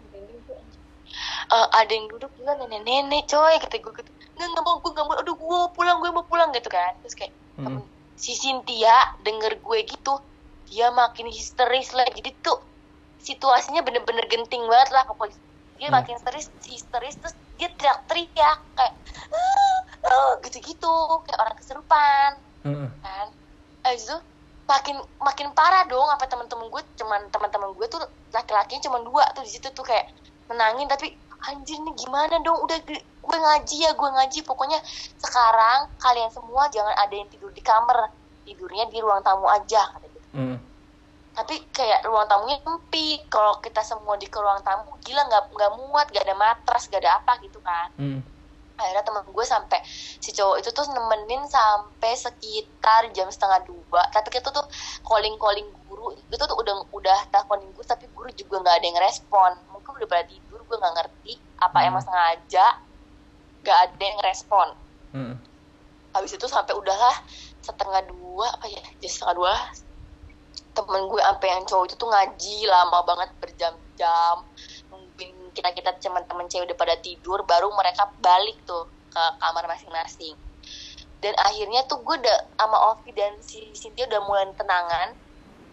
[1.48, 4.90] Eh, ada yang duduk gila nenek nenek coy kata gue gitu nggak nggak mau gue
[4.92, 7.82] nggak mau aduh gue mau pulang gue mau pulang gitu kan terus kayak Mm-mm.
[8.14, 8.92] si Cynthia
[9.24, 10.14] denger gue gitu
[10.68, 12.60] dia makin histeris lah jadi tuh
[13.18, 15.38] situasinya bener-bener genting banget lah pokoknya
[15.78, 15.96] dia Hmm.
[15.96, 18.94] makin histeris histeris terus dia teriak-teriak kayak
[19.32, 20.92] "Ah, ah," gitu-gitu
[21.24, 22.30] kayak orang keserupan
[22.62, 22.90] Mm-mm.
[23.00, 23.26] kan
[23.82, 24.18] Abis itu
[24.68, 28.04] makin makin parah dong apa teman-teman gue cuman teman-teman gue tuh
[28.36, 30.12] laki-lakinya cuma dua tuh di situ tuh kayak
[30.52, 31.16] menangin tapi
[31.48, 34.76] anjir nih gimana dong udah gue ngaji ya gue ngaji pokoknya
[35.16, 38.12] sekarang kalian semua jangan ada yang tidur di kamar
[38.44, 40.58] tidurnya di ruang tamu aja kata gitu Mm-mm.
[41.32, 45.72] tapi kayak ruang tamunya sempit kalau kita semua di ke ruang tamu gila nggak nggak
[45.80, 48.20] muat gak ada matras gak ada apa gitu kan Mm-mm.
[48.78, 49.80] Akhirnya temen gue sampai
[50.22, 54.02] si cowok itu tuh nemenin sampai sekitar jam setengah dua.
[54.14, 54.64] Tapi kita tuh
[55.02, 56.14] calling calling guru.
[56.30, 59.50] Itu tuh udah udah teleponin guru tapi guru juga nggak ada yang respon.
[59.74, 61.88] Mungkin udah pada tidur gue nggak ngerti apa Hmm.
[61.90, 62.66] emang sengaja
[63.66, 64.68] nggak ada yang respon.
[65.14, 65.36] Mm-mm.
[66.12, 67.16] habis itu sampai udahlah
[67.64, 69.54] setengah dua apa ya jam setengah dua
[70.76, 74.34] temen gue sampai yang cowok itu tuh ngaji lama banget berjam-jam
[75.58, 80.38] kita kita teman-teman cewek udah pada tidur baru mereka balik tuh ke kamar masing-masing.
[81.18, 85.08] Dan akhirnya tuh gue udah sama Ovi dan si Cynthia udah mulai tenangan.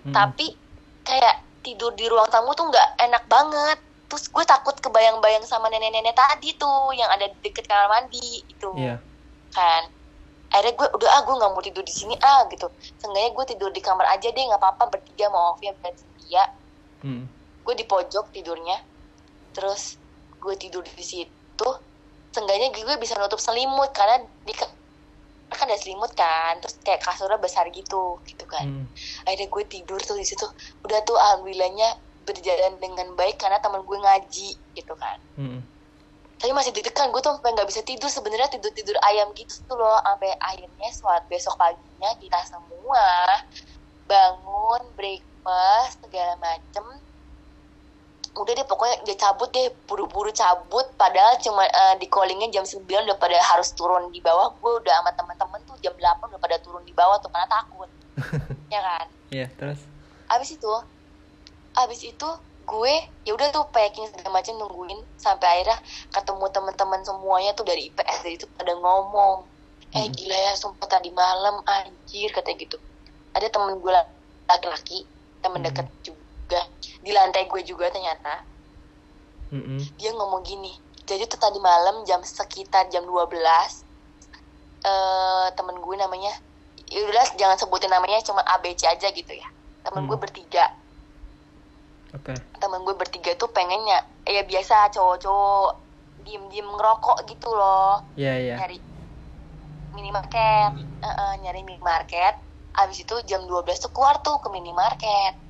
[0.05, 0.13] Mm-mm.
[0.13, 0.53] tapi
[1.01, 3.77] kayak tidur di ruang tamu tuh nggak enak banget.
[4.05, 8.97] Terus gue takut kebayang-bayang sama nenek-nenek tadi tuh yang ada deket kamar mandi itu Iya.
[9.49, 9.89] kan?
[10.53, 12.69] Akhirnya gue udah ah gue nggak mau tidur di sini ah gitu.
[13.01, 16.43] Seenggaknya gue tidur di kamar aja deh nggak apa-apa bertiga mau Ovi dan Cynthia.
[17.01, 17.25] Mm.
[17.65, 18.77] gue di pojok tidurnya
[19.55, 19.95] terus
[20.35, 21.69] gue tidur di situ
[22.29, 24.67] seenggaknya gue bisa nutup selimut karena di kan
[25.71, 28.85] ada selimut kan terus kayak kasurnya besar gitu gitu kan Hmm.
[29.23, 30.43] akhirnya gue tidur tuh di situ
[30.83, 31.95] udah tuh alhamdulillahnya
[32.27, 35.63] berjalan dengan baik karena teman gue ngaji gitu kan Hmm.
[36.35, 39.79] tapi masih deg-degan gue tuh sampai nggak bisa tidur sebenarnya tidur tidur ayam gitu tuh
[39.79, 43.39] loh sampai akhirnya suat besok paginya kita semua
[44.05, 46.85] bangun breakfast segala macem
[48.35, 50.83] udah deh pokoknya dia cabut deh buru-buru cabut.
[50.99, 54.51] Padahal cuma eh, di callingnya jam 9 udah pada harus turun di bawah.
[54.59, 57.89] Gue udah sama teman-teman tuh jam 8 udah pada turun di bawah tuh karena takut.
[58.65, 59.07] Ya kan?
[59.29, 59.77] Iya, terus?
[60.25, 60.73] abis itu
[61.77, 62.25] abis itu
[62.65, 62.95] gue
[63.29, 64.99] ya udah tuh packing segala macam nungguin.
[65.15, 65.77] Sampai akhirnya
[66.11, 69.45] ketemu teman-teman semuanya tuh dari IPS dari itu pada ngomong
[69.95, 72.77] eh gila ya sumpah tadi malam anjir katanya gitu.
[73.37, 73.91] Ada temen gue
[74.49, 75.05] laki-laki
[75.45, 76.24] temen deket juga
[77.01, 78.41] di lantai gue juga ternyata
[79.53, 79.77] Mm-mm.
[79.97, 80.73] dia ngomong gini.
[81.05, 83.29] Jadi tuh tadi malam jam sekitar jam 12
[84.85, 86.33] eh temen gue namanya
[86.85, 89.47] ya udah jangan sebutin namanya cuma ABC aja gitu ya.
[89.85, 90.09] Temen Hmm.
[90.09, 90.65] gue bertiga.
[92.15, 92.31] Oke.
[92.63, 95.83] temen gue bertiga tuh pengennya ya biasa cowok-cowok
[96.23, 98.01] diem-diem ngerokok gitu loh.
[98.15, 98.55] Iya, iya.
[98.55, 98.79] nyari
[99.93, 100.71] minimarket.
[101.03, 102.39] Eh, eh, nyari minimarket.
[102.75, 105.44] Abis itu jam 12 tuh keluar tuh ke minimarket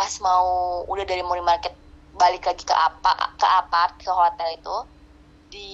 [0.00, 1.76] pas mau udah dari minimarket
[2.16, 4.76] balik lagi ke apa ke apart ke hotel itu
[5.52, 5.68] di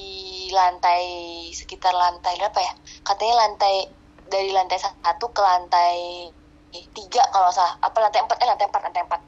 [0.51, 1.07] lantai
[1.55, 2.75] sekitar lantai berapa ya?
[3.07, 3.87] Katanya lantai
[4.27, 6.27] dari lantai satu ke lantai
[6.91, 7.79] tiga kalau salah.
[7.79, 8.37] Apa lantai empat?
[8.43, 9.21] Eh lantai empat lantai empat.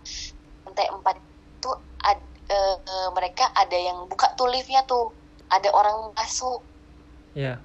[0.66, 1.16] Lantai empat
[1.62, 1.70] itu
[2.02, 2.18] ad,
[2.50, 5.14] eh, eh, mereka ada yang buka tuh liftnya tuh.
[5.46, 6.58] Ada orang masuk.
[7.38, 7.62] Iya.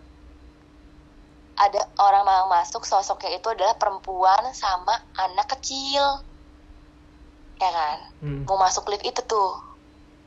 [1.54, 6.26] ada orang yang masuk sosoknya itu adalah perempuan sama anak kecil
[7.64, 8.44] ya kan Mm.
[8.44, 9.60] mau masuk lift itu tuh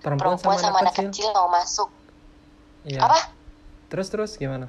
[0.00, 1.32] Perempuan, perempuan sama, anak kecil.
[1.32, 1.88] mau masuk
[2.84, 3.00] Iya.
[3.02, 3.18] apa
[3.86, 4.66] Terus terus gimana?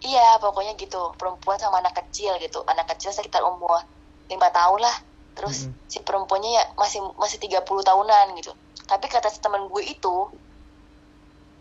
[0.00, 3.82] iya pokoknya gitu perempuan sama anak kecil gitu anak kecil sekitar umur
[4.28, 4.96] lima tahun lah
[5.34, 5.74] terus Mm-mm.
[5.86, 8.52] si perempuannya ya masih masih 30 tahunan gitu
[8.84, 10.16] tapi kata teman gue itu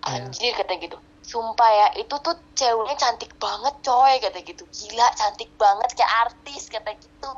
[0.04, 0.24] Iya.
[0.24, 5.52] anjir kata gitu sumpah ya itu tuh ceweknya cantik banget coy kata gitu gila cantik
[5.58, 7.34] banget kayak artis kata gitu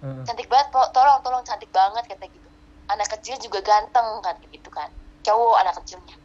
[0.00, 0.24] Heeh.
[0.24, 2.48] cantik banget tolong tolong cantik banget kata gitu.
[2.88, 4.88] Anak kecil juga ganteng kata gitu kan.
[5.20, 6.16] Cowok anak kecilnya.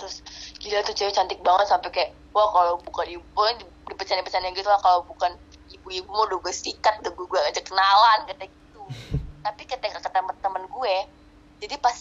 [0.00, 0.16] Terus
[0.62, 4.52] gila tuh cewek cantik banget sampai kayak wah kalau bukan ibu kan di di pecahan-pecahan
[4.56, 5.32] gitu lah kalau bukan
[5.68, 8.82] ibu-ibu mau udah gue sikat udah gue, ajak kenalan kata gitu.
[9.46, 10.94] Tapi ketika kata temen-temen gue
[11.58, 11.96] jadi pas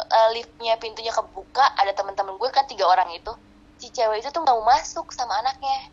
[0.00, 3.30] eh, liftnya pintunya kebuka ada teman-teman gue kan tiga orang itu
[3.78, 5.92] si cewek itu tuh mau masuk sama anaknya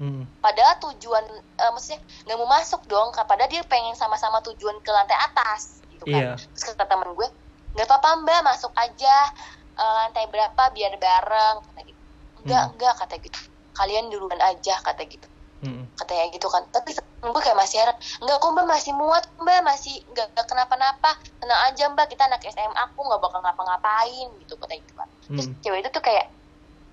[0.00, 0.24] Mm.
[0.40, 5.14] padahal tujuan eh, maksudnya nggak mau masuk dong padahal dia pengen sama-sama tujuan ke lantai
[5.14, 6.34] atas gitu kan.
[6.34, 7.28] Terus kata temen gue
[7.76, 9.16] nggak apa-apa mbak masuk aja.
[9.72, 12.00] Eh, lantai berapa biar bareng kata gitu
[12.42, 12.72] enggak Hmm.
[12.74, 13.38] enggak kata gitu.
[13.72, 15.28] Kalian duluan aja kata gitu.
[15.62, 15.86] Mm.
[15.94, 16.66] katanya gitu kan.
[16.74, 16.90] Tapi
[17.22, 21.10] gue kayak masih heran enggak kok mbak masih muat mbak masih enggak, enggak kenapa-napa.
[21.38, 25.08] Tenang aja mbak kita anak SMA aku nggak bakal ngapa-ngapain gitu kata gitu kan.
[25.30, 25.54] Terus Mm.
[25.62, 26.26] cewek itu tuh kayak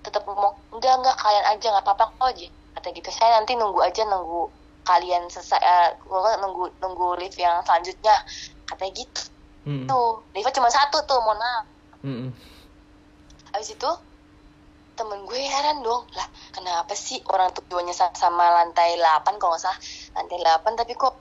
[0.00, 3.80] tetap ngomong enggak enggak kalian aja nggak apa-apa kok aja kata gitu saya nanti nunggu
[3.80, 4.48] aja nunggu
[4.82, 5.60] kalian selesai
[6.02, 8.14] gua nunggu nunggu lift yang selanjutnya
[8.64, 9.22] katanya gitu
[9.60, 9.84] Mm.
[9.84, 11.64] tuh liftnya cuma satu tuh mohon maaf
[12.00, 12.32] Mm.
[13.50, 13.90] habis itu
[14.96, 19.62] temen gue heran dong lah kenapa sih orang tujuannya sa- sama lantai 8 kalau nggak
[19.62, 19.78] salah
[20.14, 21.12] lantai 8 tapi kok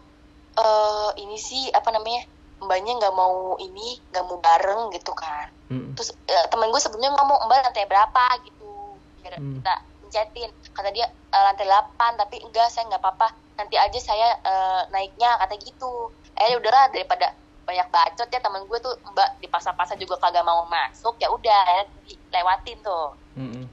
[0.56, 2.24] eh ini sih apa namanya
[2.60, 5.92] mbaknya nggak mau ini nggak mau bareng gitu kan Mm.
[5.94, 9.60] terus eh, temen gue sebelumnya ngomong mbak lantai berapa gitu biar Hmm.
[9.60, 9.76] kita
[10.10, 13.30] pencetin kata dia "Eh, lantai 8 tapi enggak saya nggak apa-apa.
[13.62, 16.10] Nanti aja saya eh, naiknya kata gitu.
[16.34, 17.30] Eh udahlah daripada
[17.70, 21.14] banyak bacot ya temen gue tuh mbak dipaksa-paksa juga kagak mau masuk.
[21.22, 23.14] Ya udah dilewatin tuh.
[23.38, 23.70] Mm.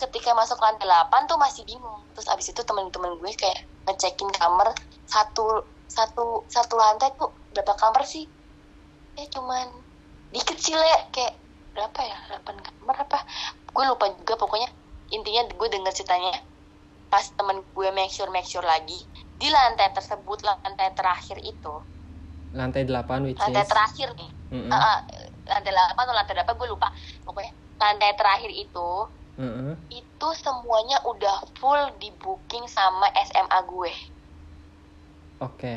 [0.00, 2.00] ketika masuk lantai 8 tuh masih bingung.
[2.16, 4.72] Terus abis itu temen-temen gue kayak ngecekin kamar.
[5.08, 8.24] Satu satu satu lantai tuh berapa kamar sih?
[9.16, 9.68] Eh cuman
[10.32, 11.08] dikit sih le.
[11.12, 11.36] Kayak
[11.76, 12.16] berapa ya?
[12.32, 13.18] 8 kamar apa?
[13.76, 14.68] Gue lupa juga pokoknya
[15.16, 16.32] intinya gue denger ceritanya
[17.12, 18.98] pas temen gue make sure make sure lagi
[19.40, 21.74] di lantai tersebut lantai terakhir itu
[22.58, 23.68] Lantai 8 which lantai is.
[23.70, 24.70] terakhir nih Mm-mm.
[24.74, 24.98] Ah, ah,
[25.50, 26.88] lantai 8 atau lantai berapa gue lupa
[27.26, 27.52] pokoknya
[27.82, 28.88] lantai terakhir itu
[29.38, 29.76] Mm-mm.
[30.00, 33.90] itu semuanya udah full di booking sama SMA gue
[35.40, 35.72] Oke.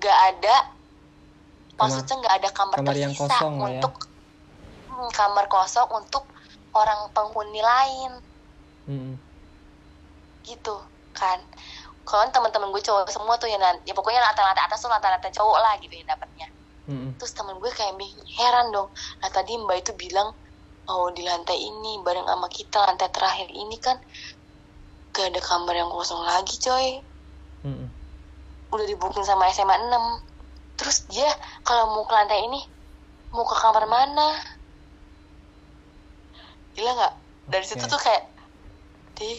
[0.00, 0.54] gak ada
[1.78, 3.82] Kamar- maksudnya nggak ada kamar, kamar yang tersisa kosong lah ya.
[3.84, 3.94] untuk
[4.90, 6.24] Hmm, kamar kosong untuk
[6.74, 8.12] orang penghuni lain.
[8.88, 9.14] Mm.
[10.40, 10.74] gitu
[11.14, 11.38] kan.
[12.02, 15.76] Kalau teman-teman gue cowok semua tuh yang ya pokoknya lantai-lantai atas tuh lantai-lantai cowok lah
[15.78, 16.48] gitu ya dapatnya.
[16.90, 17.14] Mm-mm.
[17.22, 17.94] terus temen gue kayak
[18.34, 18.90] heran dong.
[19.22, 20.34] Nah tadi mbak itu bilang
[20.90, 24.00] oh di lantai ini bareng sama kita lantai terakhir ini kan
[25.14, 26.98] gak ada kamar yang kosong lagi coy.
[27.62, 27.88] Mm-mm.
[28.72, 31.28] udah dibuking sama SMA 6 terus dia
[31.60, 32.64] kalau mau ke lantai ini
[33.36, 34.32] mau ke kamar mana
[36.74, 37.14] gila nggak?
[37.50, 37.92] Dari situ Oke.
[37.92, 38.24] tuh kayak
[39.18, 39.30] di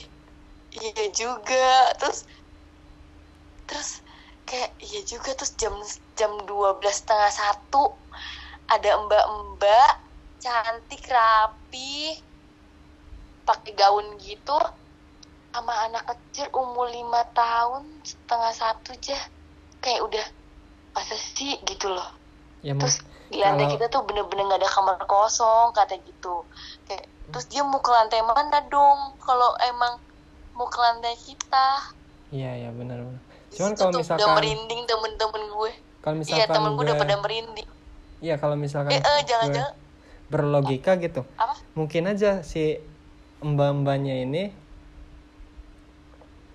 [0.76, 1.92] iya juga.
[2.00, 2.20] Terus
[3.68, 3.90] terus
[4.44, 5.32] kayak iya juga.
[5.36, 5.74] Terus jam
[6.16, 8.04] jam dua belas setengah satu
[8.68, 9.92] ada mbak-mbak
[10.42, 12.16] cantik rapi
[13.44, 14.56] pakai gaun gitu
[15.52, 19.20] sama anak kecil umur lima tahun setengah satu aja.
[19.82, 20.26] Kayak udah
[20.96, 21.60] masa sih?
[21.64, 22.08] Gitu loh.
[22.62, 23.02] Ya terus
[23.32, 26.46] di lantai kalau- kita tuh bener-bener nggak ada kamar kosong kata gitu.
[26.86, 29.16] Kayak terus dia mau ke lantai mana dong?
[29.24, 29.98] Kalau emang
[30.56, 31.96] mau ke lantai kita.
[32.32, 33.22] Iya iya benar benar.
[33.52, 35.72] Cuman kalau tuh udah misalkan merinding temen-temen gue.
[36.04, 37.70] Kalau iya misalkan temen gue udah pada merinding.
[38.22, 39.74] Iya kalau misalkan eh, eh gue jangan-jangan
[40.32, 41.28] berlogika gitu.
[41.36, 41.56] Apa?
[41.76, 42.80] Mungkin aja si
[43.44, 44.44] mbak-mbaknya ini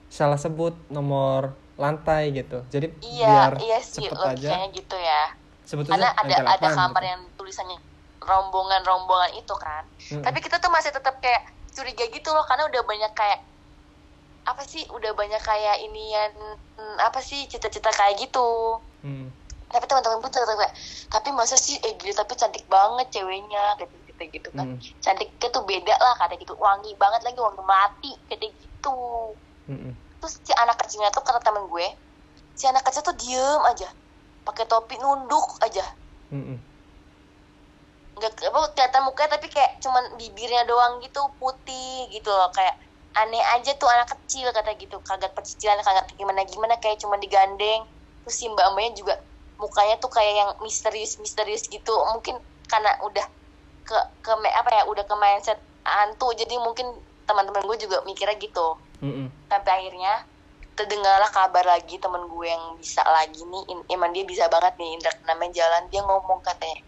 [0.08, 2.64] salah sebut nomor lantai gitu.
[2.72, 4.32] Jadi iya biar iya sih cepet aja.
[4.32, 5.22] logikanya gitu ya.
[5.66, 7.10] Sebetulnya karena ada ada 8 kamar gitu.
[7.12, 7.78] yang tulisannya
[8.26, 10.22] rombongan-rombongan itu kan Mm-mm.
[10.22, 13.40] tapi kita tuh masih tetap kayak curiga gitu loh karena udah banyak kayak
[14.46, 16.30] apa sih udah banyak kayak inian
[16.76, 19.30] hmm, apa sih cita-cita kayak gitu Hmm.
[19.66, 20.74] tapi teman-teman pun tetap kayak
[21.06, 24.78] tapi masa sih eh gila tapi cantik banget ceweknya gitu gitu gitu kan Hmm.
[24.98, 28.98] cantiknya tuh beda lah kata gitu wangi banget lagi wangi mati kata gitu
[29.66, 29.92] Mm-mm.
[30.18, 31.86] terus si anak kecilnya tuh kata temen gue
[32.50, 33.86] si anak kecil tuh diem aja
[34.42, 35.86] pakai topi nunduk aja
[36.30, 36.58] Mm-mm.
[38.16, 42.48] Nggak apa kelihatan mukanya tapi kayak cuman bibirnya doang gitu putih gitu loh.
[42.56, 42.76] Kayak
[43.16, 44.96] aneh aja tuh anak kecil kata gitu.
[45.04, 47.84] Kagak pecicilan kagak gimana gimana kayak cuman digandeng.
[48.24, 49.14] Terus si mbak mbaknya juga
[49.60, 51.92] mukanya tuh kayak yang misterius misterius gitu.
[52.16, 53.26] Mungkin karena udah
[53.86, 56.90] ke ke apa ya udah ke mindset hantu jadi mungkin
[57.28, 58.80] teman-teman gue juga mikirnya gitu.
[58.96, 59.28] Mm-mm.
[59.52, 60.24] sampai akhirnya
[60.72, 64.88] terdengarlah kabar lagi temen gue yang bisa lagi nih in- emang dia bisa banget nih
[64.96, 65.84] indra namanya jalan.
[65.92, 66.80] Dia ngomong katanya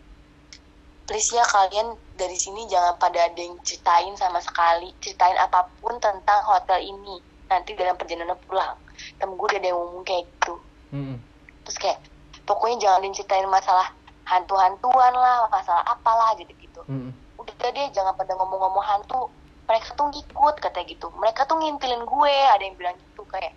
[1.09, 5.96] please ya kalian dari sini jangan pada ada yang ceritain sama sekali ceritain apa pun
[5.96, 7.16] tentang hotel ini.
[7.48, 8.76] Nanti dalam perjalanan pulang
[9.16, 10.54] temen gue udah ada yang ngomong kayak gitu.
[10.92, 11.16] Mm-mm.
[11.64, 11.98] terus kayak
[12.44, 13.88] pokoknya jangan diceritain masalah
[14.28, 16.84] hantu-hantuan lah masalah apalah gitu-gitu.
[16.84, 17.16] Mm-mm.
[17.40, 19.32] udah deh jangan pada ngomong-ngomong hantu.
[19.64, 21.09] Mereka tuh ngikut katanya gitu.
[21.16, 23.56] Mereka tuh ngintilin gue ada yang bilang gitu kayak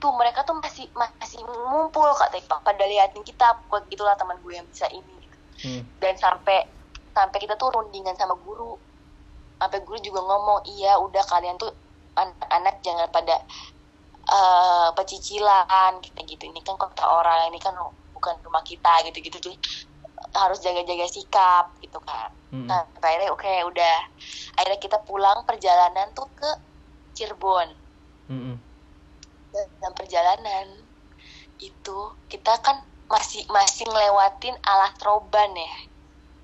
[0.00, 4.66] tuh mereka tuh masih masih ngumpul katanya pada liatin kita buat gitulah teman gue yang
[4.66, 5.21] bisa ini
[5.62, 5.82] Mm.
[6.02, 6.66] dan sampai
[7.14, 8.74] sampai kita tuh rundingan sama guru
[9.62, 11.70] sampai guru juga ngomong iya udah kalian tuh
[12.18, 13.36] anak-anak jangan pada
[14.22, 17.74] eh pecicilan kita gitu ini kan kota orang ini kan
[18.14, 19.54] bukan rumah kita gitu gitu tuh
[20.34, 22.68] harus jaga-jaga sikap gitu kan Mm-mm.
[22.68, 23.98] Nah, sampai akhirnya oke udah.
[24.60, 26.50] Akhirnya kita pulang perjalanan tuh ke
[27.16, 27.72] Cirebon.
[28.28, 28.56] Mm-mm.
[29.52, 30.84] Dan perjalanan
[31.56, 31.98] itu
[32.28, 35.74] kita kan masih masih ngelewatin alas roban ya.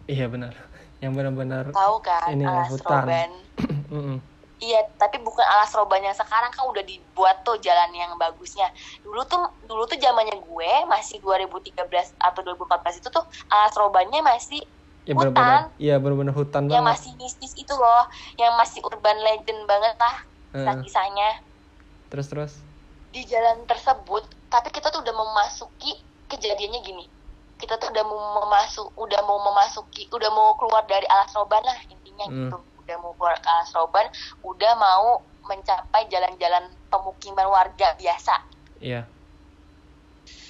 [0.07, 0.55] iya benar
[0.99, 3.03] yang benar-benar Tahu kan Ini alas hutan.
[3.05, 3.31] roban.
[4.59, 8.67] Iya, tapi bukan alas roban yang sekarang kan udah dibuat tuh jalan yang bagusnya.
[8.99, 11.79] Dulu tuh dulu tuh zamannya gue masih 2013
[12.19, 14.59] atau 2014 itu tuh alas robannya masih
[15.07, 15.31] ya Hutan.
[15.31, 18.03] benar-benar iya benar-benar hutan yang banget masih mistis itu loh,
[18.35, 20.17] yang masih urban legend banget lah
[20.51, 21.31] Eh, kisah-kisahnya.
[22.11, 22.53] terus terus
[23.09, 27.05] di jalan tersebut tapi kita tuh udah memasuki kejadiannya gini
[27.59, 31.77] kita tuh udah mau memasuk udah mau memasuki udah mau keluar dari alas roban lah
[31.91, 32.51] intinya Hmm.
[32.51, 34.07] gitu udah mau keluar ke alas roban
[34.43, 38.35] udah mau mencapai jalan-jalan pemukiman warga biasa
[38.79, 39.07] iya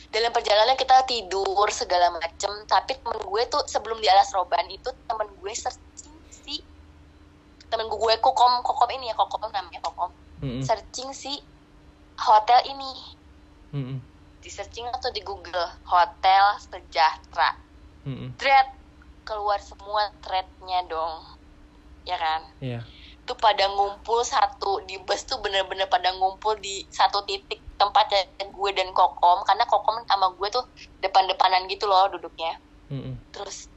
[0.09, 4.89] dalam perjalanan kita tidur segala macem tapi temen gue tuh sebelum di alas roban itu
[5.05, 6.64] temen gue searching si
[7.68, 10.09] temen gue kokom kokom ini ya kokom namanya kokom
[10.41, 10.64] Mm-mm.
[10.64, 11.45] searching si
[12.16, 12.93] hotel ini
[13.76, 13.99] Mm-mm.
[14.49, 17.53] Di searching atau di Google hotel sejahtera.
[18.09, 18.33] Mm-mm.
[18.41, 18.65] thread
[19.29, 21.21] keluar semua threadnya dong
[22.09, 22.41] ya kan?
[22.65, 22.81] Iya.
[23.29, 28.71] Tuh pada ngumpul satu di bus tuh bener-bener pada ngumpul di satu titik tempatnya gue
[28.73, 30.65] dan kokom karena kokom sama gue tuh
[31.05, 32.57] depan-depanan gitu loh duduknya.
[32.89, 33.21] Mm-mm.
[33.37, 33.69] terus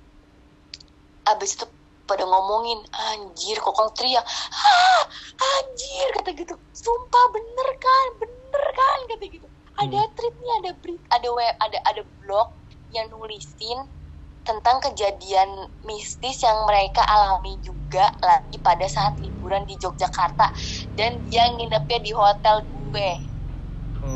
[1.27, 1.67] abis itu
[2.07, 2.79] pada ngomongin
[3.11, 5.03] anjir kokom teriak ah
[5.35, 6.55] anjir kata gitu.
[6.71, 10.13] Sumpah bener kan bener kan kata gitu ada Hmm.
[10.15, 12.47] tweetnya ada berita ada web ada ada blog
[12.91, 13.87] yang nulisin
[14.41, 20.49] tentang kejadian mistis yang mereka alami juga lagi pada saat liburan di Yogyakarta.
[20.97, 23.11] Dan dia nginepnya di hotel gue.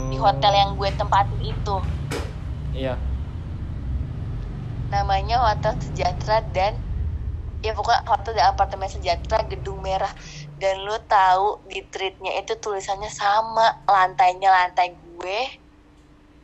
[0.10, 1.78] Di Oh, hotel yang gue tempatin itu.
[2.74, 3.06] Iya.
[4.90, 6.74] Namanya hotel sejahtera dan
[7.66, 10.12] ya pokoknya hotel dan apartemen sejahtera gedung merah.
[10.58, 15.42] Dan lu tahu di treatnya itu tulisannya sama lantainya lantai gue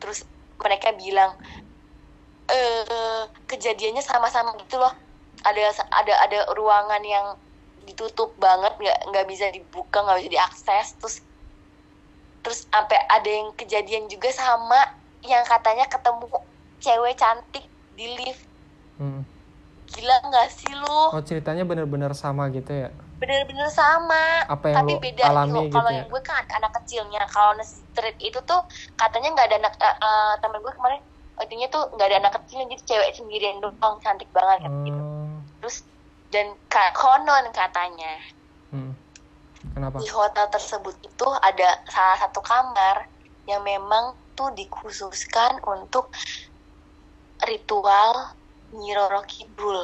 [0.00, 0.24] terus
[0.58, 1.36] mereka bilang
[2.50, 4.92] eh kejadiannya sama-sama gitu loh
[5.42, 5.62] ada
[5.94, 7.26] ada ada ruangan yang
[7.82, 11.16] ditutup banget nggak nggak bisa dibuka nggak bisa diakses terus
[12.42, 14.78] terus sampai ada yang kejadian juga sama
[15.22, 16.26] yang katanya ketemu
[16.82, 17.64] cewek cantik
[17.94, 18.42] di lift
[19.00, 19.24] Hmm.
[19.88, 22.92] gila nggak sih lu Oh ceritanya bener-bener sama gitu ya?
[23.22, 25.62] Bener-bener sama Apa yang tapi beda alami gitu.
[25.70, 25.96] gitu kalau ya?
[26.02, 28.60] yang gue kan anak kecilnya kalau street itu tuh
[28.98, 31.00] katanya nggak ada anak eh, eh, temen gue kemarin
[31.38, 35.38] intinya tuh nggak ada anak kecilnya jadi cewek sendirian doang cantik banget gitu Oh.
[35.62, 35.86] terus
[36.34, 36.58] dan
[36.92, 38.18] konon katanya
[38.74, 38.96] Hmm.
[39.76, 40.02] Kenapa?
[40.02, 43.06] di hotel tersebut itu ada salah satu kamar
[43.46, 46.10] yang memang tuh dikhususkan untuk
[47.44, 48.32] ritual
[48.72, 49.80] Nyi Roro Kidul.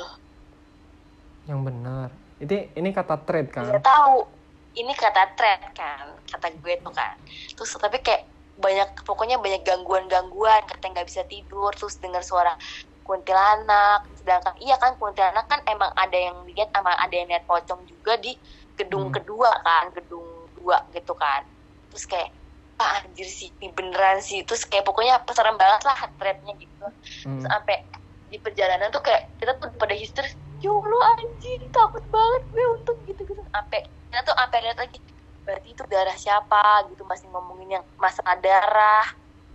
[1.45, 2.09] Yang benar.
[2.39, 3.67] Itu ini kata trade kan?
[3.67, 4.27] Nggak tahu.
[4.79, 7.19] Ini kata thread kan, kata gue tuh kan.
[7.57, 12.55] Terus tapi kayak banyak pokoknya banyak gangguan-gangguan, katanya nggak bisa tidur, terus dengar suara
[13.03, 14.07] kuntilanak.
[14.15, 18.23] Sedangkan iya kan kuntilanak kan emang ada yang lihat sama ada yang lihat pocong juga
[18.23, 18.39] di
[18.79, 19.17] gedung Hmm.
[19.19, 21.43] kedua kan, gedung dua gitu kan.
[21.91, 22.31] Terus kayak
[22.79, 26.87] ah anjir sih ini beneran sih terus kayak pokoknya serem banget lah threadnya gitu
[27.27, 27.43] Hmm.
[27.43, 27.77] Terus sampai
[28.31, 32.97] di perjalanan tuh kayak kita tuh pada histeris ya Allah anjing takut banget gue untuk
[33.09, 34.99] gitu gitu sampai kita tuh sampai lihat lagi?
[35.47, 36.59] Berarti itu darah siapa
[36.91, 39.05] gitu masih ngomongin yang masalah darah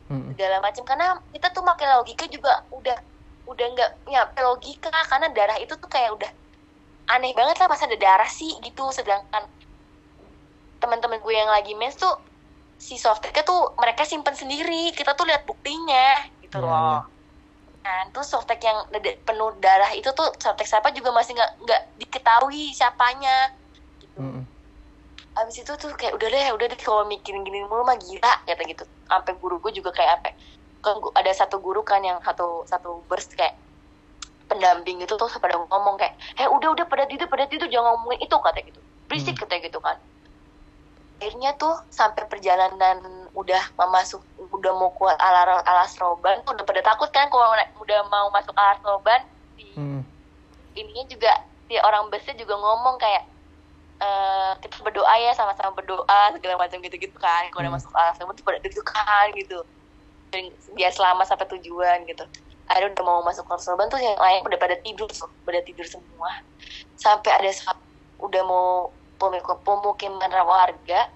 [0.10, 0.32] Hmm.
[0.32, 2.98] segala macam karena kita tuh pakai logika juga udah
[3.52, 6.32] udah nggak nyampe logika karena darah itu tuh kayak udah
[7.14, 8.82] aneh banget lah masa ada darah sih gitu.
[8.98, 9.44] Sedangkan
[10.82, 12.14] teman-teman gue yang lagi mens tuh
[12.88, 14.92] si softteknya tuh mereka simpen sendiri.
[14.98, 16.04] Kita tuh lihat buktinya
[16.44, 17.13] gitu Iya, loh
[17.84, 18.80] Nah, terus softtek yang
[19.28, 23.52] penuh darah itu tuh softtek siapa juga masih nggak nggak diketahui siapanya.
[24.00, 24.16] Gitu.
[24.16, 24.48] Hmm.
[25.36, 28.64] Abis itu tuh kayak udah deh, udah deh kalau mikirin gini mulu mah gila kata
[28.64, 28.88] gitu.
[29.10, 30.30] Sampai guru gue juga kayak apa?
[30.80, 33.60] Kan ada satu guru kan yang satu satu burst kayak
[34.48, 38.24] pendamping gitu tuh pada ngomong kayak, eh udah udah pada tidur pada tidur jangan ngomongin
[38.24, 38.80] itu kata gitu.
[39.12, 39.44] Berisik Hmm.
[39.44, 39.98] kata gitu kan.
[41.20, 43.00] Akhirnya tuh sampai perjalanan
[43.32, 47.48] udah memasuk udah mau keluar alas alas roban tuh udah pada takut kan kalau
[47.80, 49.22] udah mau masuk alas roban
[49.56, 50.04] si Hmm.
[50.76, 51.32] ininya juga
[51.70, 53.24] si orang busnya juga ngomong kayak
[54.04, 57.80] eh kita berdoa ya sama-sama berdoa segala macam gitu-gitu kan kalau udah Hmm.
[57.80, 59.60] masuk alas roban tuh pada deg-degan gitu
[60.34, 62.26] Dan biar selamat sampai tujuan gitu
[62.68, 65.86] akhirnya udah mau masuk alas roban tuh yang lain udah pada tidur tuh pada tidur
[65.86, 66.32] semua
[66.98, 67.50] sampai ada
[68.18, 71.10] udah mau pemukiman warga.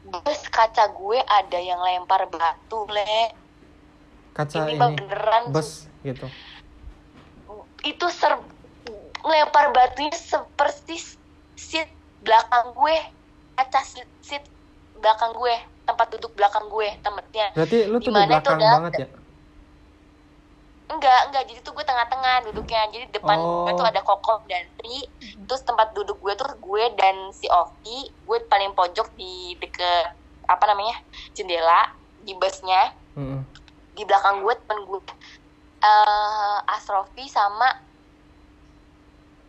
[0.00, 3.36] Bus kaca gue ada yang lempar batu le.
[4.32, 5.52] Kaca ini ini beneran.
[5.52, 6.24] bus gitu.
[7.80, 8.36] itu ser
[9.24, 11.00] lempar batunya seperti
[11.56, 11.88] seat
[12.20, 12.96] belakang gue.
[13.56, 13.80] Kaca
[14.24, 14.44] seat,
[14.96, 15.52] belakang gue
[15.84, 17.52] tempat duduk belakang gue tempatnya.
[17.52, 19.06] Berarti lu tuh di Di mana belakang udah- banget ya?
[20.90, 21.42] Enggak enggak.
[21.46, 22.90] Jadi tuh gue tengah-tengah duduknya.
[22.90, 23.64] Jadi depan Oh.
[23.64, 25.06] gue tuh ada kokom dan Tri
[25.46, 28.10] terus tempat duduk gue tuh gue dan si Ovi.
[28.26, 30.14] Gue paling pojok di deket
[30.50, 30.98] apa namanya
[31.34, 31.94] jendela
[32.26, 32.94] di busnya.
[33.14, 33.42] Hmm.
[33.90, 35.02] di belakang gue temen gue.
[35.82, 37.68] Eh Asrofi sama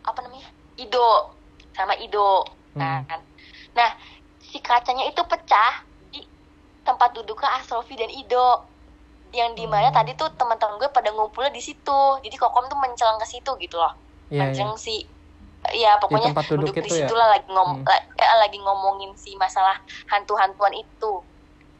[0.01, 1.31] apa namanya Ido.
[1.71, 2.43] Sama Ido.
[2.75, 3.21] Kan.
[3.77, 3.89] Nah
[4.41, 6.25] si kacanya itu pecah di
[6.83, 8.65] tempat duduknya Asrofi dan Ido
[9.31, 9.97] yang di mana Hmm.
[9.97, 13.79] tadi tuh teman-teman gue pada ngumpulnya di situ jadi kokom tuh mencelang ke situ gitu
[13.79, 13.93] loh
[14.27, 14.43] iya.
[14.43, 15.07] mencelang si
[15.71, 17.07] ya pokoknya tempat duduk duduk di itu ya?
[17.07, 17.85] situ lah lagi ngom Hmm.
[17.85, 19.77] la- eh, lagi ngomongin si masalah
[20.09, 21.13] hantu-hantuan itu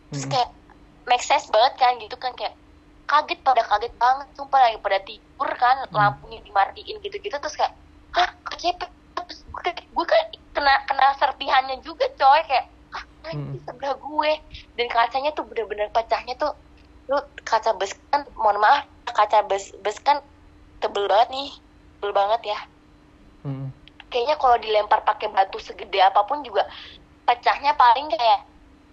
[0.10, 0.32] terus Hmm.
[0.32, 0.50] kayak
[1.04, 2.56] make sense banget kan gitu kan kayak
[3.04, 5.92] kaget pada kaget banget sumpah lagi pada tidur kan Hmm.
[5.92, 7.74] lampunya dimatiin gitu-gitu terus kayak
[8.12, 9.44] hah kecepet terus
[9.86, 13.64] gue kan kena kena serpihannya juga coy kayak ah anjing Hmm.
[13.66, 14.32] sebelah gue
[14.74, 16.52] dan kacanya tuh bener-bener pecahnya tuh
[17.12, 20.24] lu kaca bus kan mohon maaf kaca bus bus kan
[20.80, 21.50] tebel banget nih
[22.00, 22.60] tebel banget ya
[23.42, 23.74] Hmm.
[24.14, 26.62] kayaknya kalau dilempar pakai batu segede apa pun juga
[27.26, 28.46] pecahnya paling kayak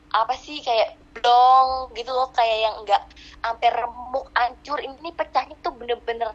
[0.08, 3.02] apa sih kayak blong gitu loh kayak yang enggak
[3.44, 6.32] sampai remuk hancur ini pecahnya tuh bener-bener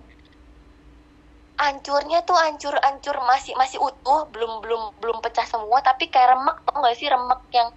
[1.57, 6.57] hancurnya tuh hancur hancur masih masih utuh belum belum belum pecah semua tapi kayak remek
[6.69, 7.69] tau gak sih remek yang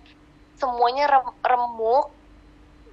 [0.61, 2.13] semuanya rem- remuk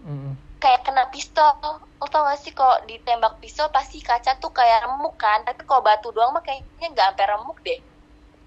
[0.03, 0.35] Hmm.
[0.63, 1.51] Kayak kena pistol.
[1.99, 5.43] Lo tau gak sih kalau ditembak pistol pasti kaca tuh kayak remuk kan?
[5.43, 7.79] Tapi kalau batu doang mah kayaknya nggak sampai remuk deh.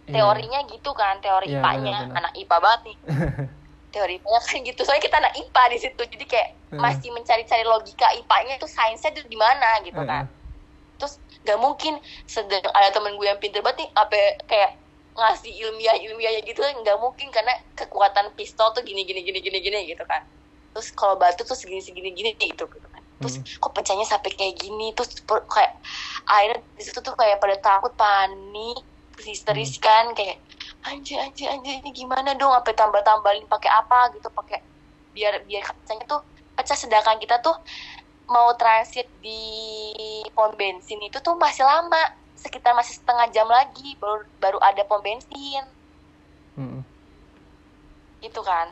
[0.06, 0.22] Iya.
[0.22, 1.96] teorinya gitu kan teori Iya, IPA-nya.
[2.06, 2.18] benar-benar.
[2.22, 2.96] anak IPA banget nih.
[3.94, 4.80] Teori IPA-nya kan gitu.
[4.86, 6.02] Soalnya kita anak IPA di situ.
[6.06, 6.78] Jadi kayak Heeh.
[6.78, 10.06] masih mencari-cari logika IPA-nya itu sainsnya itu di mana gitu Heeh.
[10.06, 10.24] kan.
[11.02, 11.98] Terus nggak mungkin
[12.30, 14.14] sedang ada temen gue yang pinter banget nih apa
[14.46, 14.70] kayak
[15.16, 19.78] ngasih ilmiah ilmiahnya gitu nggak mungkin karena kekuatan pistol tuh gini gini gini gini gini
[19.88, 20.20] gitu kan
[20.76, 23.00] terus kalau batu tuh segini segini gini gitu gitu kan.
[23.16, 25.72] Terus kok pecahnya sampai kayak gini terus per- kayak
[26.28, 28.76] akhirnya di situ tuh kayak pada takut panik
[29.16, 30.36] terus histeris kan kayak
[30.84, 32.52] anjir anjir anjir ini gimana dong?
[32.52, 34.12] Apa tambah tambahin pakai apa?
[34.12, 34.60] gitu pakai
[35.16, 36.20] biar biar kacanya tuh
[36.52, 37.56] pecah sedangkan kita tuh
[38.28, 39.40] mau transit di
[40.36, 42.02] pom bensin itu tuh masih lama
[42.36, 45.64] sekitar masih setengah jam lagi baru baru ada pom bensin.
[46.56, 46.84] Mm-mm.
[48.24, 48.68] gitu kan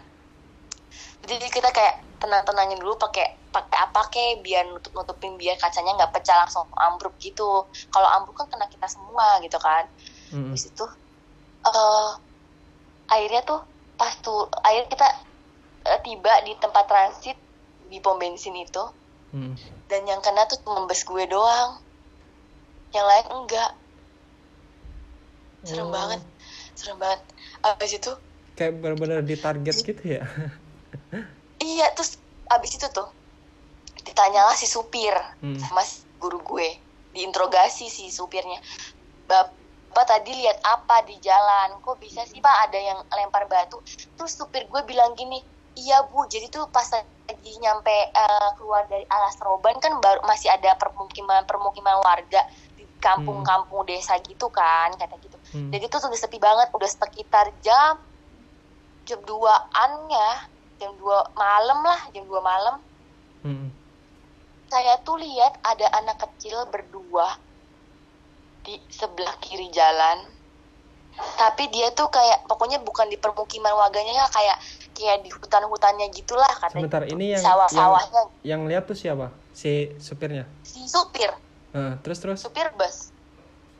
[1.24, 5.94] jadi kita kayak tenang tenangin dulu pakai pakai apa kek biar nutup nutupin biar kacanya
[5.94, 7.64] nggak pecah langsung ambruk gitu.
[7.90, 9.84] Kalau ambruk kan kena kita semua gitu kan.
[10.32, 10.50] Mm-mm.
[10.50, 10.84] habis itu
[11.64, 12.08] eh
[13.08, 13.60] akhirnya tuh
[13.94, 15.08] pas tuh akhirnya kita
[15.86, 17.36] eh, tiba di tempat transit
[17.88, 18.84] di pom bensin itu.
[19.34, 19.54] Mm-mm.
[19.90, 21.70] dan yang kena tuh cuma bus gue doang.
[22.94, 23.70] Yang lain enggak.
[25.64, 25.92] Serem Oh.
[25.92, 26.20] banget.
[26.74, 27.20] Serem banget.
[27.62, 28.12] Abis itu
[28.54, 30.22] kayak benar-benar ditarget gitu ya
[31.64, 32.20] iya terus
[32.52, 33.08] abis itu tuh
[34.04, 35.56] ditanyalah si supir Hmm.
[35.56, 36.76] sama si guru gue.
[37.16, 38.60] Diinterogasi si supirnya.
[39.24, 41.80] Bapak tadi lihat apa di jalan?
[41.80, 43.80] Kok bisa sih pak ada yang lempar batu?
[44.20, 45.40] Terus supir gue bilang gini
[45.74, 50.50] iya bu jadi tuh pas lagi nyampe eh, keluar dari alas roban kan baru masih
[50.50, 52.46] ada permukiman permukiman warga
[52.78, 55.36] di kampung-kampung desa gitu kan kata gitu.
[55.54, 55.70] Hmm.
[55.74, 57.98] jadi tuh udah sepi banget udah sekitar jam
[59.04, 60.32] jam 2an ya
[60.82, 62.76] jam 2 malam lah jam 2 malam.
[63.44, 63.70] Mm-mm.
[64.72, 67.38] saya tuh lihat ada anak kecil berdua
[68.64, 70.26] di sebelah kiri jalan.
[71.14, 74.58] Tapi dia tuh kayak pokoknya bukan di permukiman warganya ya kayak
[74.98, 78.22] kayak di hutan-hutannya gitulah katanya sebentar ini yang sawah-sawahnya.
[78.42, 79.30] yang lihat tuh siapa?
[79.54, 80.48] Si supirnya?
[80.66, 81.30] Si supir.
[81.70, 82.42] Eh, terus terus?
[82.42, 83.13] Supir bus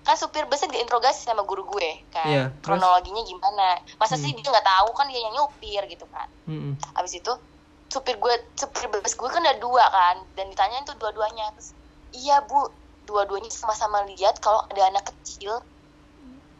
[0.05, 2.76] kan supir busnya diinterogasi sama guru gue kan Iya, terus?
[2.76, 4.38] kronologinya gimana masa sih Hmm.
[4.38, 6.76] dia nggak tahu kan dia yang nyupir gitu kan Mm-mm.
[6.94, 7.32] abis itu
[7.88, 11.72] supir gue supir bus gue kan ada dua kan dan ditanyain tuh dua-duanya terus
[12.12, 12.68] iya bu
[13.05, 15.64] dua-duanya sama-sama lihat kalau ada anak kecil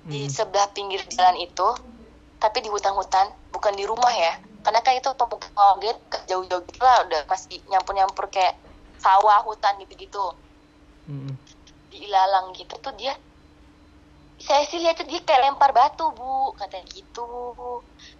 [0.05, 0.33] di Mm-mm.
[0.33, 1.69] sebelah pinggir jalan itu
[2.37, 5.93] tapi di hutan-hutan bukan di rumah ya karena kan itu pemukiman warga
[6.25, 8.57] jauh-jauh gitu lah udah masih nyampur-nyampur kayak
[8.97, 10.33] sawah hutan gitu-gitu
[11.05, 11.37] Mm-mm.
[11.91, 13.13] di ilalang gitu tuh dia
[14.45, 16.53] saya sih lihat tuh dia kayak lempar batu bu.
[16.61, 17.27] Katanya gitu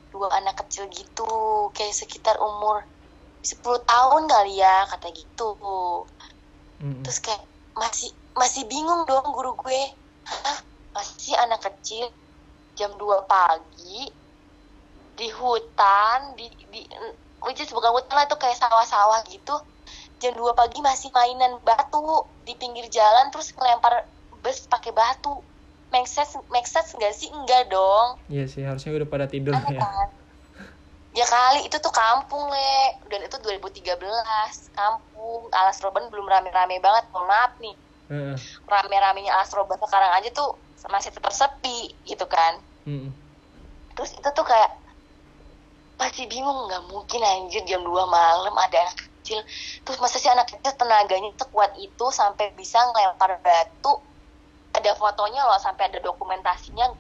[0.09, 2.87] dua anak kecil gitu kayak sekitar umur
[3.45, 5.53] 10 tahun kali ya kata gitu.
[6.81, 7.07] Mm-mm.
[7.07, 7.45] terus kayak
[7.77, 9.83] masih masih bingung dong guru gue.
[10.25, 10.59] Hah,
[10.97, 12.09] masih anak kecil
[12.75, 14.09] jam 2 pagi
[15.15, 16.83] di hutan di di
[17.45, 19.55] which is bukan hutan lah itu kayak sawah-sawah gitu.
[20.23, 24.09] Jam 2 pagi masih mainan batu di pinggir jalan terus ngelempar
[24.41, 25.54] bus pakai batu
[25.93, 27.29] make sense make sense nggak sih?
[27.33, 28.21] Enggak dong.
[28.31, 29.83] Iya sih harusnya udah pada tidur Aneh ya.
[29.83, 30.09] kan?
[31.15, 32.99] Ya kali itu tuh kampung le.
[33.07, 33.87] Dan itu 2013
[34.75, 35.47] kampung.
[35.55, 37.75] Alas roban belum rame-rame banget mohon maaf nih.
[38.11, 38.37] Heeh.
[38.69, 40.59] rame-ramenya alas roban sekarang aja tuh
[40.93, 42.61] masih tetap sepi gitu kan?
[42.85, 43.09] Mm-mm.
[43.97, 44.69] terus itu tuh kayak
[45.97, 49.41] masih bingung nggak mungkin anjir jam 2 malam ada anak kecil.
[49.87, 54.03] Terus masa sih anak kecil tenaganya sekuat itu sampai bisa ngelempar batu
[54.75, 56.91] ada fotonya loh sampai ada dokumentasinya.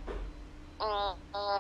[0.79, 1.59] Hmm, hmm,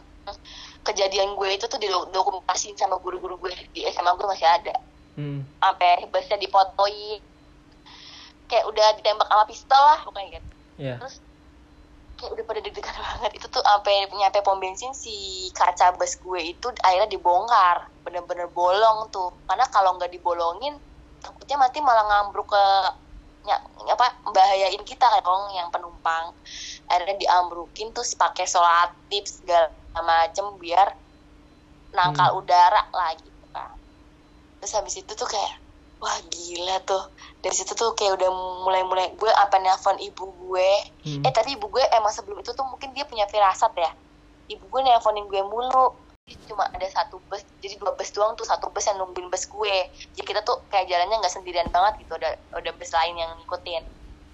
[0.85, 4.75] kejadian gue itu tuh didokumentasiin sama guru-guru gue di SMA gue masih ada.
[5.15, 5.47] Mm.
[5.63, 7.23] sampai busnya difotoin
[8.51, 10.51] kayak udah ditembak sama pistol lah pokoknya gitu.
[10.75, 10.99] Iya.
[10.99, 11.23] terus
[12.19, 13.33] kayak udah pada deg-degan banget.
[13.39, 17.89] Itu tuh sampai nyampe pom bensin si kaca bus gue itu akhirnya dibongkar.
[18.03, 19.31] Bener-bener bolong tuh.
[19.47, 20.77] Karena kalau nggak dibolongin
[21.23, 22.65] takutnya nanti malah ngambruk ke
[23.45, 23.57] ya,
[23.93, 26.33] apa bahayain kita kan dong yang penumpang.
[26.89, 30.97] Akhirnya diambrukin terus pakai solatif segala macem biar
[31.95, 33.77] nangkal udara lah gitu kan.
[34.61, 35.55] Terus habis itu tuh kayak
[36.03, 37.05] wah gila tuh.
[37.41, 38.31] Dari situ tuh kayak udah
[38.65, 40.71] mulai-mulai gue apa nelfon ibu gue.
[41.05, 41.23] Mm.
[41.25, 43.93] eh tapi ibu gue emang sebelum itu tuh mungkin dia punya firasat ya.
[44.51, 46.04] Ibu gue nelfonin gue mulu
[46.49, 49.77] cuma ada satu bus jadi dua bus doang tuh satu bus yang nungguin bus gue.
[50.17, 53.85] Jadi kita tuh kayak jalannya nggak sendirian banget gitu ada ada bus lain yang ngikutin.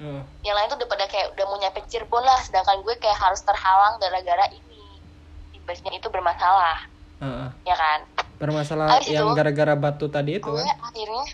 [0.00, 0.24] Oh.
[0.40, 3.44] yang lain tuh udah pada kayak udah mau nyampe Cirebon lah sedangkan gue kayak harus
[3.44, 4.80] terhalang gara-gara ini.
[5.52, 6.88] Si busnya itu bermasalah.
[7.20, 7.48] Heeh.
[7.68, 8.00] ya kan?
[8.40, 10.72] Bermasalah Habis yang itu, gara-gara batu tadi itu gue kan?
[10.80, 11.24] akhirnya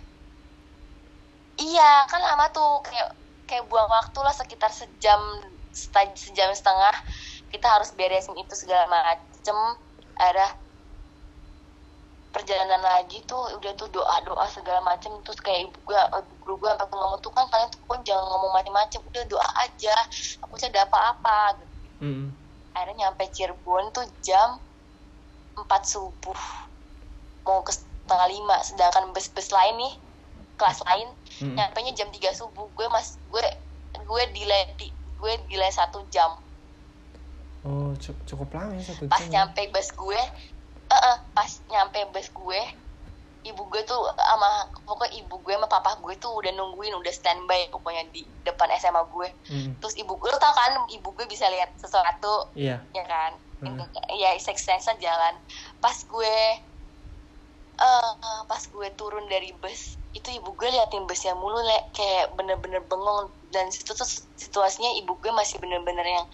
[1.62, 3.14] iya kan lama tuh kayak
[3.46, 5.20] kayak buang waktu lah sekitar sejam
[6.16, 6.96] sejam setengah.
[7.54, 9.78] Kita harus beresin itu segala macem
[10.16, 10.56] ada
[12.36, 16.54] perjalanan lagi tuh udah tuh doa doa segala macem terus kayak ibu gue ibu guru
[16.60, 19.96] gue sampai ngomong tuh kan kalian tuh pun jangan ngomong macem-macem udah doa aja
[20.44, 21.64] aku sih ada apa-apa gitu.
[22.04, 22.28] Mm.
[22.76, 24.60] akhirnya nyampe Cirebon tuh jam
[25.56, 26.40] 4 subuh
[27.48, 29.94] mau ke setengah lima sedangkan bus-bus lain nih
[30.60, 31.52] kelas lain Mm.
[31.52, 33.44] nyampe nya jam 3 subuh gue mas gue
[33.96, 34.72] gue delay
[35.20, 36.32] gue delay satu jam
[37.66, 39.26] Oh, cu- cukup lama ya satu pas jam.
[39.26, 39.32] ya.
[39.42, 40.20] nyampe bus gue
[40.86, 42.60] eh eh, pas nyampe bus gue
[43.42, 44.50] ibu gue tuh sama
[44.80, 49.02] pokoknya ibu gue sama papa gue tuh udah nungguin udah standby pokoknya di depan SMA
[49.08, 49.70] gue Mm.
[49.76, 52.82] terus ibu gue lo tau kan ibu gue bisa lihat sesuatu Iya.
[52.88, 53.80] ya kan Hmm.
[54.12, 55.32] ya seks seksan jalan
[55.78, 56.36] pas gue
[57.76, 58.10] eh
[58.44, 63.20] pas gue turun dari bus itu ibu gue liatin busnya mulu le kayak bener-bener bengong
[63.46, 64.04] dan situ tuh
[64.34, 66.26] situasinya ibu gue masih bener-bener yang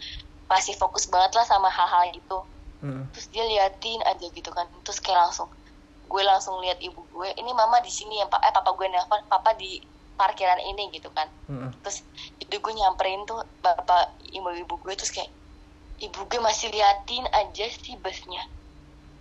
[0.53, 2.45] masih fokus banget lah sama hal-hal gitu
[2.83, 3.07] Mm.
[3.15, 4.67] terus dia liatin aja gitu kan.
[4.83, 5.47] Terus kayak langsung
[6.11, 8.43] gue langsung lihat ibu gue ini mama di sini ya pak.
[8.43, 9.79] Eh papa gue nelfon papa di
[10.19, 11.31] parkiran ini gitu kan.
[11.47, 11.71] Mm.
[11.87, 12.03] terus
[12.43, 15.31] itu gue nyamperin tuh bapak ibu ibu gue terus kayak
[16.03, 18.43] ibu gue masih liatin aja sih busnya.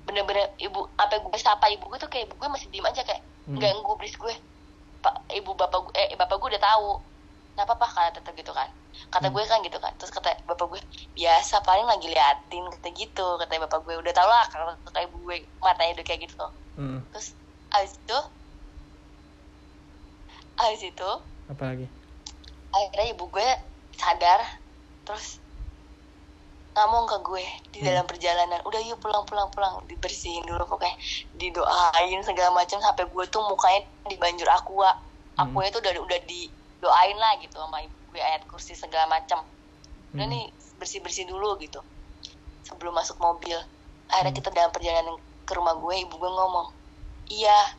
[0.10, 3.22] Bener-bener ibu apa gue sapa ibu gue tuh kayak ibu gue masih diem aja kayak
[3.46, 3.62] Hmm.
[3.62, 4.34] nggak ngubris gue.
[5.06, 6.88] Pak ibu bapak gue eh bapak gue udah tahu
[7.54, 8.70] kenapa pak kata tetap gitu kan
[9.10, 9.36] kata Hmm.
[9.36, 10.82] gue kan gitu kan terus kata bapak gue
[11.14, 15.18] biasa paling lagi liatin kata gitu kata bapak gue udah tau lah kalau kata ibu
[15.24, 17.04] gue matanya udah kayak gitu Mm.
[17.12, 17.36] terus
[17.70, 18.18] abis itu
[20.58, 21.10] abis itu
[21.48, 21.88] Apa lagi?
[22.72, 23.48] akhirnya ibu gue
[23.94, 24.40] sadar
[25.04, 25.42] terus
[26.72, 27.88] ngomong ke gue di Hmm.
[27.92, 30.96] dalam perjalanan udah yuk pulang pulang pulang dibersihin dulu pokoknya
[31.36, 34.96] didoain segala macam sampai gue tuh mukanya dibanjur aqua
[35.36, 35.52] Hmm.
[35.52, 36.20] aqua itu udah udah
[36.82, 39.46] didoain lah gitu sama ibu gue ayat kursi segala macam
[40.18, 40.34] udah Hmm.
[40.34, 40.50] nih
[40.82, 41.78] bersih bersih dulu gitu
[42.66, 43.54] sebelum masuk mobil.
[44.10, 45.16] Akhirnya kita dalam perjalanan
[45.46, 46.74] ke rumah gue ibu gue ngomong
[47.30, 47.78] iya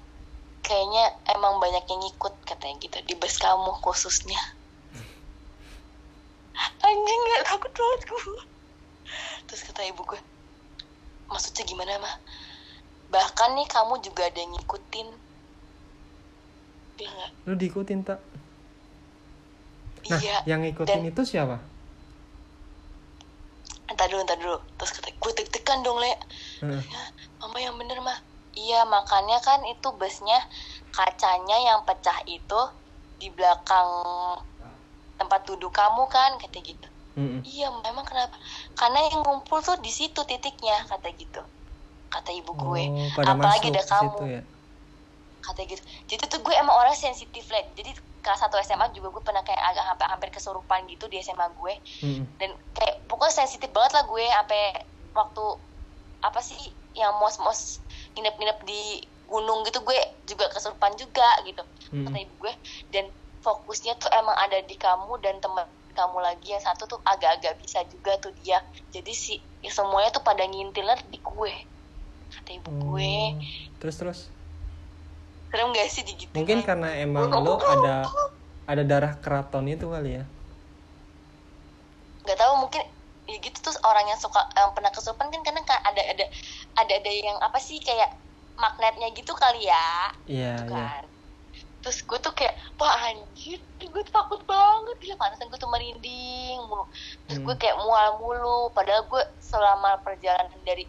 [0.62, 4.38] kayaknya emang banyak yang ngikut katanya gitu di bus kamu khususnya.
[6.86, 8.22] Anjing nggak takut banget gue
[9.50, 10.20] terus kata ibu gue
[11.26, 12.16] maksudnya gimana mah
[13.10, 15.08] bahkan nih kamu juga ada yang ngikutin.
[17.02, 18.22] Nggak Lu diikutin tak?
[20.10, 20.38] Nah, iya.
[20.48, 21.62] yang ngikutin dan- itu siapa?
[23.92, 24.56] entar dulu entar dulu.
[24.80, 26.12] Terus kata gue deg-degan dong le.
[26.64, 26.80] Heeh.
[26.80, 27.02] ya
[27.44, 28.16] mama yang bener mah
[28.56, 30.38] iya makanya kan itu busnya
[30.94, 32.60] kacanya yang pecah itu
[33.20, 33.88] di belakang
[35.20, 36.88] tempat duduk kamu kan kata gitu.
[37.12, 37.44] Mm-mm.
[37.44, 38.32] iya memang kenapa?
[38.72, 41.42] Karena yang ngumpul tuh di situ titiknya kata gitu.
[42.08, 42.82] Kata ibu gue.
[42.88, 44.08] Oh, apalagi ada kamu.
[44.16, 44.42] situ ya.
[45.42, 45.82] kata gitu.
[46.08, 47.92] Jadi tuh gue emang orang sensitif lah jadi
[48.22, 51.74] kelas 1 SMA juga gue pernah kayak agak hampir hampir kesurupan gitu di SMA gue
[52.06, 52.24] Mm-mm.
[52.38, 54.62] dan kayak pokoknya sensitif banget lah gue sampai
[55.12, 55.44] waktu
[56.22, 57.82] apa sih yang mos-mos
[58.14, 59.98] nginep-nginep di gunung gitu gue
[60.30, 62.06] juga kesurupan juga gitu Mm-mm.
[62.06, 62.52] kata ibu gue
[62.94, 63.04] dan
[63.42, 67.84] fokusnya tuh emang ada di kamu dan teman kamu lagi yang satu tuh agak-agak bisa
[67.90, 68.62] juga tuh dia
[68.94, 71.52] jadi si semuanya tuh pada ngintilnya di gue
[72.32, 73.80] kata ibu gue Oh.
[73.82, 74.20] Terus terus.
[75.52, 78.08] Serem gak sih digituin Mungkin karena emang lo ada
[78.64, 80.24] ada darah keraton itu kali ya.
[82.22, 82.82] nggak tahu mungkin
[83.26, 86.24] ya gitu terus orang yang suka yang pernah kesurupan kan kadang kan ada ada
[86.78, 88.14] ada ada yang apa sih kayak
[88.54, 90.78] magnetnya gitu kali ya Iya, gitu iya.
[90.78, 91.02] kan
[91.82, 96.86] terus gue tuh kayak wah anjir gue takut banget ya pantesan gue tuh merinding mulu
[97.26, 97.46] terus Hmm.
[97.50, 100.86] gue kayak mual mulu padahal gue selama perjalanan dari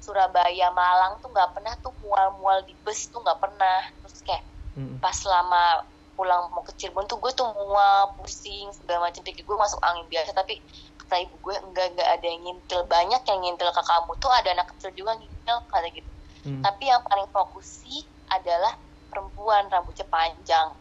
[0.00, 4.42] Surabaya Malang tuh nggak pernah tuh mual-mual di bus tuh nggak pernah terus kayak
[4.74, 4.96] Mm-mm.
[4.98, 5.84] pas selama
[6.14, 10.04] pulang mau ke Cirebon tuh gue tuh mual pusing segala macam pikir gue masuk angin
[10.06, 10.60] biasa tapi
[10.98, 14.48] kata ibu gue enggak enggak ada yang ngintil banyak yang ngintil ke kamu tuh ada
[14.50, 16.08] anak kecil juga ngintil kata gitu
[16.40, 16.64] Mm.
[16.64, 18.72] tapi yang paling fokus sih adalah
[19.06, 20.72] perempuan rambutnya panjang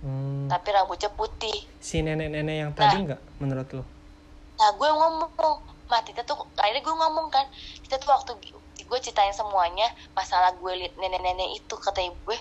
[0.00, 0.48] Hmm.
[0.48, 2.78] tapi rambutnya putih Si nenek-nenek yang Nah.
[2.80, 3.84] tadi nggak menurut lo?
[4.56, 5.28] nah gue ngomong
[5.90, 7.44] mah kita tuh akhirnya gue ngomong kan
[7.84, 8.32] kita tuh waktu
[8.88, 12.38] gue ceritain semuanya masalah gue liat nenek-nenek itu kata ibu gue.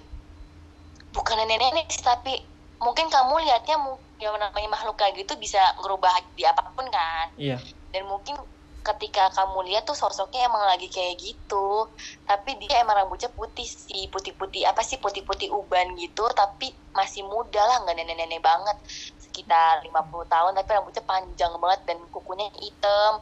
[1.09, 2.33] Bukan nenek-nenek sih tapi
[2.79, 7.27] mungkin kamu liatnya mu- yang namanya makhluk kayak gitu bisa ngerubah di apa pun kan.
[7.35, 7.57] Iya.
[7.89, 8.37] dan mungkin
[8.79, 11.65] ketika kamu lihat tuh sosoknya emang lagi kayak gitu
[12.23, 17.59] tapi dia emang rambutnya putih sih putih-putih apa sih putih-putih uban gitu tapi masih muda
[17.59, 18.77] lah nggak nenek-nenek banget
[19.29, 19.93] sekitar 50
[20.25, 23.21] tahun tapi rambutnya panjang banget dan kukunya hitam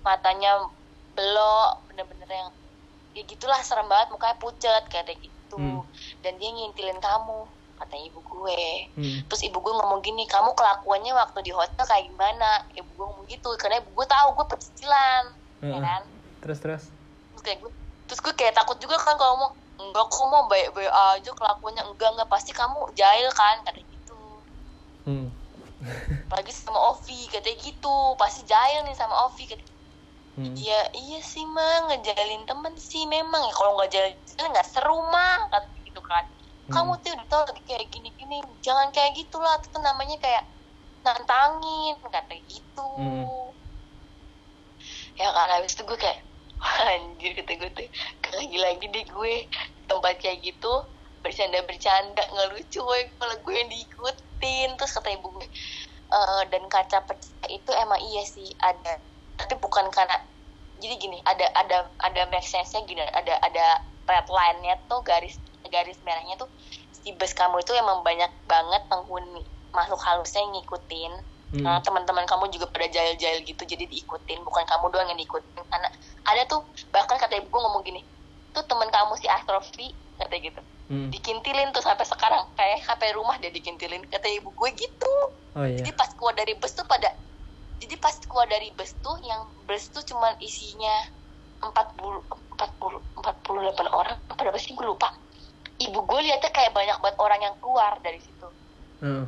[0.00, 0.64] matanya
[1.12, 2.48] belok bener-bener yang
[3.12, 5.80] ya gitulah serem banget mukanya pucet kayak gitu Hmm.
[6.20, 7.46] dan dia ngintilin kamu
[7.76, 8.60] katanya ibu gue
[8.92, 9.18] Hmm.
[9.24, 13.26] terus ibu gue ngomong gini kamu kelakuannya waktu di hotel kayak gimana ibu gue ngomong
[13.26, 15.24] gitu karena ibu gue tahu gue pecicilan
[15.62, 15.80] ya Heeh.
[15.80, 16.02] kan
[16.42, 16.82] Terus terus.
[17.30, 17.70] terus kayak gue
[18.04, 22.08] terus gue kayak takut juga kan kalau ngomong enggak kok mau baik-baik aja kelakuannya enggak
[22.10, 23.80] enggak pasti kamu jahil kan kata.
[26.26, 27.96] Apalagi sama Ovi katanya gitu.
[28.20, 29.64] Pasti jahil nih sama Ovi kata
[30.36, 30.52] Hmm.
[30.52, 33.40] iya iya sih mah ngejalin temen sih memang.
[33.48, 34.12] Ya kalau nggak jalan
[34.52, 36.24] nggak seru mah kata gitu kan.
[36.68, 37.00] Kamu Hmm.
[37.00, 38.44] tuh udah tau lagi kayak gini-gini.
[38.60, 39.56] Jangan kayak gitulah.
[39.64, 40.44] Itu namanya kayak
[41.00, 42.88] nantangin kata gitu.
[43.00, 43.48] Hmm.
[45.16, 46.20] ya kan habis itu gue kayak
[46.92, 47.88] anjir kata gue tuh.
[48.36, 49.34] Lagi-lagi deh gue
[49.88, 50.72] tempat kayak gitu
[51.26, 54.68] bercanda-bercanda nggak lucu woy kalau gue yang diikutin.
[54.78, 55.48] Terus kata ibu gue
[56.06, 59.02] "Eh, dan kaca pecah itu emang iya sih ada.
[59.34, 60.22] Tapi bukan karena
[60.78, 65.34] jadi gini ada ada ada make sense-nya gini ada ada red line-nya tuh garis
[65.66, 66.46] garis merahnya tuh
[66.94, 69.42] si bus kamu itu emang banyak banget penghuni
[69.74, 71.12] makhluk halusnya yang ngikutin.
[71.46, 71.62] Hmm.
[71.62, 74.42] Nah, teman-teman kamu juga pada jahil-jahil gitu jadi diikutin.
[74.42, 75.88] Bukan kamu doang yang diikutin karena
[76.26, 76.62] ada tuh
[76.94, 78.02] bahkan kata ibu gue ngomong gini
[78.56, 81.10] tuh teman kamu si Astrofi kata gitu Hmm.
[81.10, 82.46] dikintilin tuh sampai sekarang.
[82.54, 84.06] Kayak HP rumah dia dikintilin.
[84.06, 85.14] Kata ibu gue gitu.
[85.58, 85.82] Oh iya.
[85.82, 87.10] Jadi pas keluar dari bus tuh pada
[87.76, 91.12] jadi pas keluar dari bus tuh yang bus tuh cuman isinya
[91.60, 92.24] 40
[92.56, 94.18] 40 48 orang.
[94.30, 94.72] Apa berapa sih?
[94.72, 95.12] Gue lupa.
[95.76, 98.48] Ibu gue lihatnya kayak banyak banget orang yang keluar dari situ.
[99.04, 99.26] Heeh.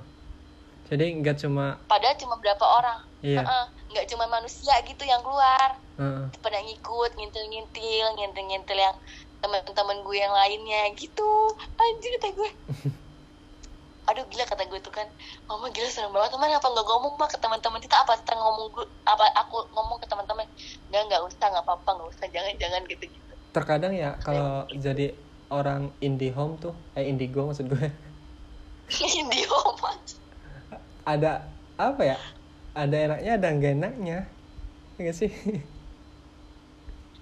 [0.89, 3.05] jadi nggak cuma padahal cuma berapa orang.
[3.21, 3.45] Iya.
[3.93, 5.77] Nggak cuma manusia gitu yang keluar.
[5.99, 6.31] Heeh.
[6.39, 8.97] pada ngikut ngintil-ngintil ngintil-ngintil yang
[9.39, 11.31] teman-teman gue yang lainnya gitu.
[11.79, 12.51] Anjir kata gue.
[14.09, 15.07] Aduh gila kata gue tuh kan.
[15.47, 16.33] Mama gila serem banget.
[16.35, 17.97] Teman apa nggak ngomong mah ke teman-teman kita?
[18.03, 20.47] Apa kita ngomong gue apa aku ngomong ke teman-teman?
[20.89, 22.27] Nggak nggak usah nggak apa-apa nggak usah.
[22.33, 23.29] Jangan jangan gitu gitu
[23.59, 25.17] terkadang ya kalau jadi
[25.49, 27.89] orang indie home tuh eh indigo maksud gue.
[29.33, 29.97] Di rumah
[31.09, 31.49] ada
[31.81, 32.17] apa ya?
[32.77, 34.19] Ada enaknya ada enggak enaknya.
[35.01, 35.17] Ya nggak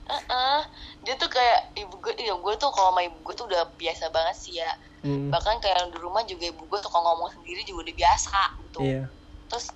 [0.07, 0.61] sih Heeh.
[1.03, 4.11] dia tuh kayak ibu gue iya gue tuh kalau sama ibu gue tuh udah biasa
[4.15, 4.71] banget sih ya.
[5.03, 8.41] Hmm, bahkan kayak di rumah juga ibu gue tuh kalau ngomong sendiri juga udah biasa
[8.67, 8.81] gitu.
[8.83, 9.03] Iya.
[9.51, 9.67] Terus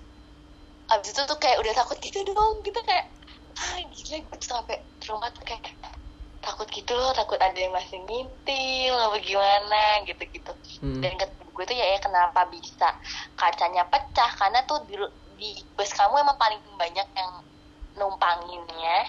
[0.91, 2.55] abis itu tuh kayak udah takut gitu dong.
[2.63, 3.05] Gitu kayak
[3.59, 5.63] ah gila gue tuh sampai di rumah tuh kayak
[6.41, 10.51] takut gitu loh takut ada yang masih ngintil apa gimana gitu gitu
[10.81, 10.97] Hmm.
[10.97, 12.89] dan kata gue tuh ya, ya kenapa bisa?
[13.37, 14.97] Kacanya pecah karena tuh di,
[15.37, 17.31] di bus kamu emang paling banyak yang
[17.93, 19.05] numpanginnya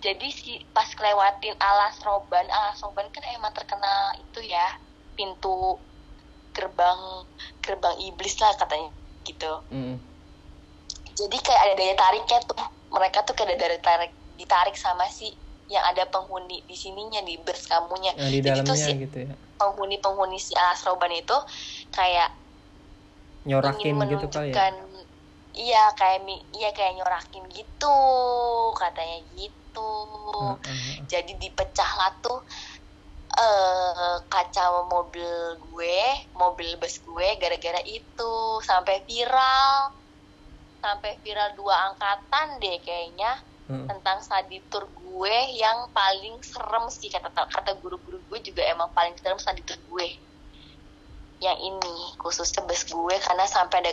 [0.00, 4.64] jadi si pas kelewatin alas roban alas roban kan emang terkenal itu ya
[5.12, 5.76] pintu
[6.56, 7.00] gerbang
[7.60, 8.90] gerbang iblis lah katanya
[9.22, 9.52] gitu.
[9.68, 10.00] Hmm.
[11.12, 12.56] jadi kayak ada daya tariknya tuh
[12.88, 15.28] mereka tuh kayak ada daya tarik ditarik sama si
[15.70, 18.10] yang ada penghuni di sininya di bus kamunya.
[18.16, 19.34] Yang di jadi tuh dalamnya si gitu ya.
[19.60, 21.36] penghuni-penghuni si alas roban itu
[21.94, 22.32] kayak
[23.44, 24.72] nyorakin gitu kali ya?
[25.54, 26.22] iya kayak
[26.56, 27.96] iya kayak nyorakin gitu
[28.74, 31.06] katanya gitu Heeh.
[31.06, 32.40] jadi dipecah lah tuh
[33.30, 35.30] eh kaca mobil
[35.70, 36.02] gue
[36.34, 38.32] mobil bus gue gara-gara itu
[38.66, 39.94] sampai viral
[40.82, 43.38] sampai viral dua angkatan deh kayaknya
[43.70, 43.86] Heeh.
[43.86, 49.14] tentang study tour gue yang paling serem sih kata kata guru-guru gue juga emang paling
[49.20, 50.08] serem study tour gue
[51.40, 53.92] yang ini khususnya bus gue karena sampai ada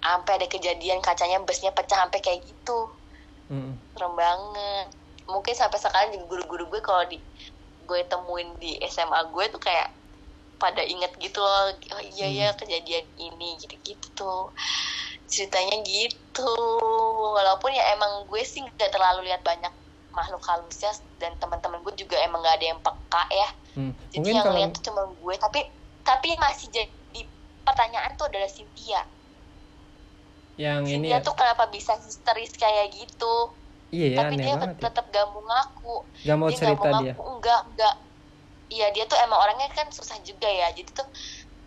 [0.00, 2.78] sampai ada kejadian kacanya busnya pecah sampai kayak gitu
[3.50, 3.74] Heeh.
[3.92, 4.99] serem banget
[5.30, 7.16] mungkin sampai sekarang juga guru-guru gue kalau di
[7.86, 9.90] gue temuin di SMA gue tuh kayak
[10.60, 14.52] pada inget gitu loh oh iya ya kejadian ini gitu gitu tuh.
[15.26, 16.52] Ceritanya gitu.
[17.32, 19.72] Walaupun ya emang gue sih nggak terlalu lihat banyak
[20.12, 23.48] makhluk halusnya dan teman-teman gue juga emang nggak ada yang peka ya.
[23.70, 23.94] Hmm.
[24.10, 25.60] jadi mungkin yang kalau lihat tuh cuma gue tapi
[26.02, 27.20] tapi masih jadi
[27.62, 29.00] pertanyaan tuh adalah Cynthia.
[30.58, 31.24] Yang ini Cynthia ya?
[31.24, 33.54] tuh kenapa bisa histeris kayak gitu
[33.90, 34.82] iya ya tapi aneh dia banget ya.
[34.88, 35.96] tetap gak mau ngaku.
[36.22, 37.12] Gak mau dia cerita mau dia.
[37.14, 37.94] ngaku enggak enggak.
[38.70, 40.70] Iya dia tuh emang orangnya kan susah juga ya.
[40.70, 41.06] Jadi tuh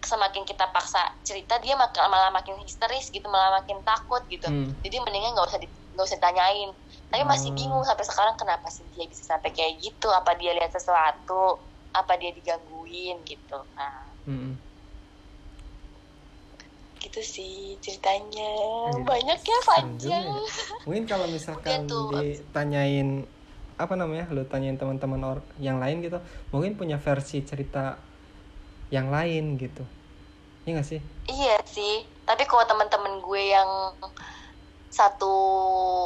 [0.04, 4.48] semakin kita paksa cerita dia mak- malah makin histeris gitu malah makin takut gitu.
[4.48, 4.76] Hmm.
[4.84, 6.72] jadi mendingan nggak usah di- nggak usah ditanyain.
[7.08, 7.60] Tapi masih Hmm.
[7.60, 10.08] bingung sampai sekarang kenapa sih dia bisa sampai kayak gitu?
[10.12, 11.60] Apa dia lihat sesuatu?
[11.94, 13.60] Apa dia digangguin gitu?
[13.78, 13.96] Nah.
[14.26, 14.60] Hmm.
[17.04, 18.48] Gitu sih ceritanya
[19.04, 20.40] banyak ya panjang ya.
[20.88, 22.08] mungkin kalau misalkan tuh.
[22.16, 23.28] ditanyain
[23.76, 26.18] apa namanya lu tanyain teman-teman or- yang lain gitu
[26.56, 28.00] mungkin punya versi cerita
[28.88, 29.84] yang lain gitu
[30.64, 31.94] Iya gak sih Iya sih,
[32.24, 33.68] tapi kalau teman-teman gue yang
[34.88, 35.34] satu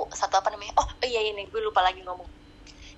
[0.09, 0.73] satu apa namanya?
[0.77, 2.25] Oh iya ini gue lupa lagi ngomong.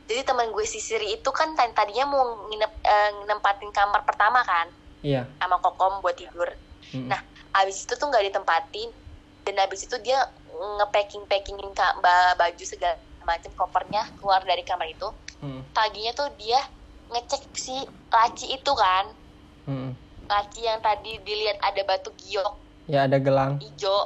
[0.07, 4.39] Jadi teman gue si Siri itu kan tadi- tadinya mau nginep eh, nempatin kamar pertama
[4.41, 4.67] kan
[5.01, 6.47] iya sama kokom buat tidur.
[6.91, 7.07] Mm-mm.
[7.07, 7.19] Nah,
[7.53, 8.89] abis itu tuh nggak ditempatin
[9.45, 10.19] dan abis itu dia
[10.77, 11.71] ngepacking packingin
[12.37, 15.09] baju segala macam kopernya keluar dari kamar itu
[15.39, 15.63] Hmm.
[15.71, 16.59] paginya tuh dia
[17.07, 17.71] ngecek si
[18.11, 19.05] laci itu kan
[19.63, 19.95] Hmm.
[20.27, 22.53] laci yang tadi dilihat ada batu giok
[22.89, 23.61] Ya ada gelang.
[23.61, 23.97] hijau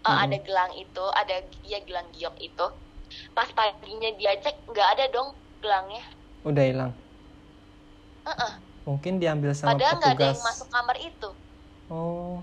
[0.00, 0.24] Eh, Hmm.
[0.24, 2.66] ada gelang itu ada iya gelang giok itu
[3.34, 5.28] pas paginya dia cek nggak ada dong
[5.60, 6.00] gelangnya
[6.40, 6.92] Udah hilang.
[8.24, 8.52] Heeh.
[8.88, 10.32] Mungkin diambil sama padahal nggak ada petugas.
[10.32, 11.30] yang masuk kamar itu
[11.90, 12.40] Oh.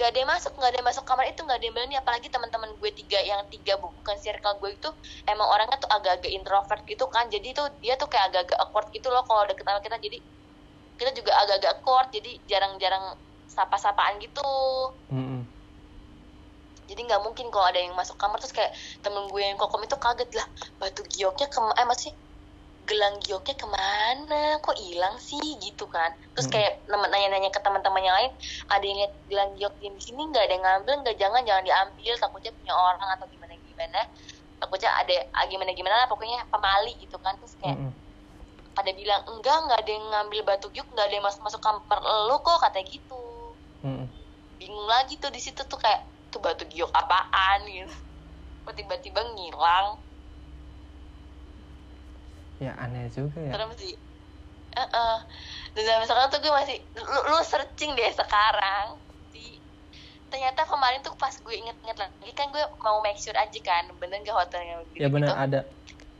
[0.00, 2.28] Nggak ada yang masuk nggak ada yang masuk kamar itu nggak ada yang berani apalagi
[2.32, 4.88] teman-teman gue tiga yang tiga bukan circle gue itu
[5.28, 7.28] emang orangnya tuh agak-agak introvert gitu kan.
[7.28, 10.00] Jadi tuh dia tuh kayak agak-agak awkward gitu loh kalau deket sama kita.
[10.00, 10.18] Jadi
[10.96, 13.04] kita juga agak-agak awkward jadi jarang-jarang
[13.44, 14.40] sapa-sapaan gitu.
[15.12, 15.42] Mm-mm.
[16.90, 19.94] jadi nggak mungkin kalau ada yang masuk kamar terus kayak temen gue yang kokom itu
[19.94, 20.46] kaget lah
[20.82, 22.10] batu gioknya ke eh masih
[22.90, 24.58] gelang gioknya ke mana?
[24.58, 25.38] Kok hilang sih?
[25.62, 26.10] Gitu kan.
[26.34, 26.54] Terus Hmm.
[26.58, 28.32] kayak nanya-nanya ke teman-teman yang lain
[28.66, 30.42] ada yang lihat gelang giok di sini nggak?
[30.50, 31.16] Ada yang ngambil nggak?
[31.22, 32.12] Jangan jangan diambil.
[32.18, 34.00] Takutnya punya orang atau gimana gimana
[34.60, 37.32] takutnya ada ah, gimana gimana lah pokoknya pemali gitu kan.
[37.40, 37.92] Terus kayak Mm-mm.
[38.76, 41.98] pada bilang enggak nggak ada yang ngambil batu giok nggak ada yang masuk masuk kamar
[42.28, 43.22] lu kok katanya gitu.
[43.86, 44.06] Mm-mm.
[44.60, 47.64] bingung lagi tuh di situ tuh kayak tuh batu giok apaan?
[47.64, 47.88] Gitu
[48.68, 49.96] kok tiba-tiba ngilang
[52.60, 53.52] Ya aneh juga ya.
[53.52, 53.96] serem sih
[54.70, 55.16] Heeh.
[55.72, 59.58] dan sampai sekarang tuh gue masih lu, lu searching deh sekarang di
[60.28, 64.20] ternyata kemarin tuh pas gue inget-inget lagi kan gue mau make sure aja kan bener
[64.20, 65.60] gak hotelnya gitu Ya benar ada.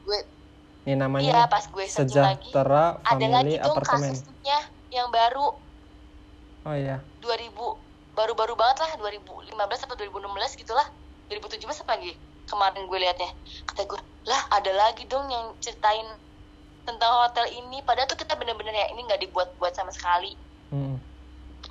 [0.01, 0.19] gue
[0.81, 4.11] Ini iya namanya pas gue searching lagi Sejahtera ada lagi Family dong Apartemen.
[4.11, 4.59] kasusnya
[4.91, 5.49] yang baru
[6.63, 7.01] Oh iya.
[7.21, 7.53] 2000
[8.11, 10.17] baru-baru banget lah 2015 atau 2016
[10.59, 10.89] gitulah
[11.29, 12.13] 2017 apa lagi
[12.45, 13.31] kemarin gue liatnya
[13.65, 16.05] kata gue lah ada lagi dong yang ceritain
[16.83, 20.33] tentang hotel ini padahal tuh kita bener-bener ya ini nggak dibuat-buat sama sekali
[20.71, 20.97] Mm-mm.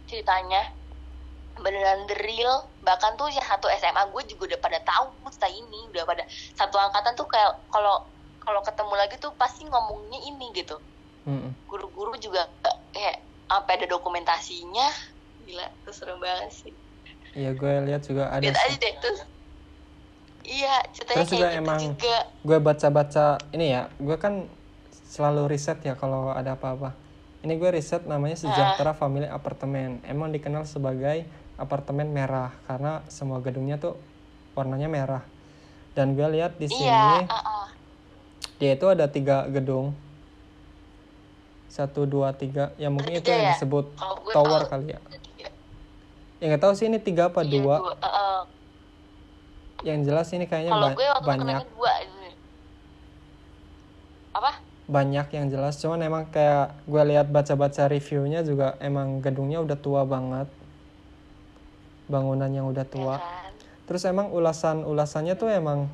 [0.06, 0.62] ceritanya
[1.56, 5.80] beneran the real bahkan tuh ya satu SMA gue juga udah pada tahu cerita ini
[5.90, 6.24] udah pada
[6.54, 8.00] satu angkatan tuh kayak kalau
[8.40, 10.80] kalau ketemu lagi tuh pasti ngomongnya ini gitu
[11.28, 11.52] Mm-mm.
[11.66, 12.48] guru-guru juga
[12.90, 14.88] kayak sampai ada dokumentasinya
[15.42, 16.74] gila tuh serem banget sih
[17.30, 18.42] Iya gue lihat juga ada.
[18.42, 18.94] lihat aja deh
[20.42, 24.34] iya ceritanya Terus juga kayak gitu emang- juga gue baca-baca ini ya gue kan
[25.10, 26.94] selalu riset ya kalau ada apa-apa
[27.42, 31.26] ini gue riset namanya sejahtera family apartemen emang dikenal sebagai
[31.58, 33.98] apartemen merah karena semua gedungnya tuh
[34.54, 35.24] warnanya merah
[35.92, 37.66] dan gue lihat di sini iya uh -uh.
[38.58, 39.98] dia itu ada tiga gedung
[41.68, 43.54] satu dua tiga ya mungkin itu Tiga yang ya?
[43.56, 43.86] disebut
[44.30, 45.00] tower tahu- kali ya
[46.40, 47.94] ya nggak tahu sih ini tiga apa Iya, dua dua.
[47.98, 48.40] Uh, uh.
[49.84, 52.30] yang jelas ini kayaknya ba- gue waktu banyak dua gitu.
[54.32, 54.52] apa
[54.90, 55.78] banyak yang jelas.
[55.78, 60.50] Cuman emang kayak gue lihat baca-baca reviewnya juga emang gedungnya udah tua banget.
[62.10, 63.54] Bangunan yang udah ya tua kan?
[63.86, 65.90] terus emang ulasan ulasannya tuh emang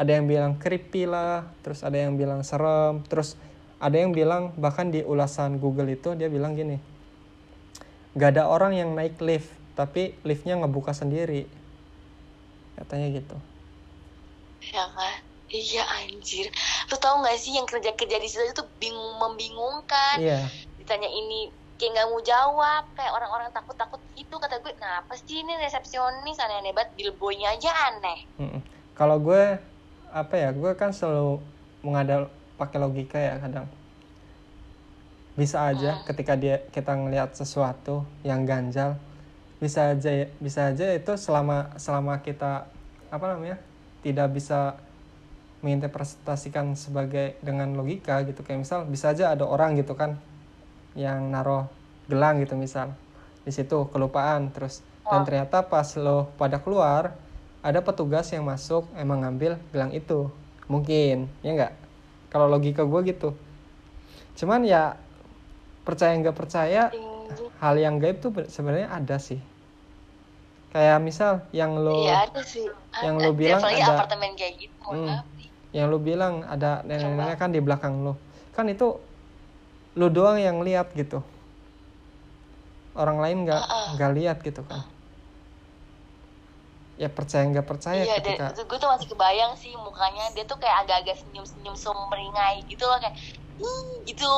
[0.00, 3.36] ada yang bilang creepy lah terus ada yang bilang serem terus
[3.80, 6.80] ada yang bilang bahkan di ulasan Google itu dia bilang gini
[8.16, 11.50] gak ada orang yang naik lift tapi liftnya ngebuka sendiri.
[12.78, 13.36] Katanya gitu.
[14.74, 15.22] Ya kan
[15.54, 16.50] iya anjir.
[16.90, 20.18] Lu tau gak sih yang kerja kerja di situ itu bingung membingungkan.
[20.18, 20.50] Iya.
[20.82, 22.82] Ditanya ini kayak nggak mau jawab.
[22.98, 24.74] Kayak orang-orang takut takut itu kata gue.
[24.82, 26.42] Nah apa sih ini resepsionis?
[26.42, 26.90] Aneh-aneh banget.
[26.98, 28.26] Billboynya aja aneh.
[28.98, 29.58] Kalau gue
[30.14, 31.42] apa ya, gue kan selalu
[31.82, 33.66] mengadal pakai logika ya kadang.
[35.34, 38.94] Bisa aja ketika dia kita ngelihat sesuatu yang ganjal,
[39.58, 42.70] bisa aja bisa aja itu selama selama kita
[43.10, 43.58] apa namanya
[44.06, 44.78] tidak bisa
[45.64, 48.44] menginterpretasikan sebagai dengan logika gitu.
[48.44, 50.20] Kayak misal bisa aja ada orang gitu kan
[50.92, 51.64] yang naruh
[52.04, 52.92] gelang gitu misal
[53.40, 54.52] di situ kelupaan.
[54.52, 57.16] Terus dan ternyata pas lo pada keluar
[57.60, 60.28] ada petugas yang masuk emang ngambil gelang itu.
[60.64, 61.72] Mungkin ya nggak?
[62.28, 63.32] Kalau logika gue gitu.
[64.34, 65.00] Cuman ya
[65.80, 67.44] percaya nggak percaya Tinggi.
[67.58, 69.40] hal yang gaib tuh sebenarnya ada sih.
[70.72, 72.66] Kayak misal yang lo iya ada sih.
[72.98, 73.24] yang Ada.
[73.24, 75.22] lu bilang ada- apartemen kayak gitu Hmm.
[75.74, 78.14] Yang lo bilang ada nenek-nenek kan di belakang lo
[78.54, 78.94] kan itu
[79.98, 81.22] lo doang yang lihat gitu.
[82.94, 83.86] Orang lain nggak Heeh.
[83.98, 84.86] nggak lihat gitu kan.
[86.94, 90.30] Ya percaya nggak percaya iya ketika gue tuh masih kebayang sih mukanya.
[90.38, 93.18] Dia tuh kayak agak-agak senyum-senyum sumringah gitu loh kayak
[93.58, 94.34] ih gitu.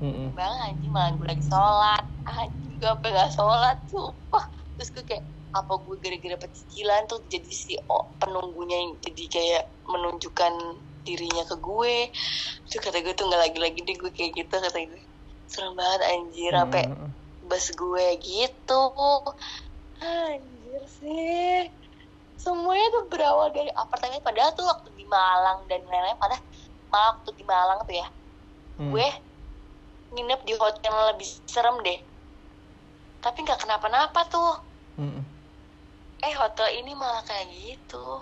[0.00, 0.32] Mm-mm.
[0.32, 2.04] bang anjing malah gue lagi sholat.
[2.24, 4.44] Anjing gue sampai gak sholat sumpah.
[4.80, 9.64] Terus gue kayak apa gue gara-gara pecicilan tuh jadi si oh, penunggunya yang jadi kayak
[9.90, 10.52] menunjukkan
[11.04, 11.96] dirinya ke gue.
[12.68, 15.02] Terus kata gue tuh nggak lagi-lagi deh gue kayak gitu kata gue.
[15.50, 17.10] Serem banget anjir sampai Mm-mm.
[17.50, 18.82] bus gue gitu.
[20.00, 21.66] Anjir sih.
[22.38, 26.40] Semuanya tuh berawal dari apartemen padahal tuh waktu di Malang dan lain-lain pada
[26.88, 28.08] malam tuh di Malang tuh ya.
[28.80, 28.96] Hmm.
[28.96, 29.08] gue
[30.16, 32.00] nginep di hotel yang lebih serem deh.
[33.20, 34.52] Tapi nggak kenapa-napa tuh.
[34.96, 35.22] Mm-mm.
[36.20, 38.20] Eh hotel ini malah kayak gitu.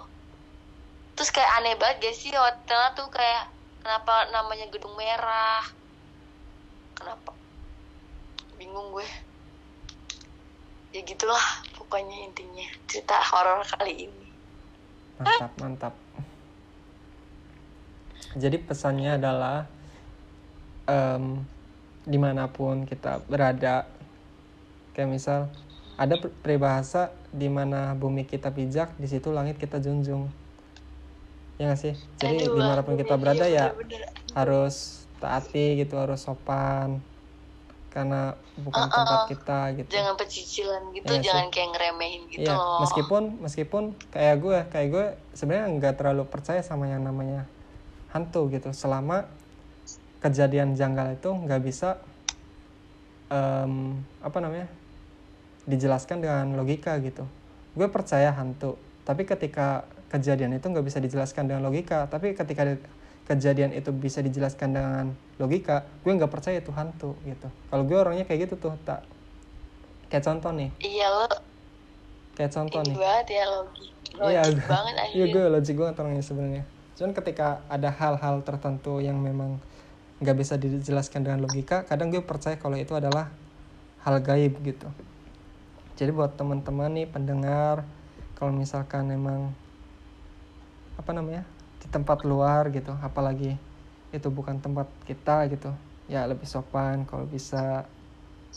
[1.18, 3.50] Terus kayak aneh banget gak sih hotelnya tuh kayak
[3.82, 5.66] kenapa namanya gedung merah?
[6.94, 7.34] Kenapa?
[8.54, 9.08] Bingung gue.
[10.94, 11.42] Ya gitulah
[11.74, 14.26] pokoknya intinya cerita horor kali ini.
[15.18, 15.94] Mantap, mantap.
[18.38, 19.66] Jadi pesannya adalah
[20.86, 21.42] em,
[22.06, 23.90] di mana pun kita berada,
[24.94, 25.50] kayak misal
[25.98, 30.30] ada per- peribahasa di mana bumi kita pijak, di situ langit kita junjung.
[31.58, 31.94] Ya nggak sih?
[32.22, 34.06] Jadi Aduh, di mana pun kita berada ya bener-bener.
[34.38, 37.02] harus taati gitu, harus sopan,
[37.90, 39.26] karena bukan Uh, uh, tempat uh.
[39.26, 39.90] kita gitu.
[39.90, 41.24] jangan pecicilan gitu sih.
[41.26, 43.84] jangan kayak ngeremehin gitu Iya, loh meskipun meskipun
[44.14, 47.42] kayak gue, kayak gue sebenarnya nggak terlalu percaya sama yang namanya
[48.14, 48.70] hantu gitu.
[48.70, 49.26] Selama
[50.22, 51.98] kejadian janggal itu nggak bisa
[53.30, 54.66] em, apa namanya
[55.68, 57.28] dijelaskan dengan logika gitu.
[57.76, 58.74] Gue percaya hantu,
[59.04, 62.80] tapi ketika kejadian itu nggak bisa dijelaskan dengan logika, tapi ketika di-
[63.28, 65.04] kejadian itu bisa dijelaskan dengan
[65.36, 67.46] logika, gue nggak percaya itu hantu gitu.
[67.68, 69.04] Kalau gue orangnya kayak gitu tuh, tak
[70.08, 71.28] kayak contoh nih, iya lo
[72.32, 72.96] kayak contoh ini nih.
[72.96, 73.44] banget ya
[74.18, 76.64] Iya, logik gue- banget Iya gue logik banget orangnya sebenarnya.
[76.96, 79.60] Cuman ketika ada hal-hal tertentu yang memang
[80.18, 83.28] nggak bisa dijelaskan dengan logika, kadang gue percaya kalau itu adalah
[84.02, 84.88] hal gaib gitu.
[85.98, 87.82] Jadi buat teman-teman nih pendengar,
[88.38, 89.50] kalau misalkan emang
[90.94, 91.42] apa namanya
[91.82, 93.58] di tempat luar gitu, apalagi
[94.14, 95.74] itu bukan tempat kita gitu,
[96.06, 97.82] ya lebih sopan kalau bisa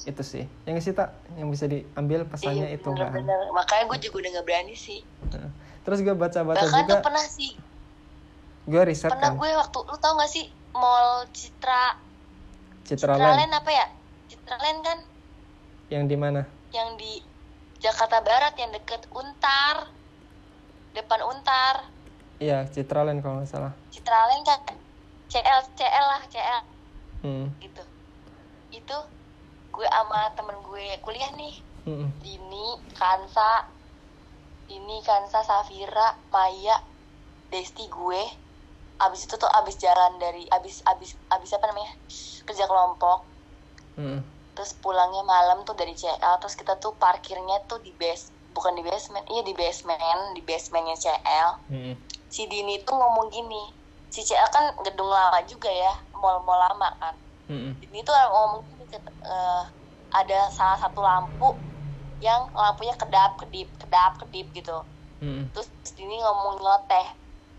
[0.05, 0.45] itu sih.
[0.69, 3.09] Yang sih tak yang bisa diambil pesannya Iya, itu kan.
[3.09, 3.49] bener-bener.
[3.57, 5.01] makanya gue juga udah gak berani sih.
[5.81, 7.51] Terus gue baca-baca bahkan juga, tuh pernah sih.
[8.69, 10.45] Gue riset pernah kan, gue waktu lu tau gak sih
[10.77, 11.97] mall Citra
[12.85, 13.18] Citraland.
[13.18, 13.85] Citraland apa ya?
[14.30, 14.97] Citraland kan?
[15.89, 16.41] Yang di mana?
[16.72, 17.19] yang di
[17.82, 19.90] Jakarta Barat yang deket Untar.
[20.94, 21.90] Depan Untar.
[22.38, 23.74] Iya, Citraland kalau nggak salah.
[23.90, 24.62] Citraland kan?
[25.26, 26.62] CL CL lah CL
[27.22, 27.48] Hmm.
[27.58, 27.82] gitu.
[28.70, 28.98] Itu
[29.72, 31.58] gue sama temen gue kuliah nih.
[31.82, 32.14] Mm-mm.
[32.22, 33.66] ini Kansa.
[34.70, 36.78] Ini Kansa Safira Maya
[37.49, 38.24] Desti gue.
[39.02, 41.94] Abis itu tuh abis jalan dari abis abis abis apa namanya?
[42.45, 43.26] Kerja kelompok.
[43.98, 44.22] Mm-mm.
[44.52, 48.84] Terus pulangnya malam tuh dari CL terus kita tuh parkirnya tuh di base bukan di
[48.84, 51.95] basement iya di basement di basementnya CL Mm-mm.
[52.28, 53.64] si Dini tuh ngomong gini
[54.11, 57.15] si CL kan gedung lama juga ya mall-mall lama kan
[57.48, 57.80] Mm-mm.
[57.80, 59.64] ini tuh ngomong gini eh,
[60.11, 61.56] ada salah satu lampu
[62.19, 64.84] yang lampunya kedap kedip kedap kedip gitu
[65.23, 65.48] Mm-mm.
[65.56, 67.07] terus ini ngomong nyoteh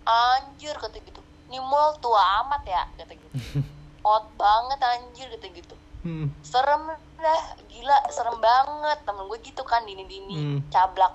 [0.05, 3.37] anjir kata gitu ini mall tua amat ya kata gitu
[4.05, 6.27] hot banget anjir kata gitu Mm-mm.
[6.43, 6.83] serem
[7.17, 8.99] dah gila serem banget.
[9.07, 10.59] Temen gue gitu kan dini dini Hmm.
[10.69, 11.15] cablak.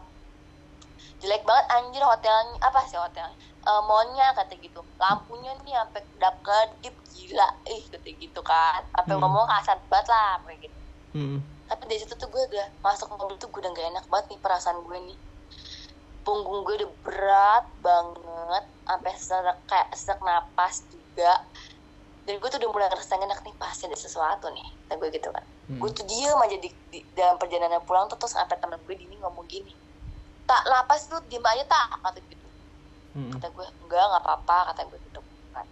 [1.18, 3.36] Jelek banget anjir hotelnya apa sih hotelnya?
[3.68, 4.80] Eh, mallnya kata gitu.
[4.98, 7.48] Lampunya nih sampai kedap kedip gila.
[7.68, 8.82] Ih kata gitu kan.
[8.94, 9.22] Sampai Hmm.
[9.22, 10.78] ngomong kasar banget lah kayak gitu.
[11.16, 11.40] Mm-mm.
[11.68, 14.40] tapi dari situ tuh gue udah masuk mobil tuh gue udah gak enak banget nih
[14.40, 15.18] perasaan gue nih.
[16.24, 21.32] Punggung gue udah berat banget sampai serak kayak sesak napas juga
[22.28, 24.68] dan gue tuh udah mulai ngerasa enak nih pasti ada sesuatu nih.
[24.84, 25.46] Kata gue gitu kan.
[25.72, 25.80] Mm-mm.
[25.80, 29.16] gue tuh diem aja di, di- dalam perjalanan pulang tuh terus sampai temen gue dini
[29.24, 29.72] ngomong gini.
[30.44, 32.48] Tak napas lu diem aja tak kata gitu.
[33.16, 33.32] Mm-mm.
[33.32, 35.24] kata gue enggak nggak apa-apa kata gue gitu
[35.56, 35.66] kan.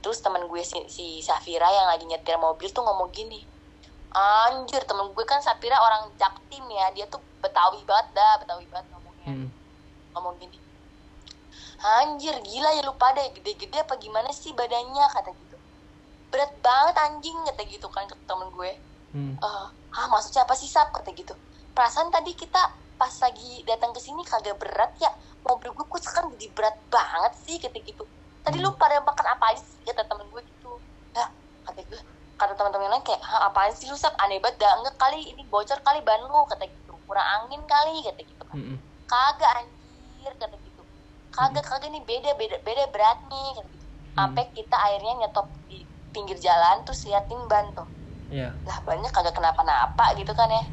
[0.00, 3.44] Terus teman gue si, si Safira yang lagi nyetir mobil tuh ngomong gini
[4.08, 8.88] anjir temen gue kan Safira orang jaktim ya dia tuh betawi banget dah betawi banget
[8.96, 9.28] ngomongnya.
[9.28, 9.48] Mm-mm.
[10.16, 10.56] ngomong gini
[11.78, 15.47] anjir gila ya lu pada gede-gede apa gimana sih badannya kata gitu
[16.28, 18.72] berat banget anjing kata gitu kan ke temen gue.
[19.16, 19.40] Mm.
[19.40, 20.92] eh ah maksudnya apa sih sap?
[20.92, 21.32] kata gitu.
[21.72, 22.60] Perasaan tadi kita
[22.98, 25.08] pas lagi datang ke sini kagak berat ya?
[25.46, 28.04] Mobil gue kok sekarang jadi berat banget sih kata gitu.
[28.44, 29.80] Tadi lu pada makan apa aja sih?
[29.88, 30.72] kata temen gue gitu.
[31.16, 31.32] Lah
[31.64, 32.00] kata gue
[32.38, 34.12] kata teman-teman yang lain kayak ah apaan sih lu sap?
[34.20, 36.92] Aneh banget dah enggak kali ini bocor kali ban lu kata gitu.
[37.08, 38.56] Kurang angin kali kata gitu kan.
[38.60, 38.76] Mm-mm.
[39.08, 40.82] kagak anjir kata gitu.
[41.32, 43.86] Kagak kagak nih beda beda beda berat nih kata gitu.
[44.12, 47.88] Sampai kita akhirnya nyetop di pinggir jalan terus liatin ban tuh.
[48.28, 48.52] Iya.
[48.68, 50.64] lah banyak kagak kenapa-napa gitu kan ya.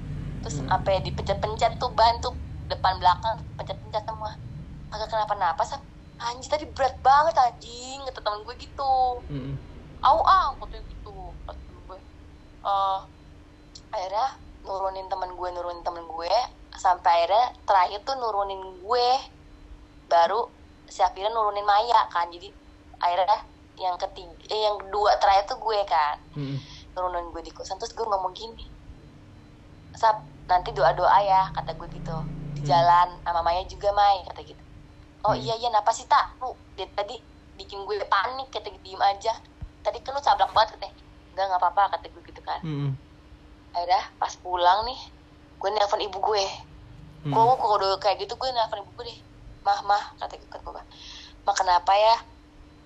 [0.44, 0.68] Terus Hmm.
[0.68, 2.36] sampai dipencet-pencet tuh ban tuh
[2.68, 4.32] depan belakang pencet-pencet semua.
[4.92, 5.80] Kagak kenapa-napa sah
[6.20, 8.96] anjing tadi berat banget anjing kata temen gue gitu.
[9.32, 9.56] Mm-mm.
[10.04, 11.14] au au katanya gitu
[11.48, 12.00] kata gue.
[12.66, 13.00] Eh,
[13.96, 14.28] akhirnya
[14.68, 16.34] nurunin temen gue nurunin temen gue.
[16.76, 19.10] Sampai akhirnya terakhir tuh nurunin gue.
[20.12, 20.52] Baru
[20.86, 22.52] si Afira nurunin Maya kan jadi
[23.00, 23.40] akhirnya
[23.84, 26.58] yang ketiga eh, yang kedua terakhir tuh gue kan Mm-mm.
[26.96, 28.64] turunin gue di kosan terus gue ngomong gini
[30.02, 30.16] sap
[30.52, 32.16] nanti doa doa ya kata gue gitu
[32.56, 32.70] di Hmm.
[32.72, 34.64] jalan sama Maya juga Mai kata gitu
[35.28, 35.42] oh Hmm.
[35.44, 37.16] iya iya kenapa sih tak lu dia tadi
[37.60, 39.34] bikin gue panik kata gitu diem aja
[39.84, 40.96] tadi kan lu sablak banget katanya
[41.32, 42.92] enggak nggak apa-apa kata gue gitu kan Mm-mm.
[43.76, 45.00] akhirnya pas pulang nih
[45.60, 46.46] gue nelfon ibu gue
[47.26, 47.34] Mm-mm.
[47.34, 49.20] Kok kalau kayak gitu gue nelfon ibu gue deh
[49.66, 50.84] Mah, mah, kata gue, kata gue
[51.46, 52.16] Mah kenapa ya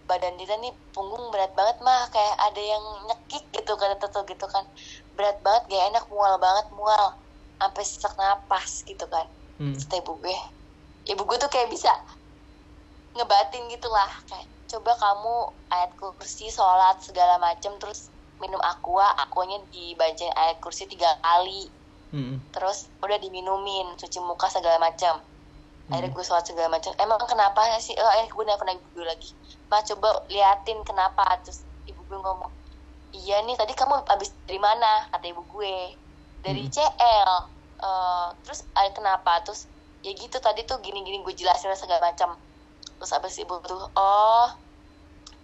[0.10, 2.10] Badan Dita nih punggung berat banget mah.
[2.10, 4.66] Kayak ada yang nyekik gitu kata tuh gitu kan.
[5.14, 7.06] Berat banget, gak enak, mual banget, mual.
[7.62, 9.30] Sampai sesak napas gitu kan.
[9.62, 9.78] Mm.
[9.78, 10.38] Kata ibu gue.
[11.14, 11.94] Ibu gue tuh kayak bisa
[13.18, 15.36] Ngebatin gitu lah Kayak coba kamu
[15.74, 21.70] ayat kursi, sholat, segala macem Terus minum aqua, aquanya dibacain ayat kursi tiga kali.
[22.10, 22.42] Mm-mm.
[22.50, 25.22] terus udah diminumin cuci muka segala macam
[25.90, 26.16] akhirnya Mm.
[26.16, 26.94] gue sholat segala macam.
[27.02, 27.98] Emang kenapa sih?
[27.98, 29.30] Oh, eh gue nelfon ibu gue lagi.
[29.70, 31.26] Ma coba liatin kenapa.
[31.42, 32.52] Terus ibu gue ngomong
[33.10, 35.10] iya nih tadi kamu habis dari mana?
[35.10, 35.98] Kata ibu gue.
[36.46, 36.74] Dari Hmm.
[36.74, 37.34] CL
[37.80, 39.40] Eh, terus ada kenapa?
[39.48, 39.64] Terus
[40.04, 42.36] ya gitu tadi tuh gini-gini gue jelasin segala macam.
[43.00, 44.48] Terus abis ibu tuh oh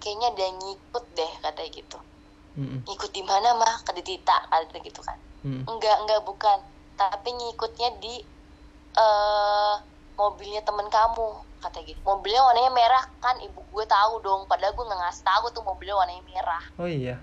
[0.03, 1.97] kayaknya ada ngikut deh katanya gitu.
[2.55, 2.87] Mm-mm.
[2.87, 5.15] ngikut di mana mah kata Tita kata gitu kan.
[5.47, 5.63] Mm.
[5.63, 6.59] enggak enggak bukan.
[6.99, 8.19] Tapi ngikutnya di
[8.95, 9.75] eh
[10.15, 11.27] mobilnya temen kamu
[11.59, 14.45] kata gitu mobilnya warnanya merah kan ibu gue tahu dong.
[14.47, 16.63] Padahal gue nggak ngasih tahu tuh mobilnya warnanya merah.
[16.79, 17.19] Oh iya.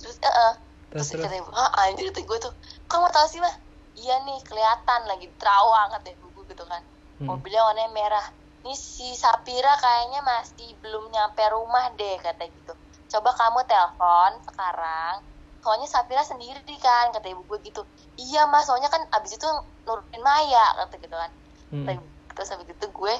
[0.00, 0.54] terus eh eh.
[0.90, 2.52] Terus terus, kata ibu ah anjir tuh gue tuh.
[2.86, 3.54] Kamu tahu sih mah
[3.98, 6.82] iya nih kelihatan lagi terawang kata ibu gue gitu kan.
[7.20, 7.28] Mm.
[7.28, 8.26] mobilnya warnanya merah.
[8.60, 12.72] Ini si Sapira kayaknya masih belum nyampe rumah deh kata gitu.
[13.10, 15.24] Coba kamu telepon sekarang.
[15.64, 17.82] Soalnya Sapira sendiri kan kata ibu gue gitu.
[18.20, 19.48] Iya mas soalnya kan abis itu
[19.88, 21.32] nurunin Maya kata gitu kan
[21.70, 21.86] Mm.
[21.86, 23.14] Ibu- terus habis itu gue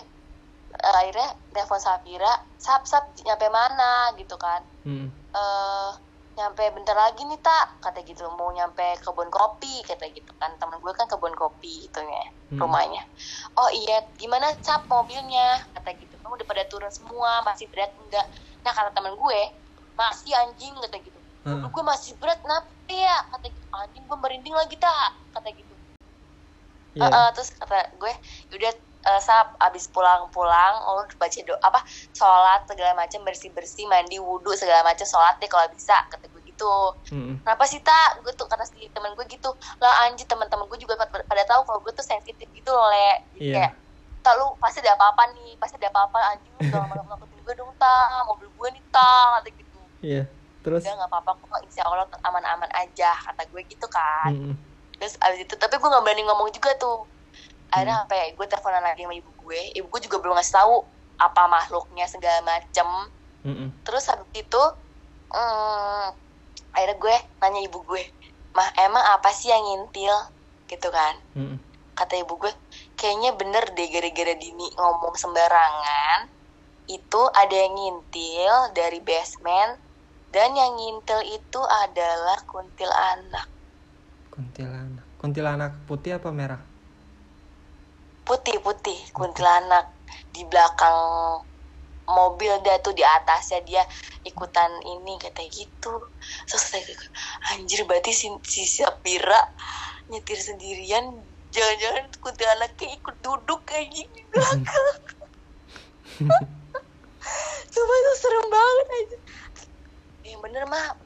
[0.71, 4.11] eh, akhirnya telepon Sapira sap sap nyampe mana?
[4.19, 4.63] Gitu kan.
[4.85, 5.09] Mm.
[5.11, 5.91] eh
[6.31, 8.25] nyampe bentar lagi nih tak kata gitu.
[8.33, 10.51] Mau nyampe kebun kopi kata gitu kan.
[10.57, 12.59] Temen gue kan kebun kopi gitu ya Hmm.
[12.59, 13.03] rumahnya.
[13.55, 15.59] Oh iya gimana cap mobilnya?
[15.71, 16.19] Kata gitu.
[16.19, 18.27] Kamu udah pada turun semua masih berat enggak?
[18.67, 19.41] Nah kata temen gue
[19.95, 21.21] masih anjing kata gitu.
[21.47, 23.17] Udah gue masih berat kenapa ya?
[23.31, 23.67] Kata gitu.
[23.71, 25.70] Anjing gue merinding lagi tak kata gitu
[26.93, 27.07] Iya.
[27.07, 28.13] Heeh, terus kata gue
[28.53, 28.73] udah
[29.17, 31.81] sap abis pulang-pulang oh baca doa apa
[32.11, 36.93] sholat segala macam bersih-bersih mandi wudhu segala macam sholat deh kalau bisa kata gue gitu
[37.09, 37.41] Mm.
[37.41, 39.49] kenapa sih tak gue tuh kata si temen gue gitu
[39.79, 43.25] lah anjir teman-teman gue juga pada, pada tahu kalau gue tuh sensitif gitu loh le
[43.33, 43.55] Jadi Iya.
[43.57, 43.73] kayak
[44.21, 47.73] tak lu pasti ada apa-apa nih pasti ada apa-apa anjing lu jangan nakutin gue dong
[47.75, 50.23] tak mobil gue nih tak kata gitu Iya.
[50.61, 50.85] Terus.
[50.85, 54.55] udah nggak apa-apa kok insya Allah aman-aman aja kata gue gitu kan Mm.
[55.01, 57.09] Terus abis itu tapi gue nggak berani ngomong juga tuh.
[57.09, 57.73] Hmm.
[57.73, 59.61] akhirnya sampai gue teleponan lagi sama ibu gue.
[59.81, 60.75] Ibu gue juga belum ngasih tahu
[61.17, 62.87] apa makhluknya segala macem.
[63.41, 63.73] Mm.
[63.89, 64.63] terus habis itu
[65.33, 66.13] hmm,
[66.77, 68.05] akhirnya gue nanya ibu gue
[68.53, 70.13] mah emang apa sih yang ngintil?
[70.69, 71.17] Gitu kan.
[71.33, 71.57] Mm.
[71.97, 72.53] kata ibu gue
[73.01, 76.29] kayaknya bener deh gara-gara Dini ngomong sembarangan.
[76.85, 79.81] Itu ada yang ngintil dari basement
[80.37, 83.49] dan yang ngintil itu adalah kuntil anak
[84.31, 85.07] Kuntilanak.
[85.19, 86.63] Kuntilanak putih apa merah?
[88.31, 89.91] putih putih kuntilanak.
[90.31, 90.95] Di belakang
[92.07, 93.83] mobil dia tuh di atasnya dia
[94.23, 95.95] ikutan ini katanya gitu.
[96.47, 96.95] Terus saya
[97.55, 99.43] anjir berarti si, si Sapira
[100.07, 101.11] nyetir sendirian.
[101.51, 104.87] Jangan-jangan kuntilanaknya ikut duduk kayak gini di belakang.
[107.75, 109.19] Cuma itu serem banget aja
[110.21, 111.01] yang bener mah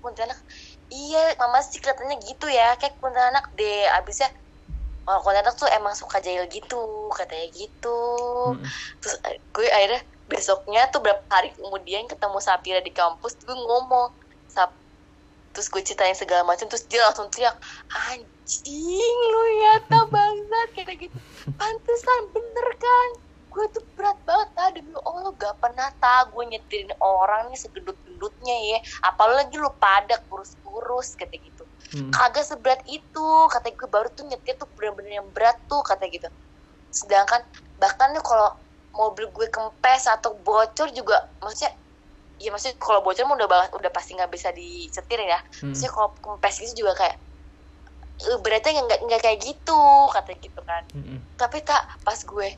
[0.00, 0.38] kuntilanak
[0.94, 4.30] iya mama sih kelihatannya gitu ya kayak kuntilanak deh abisnya
[5.04, 8.00] Oh, kuntilanak tuh emang suka jahil gitu, katanya gitu.
[8.56, 8.64] Mm.
[9.04, 14.08] Terus eh, gue akhirnya besoknya tuh berapa hari kemudian ketemu Sapira di kampus, gue ngomong,
[14.48, 14.72] Sap,
[15.52, 17.52] terus gue ceritain segala macam, terus dia langsung teriak,
[17.92, 21.16] anjing lu ya tak bangsat, kayak gitu.
[21.52, 23.08] Pantesan bener kan,
[23.54, 24.68] gue tuh berat banget ah.
[24.74, 31.14] Demi Allah gak pernah tau gue nyetirin orang nih segedut-gedutnya ya, apalagi lu pada kurus-kurus,
[31.14, 31.64] kata gitu.
[31.94, 32.10] Mm.
[32.10, 33.28] kagak seberat itu.
[33.46, 36.26] Kata gue baru tuh nyetir tuh bener-bener yang berat tuh kata gitu.
[36.90, 37.40] Sedangkan
[37.78, 38.50] bahkan nih kalau
[38.94, 41.74] mobil gue kempes atau bocor juga maksudnya
[42.38, 45.38] ya maksudnya kalau bocor udah banget udah pasti nggak bisa disetir ya.
[45.62, 45.70] Mm.
[45.70, 47.16] maksudnya kalau kempes gitu juga kayak
[48.14, 49.80] "Eh, beratnya nggak nggak kayak gitu
[50.14, 50.82] kata gitu kan.
[50.94, 51.18] Mm.
[51.34, 52.48] tapi tak pas gue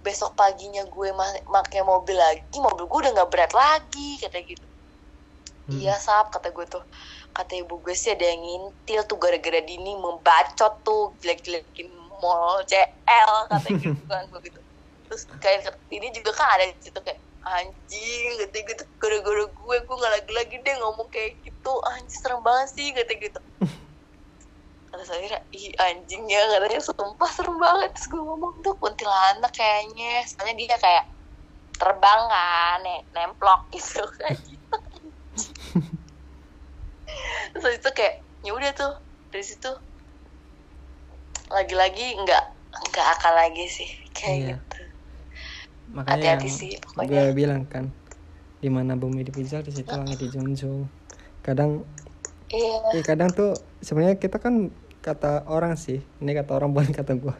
[0.00, 1.12] besok paginya gue
[1.44, 4.66] pakai mobil lagi mobil gue udah nggak berat lagi kata gitu.
[5.70, 5.80] Mm.
[5.86, 6.84] Iya sap kata gue tuh.
[7.36, 13.32] Kata ibu gue sih ada yang ngintil tuh gara-gara Dini membacot tuh jelek-jelekin mall CL
[13.52, 14.60] kata gitu kan gue gitu.
[15.08, 18.82] Terus kayak ini juga kan ada situ kayak anjing kata gitu.
[18.96, 21.72] Gara-gara gue gue nggak lagi-lagi deh ngomong kayak gitu.
[21.92, 23.40] Anjing serem banget sih kata gitu
[24.90, 26.80] kata saya ih anjing ya katanya.
[26.82, 27.90] Sumpah serem banget.
[27.94, 30.26] Terus gue ngomong tuh kuntilanak kayaknya.
[30.26, 31.04] Soalnya dia kayak
[31.78, 34.34] terbang kan ne- nemplok gitu kan.
[34.34, 34.66] Gitu
[37.60, 38.92] terus itu kayak ya udah tuh.
[39.30, 39.70] Dari situ
[41.50, 44.48] lagi-lagi nggak nggak akal lagi sih kayak Iya.
[44.58, 44.82] gitu.
[45.90, 47.10] Makanya Hati-hati yang sih, pokoknya.
[47.10, 47.84] gue bilang kan
[48.60, 50.86] di mana bumi dipijak di situ langit dijunjung.
[51.42, 51.82] Kadang
[52.50, 52.78] iya.
[52.94, 57.34] ya kadang tuh sebenarnya kita kan kata orang sih ini kata orang bukan kata gue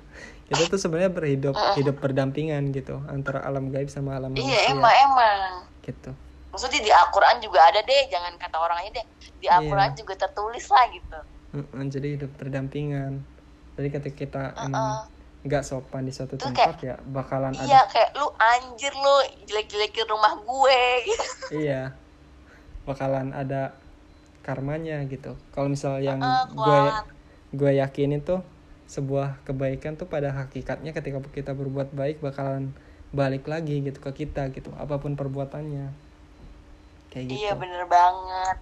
[0.49, 4.73] kita tuh sebenarnya berhidup hidup berdampingan gitu antara alam gaib sama alam iya manusia.
[4.73, 5.51] emang emang.
[5.81, 6.11] Gitu.
[6.51, 9.07] Maksudnya di Al-Quran juga ada deh jangan kata orang aja deh.
[9.39, 9.63] Di Iya.
[9.63, 11.19] Al-Quran juga tertulis lah gitu.
[11.55, 13.23] Mm-mm, jadi hidup berdampingan.
[13.79, 14.65] Jadi ketika kita Uh-uh.
[14.67, 14.87] emang
[15.41, 17.89] nggak sopan di suatu Tuh tempat ya bakalan iya ada.
[17.89, 19.15] kayak lu anjir lu
[19.47, 20.83] jelek-jelekin rumah gue.
[21.63, 21.95] Iya.
[22.83, 23.79] Bakalan ada
[24.43, 25.39] karmanya gitu.
[25.55, 26.81] Kalau misal yang Uh, gue.
[27.51, 28.43] Gue yakinin tuh
[28.91, 32.75] sebuah kebaikan tuh pada hakikatnya ketika kita berbuat baik bakalan
[33.11, 35.91] balik lagi gitu ke kita gitu apa pun perbuatannya.
[37.11, 37.39] Kayak gitu.
[37.43, 38.59] iya bener banget.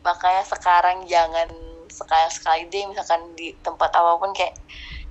[0.00, 1.48] Makanya sekarang jangan
[1.92, 4.56] sekali sekali deh misalkan di tempat apa pun kayak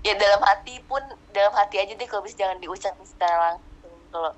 [0.02, 1.02] ya dalam hati pun
[1.34, 4.32] dalam hati aja deh kalau bisa jangan diucapin secara langsung kalau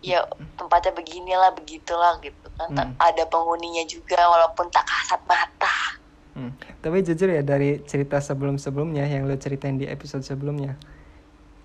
[0.00, 0.24] ya
[0.56, 2.68] tempatnya beginilah begitulah gitu kan.
[2.72, 2.92] Hmm.
[2.96, 5.99] ada penghuninya juga walaupun tak kasat mata
[6.40, 6.56] Hmm.
[6.80, 10.80] Tapi jujur ya dari cerita sebelum-sebelumnya yang lo ceritain di episode sebelumnya,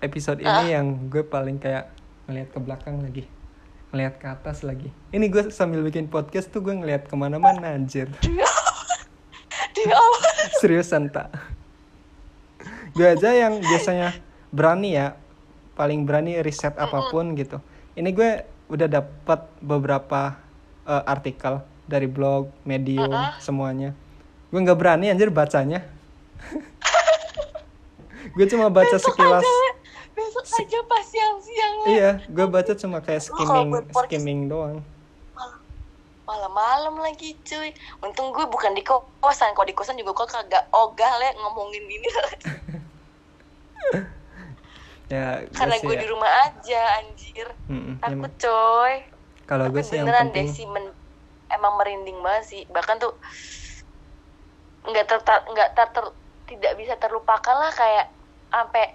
[0.04, 1.88] episode ini yang gue paling kayak
[2.28, 3.24] ngelihat ke belakang lagi,
[3.96, 4.92] ngelihat ke atas lagi.
[5.16, 8.12] Ini gue sambil bikin podcast tuh gue ngelihat ke mana-mana anjir.
[9.76, 10.20] di awal
[10.60, 11.32] Seriusan tak?
[12.92, 14.12] Gue aja yang biasanya
[14.52, 15.16] berani ya,
[15.72, 17.64] paling berani riset apa pun gitu.
[17.96, 20.36] Ini gue udah dapat beberapa
[20.84, 23.96] eh, artikel dari blog, medium, semuanya.
[24.48, 25.82] Gue nggak berani anjir bacanya.
[28.36, 29.44] gue cuma baca sekilas.
[30.12, 31.88] besok aja pas siang-siang lah.
[31.88, 33.70] Iya, gue baca cuma kayak skimming,
[34.04, 34.80] skimming doang.
[36.26, 37.70] malam-malam lagi cuy
[38.02, 42.08] untung gue bukan di kosan kalau di kosan juga gue kagak ogah le ngomongin gini
[45.06, 46.02] Ya, karena sih gue ya.
[46.02, 48.42] di rumah aja anjir Mm-mm, takut emang.
[48.42, 48.94] coy
[49.46, 50.48] Kalau gue sih yang beneran deh penting.
[50.50, 50.98] sih men-
[51.46, 53.14] emang merinding banget sih bahkan tuh
[54.86, 58.06] nggak ter nggak ter, ter- tidak bisa terlupakan lah kayak
[58.48, 58.86] sampai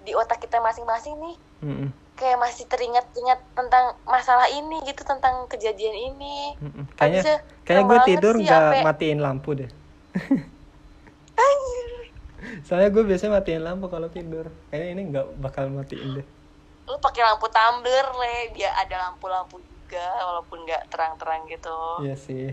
[0.00, 5.92] di otak kita masing-masing nih Mm-mm, kayak masih teringat-ingat tentang masalah ini gitu tentang kejadian
[5.92, 6.84] ini mm-mm.
[6.84, 7.34] Nggak Kayaknya,
[7.64, 9.70] kayaknya gue tidur nggak sampai- matiin lampu deh.
[12.64, 14.48] Soalnya gue biasanya matiin lampu kalau tidur.
[14.68, 16.26] Kayaknya ini nggak bakal matiin deh.
[16.84, 21.72] lu pakai lampu tumbler le biar ada lampu-lampu juga walaupun nggak terang-terang gitu
[22.04, 22.52] Iya sih.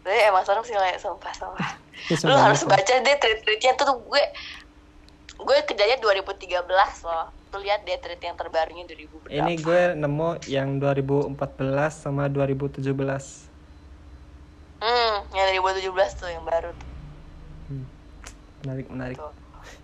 [0.00, 1.70] Tapi emang serem sih le sumpah sumpah
[2.28, 4.22] lu harus baca deh tweet-tweetnya tuh gue
[5.40, 6.64] gue kerjanya 2013
[7.04, 11.34] loh tuh lihat deh tweet yang terbarunya 2000 berapa Ini gue nemu yang 2014
[11.90, 12.86] sama 2017.
[14.80, 16.90] hmm yang 2017 tuh yang baru tuh.
[17.68, 17.86] Hmm.
[18.64, 19.16] Menarik, menarik.
[19.18, 19.34] Tuh.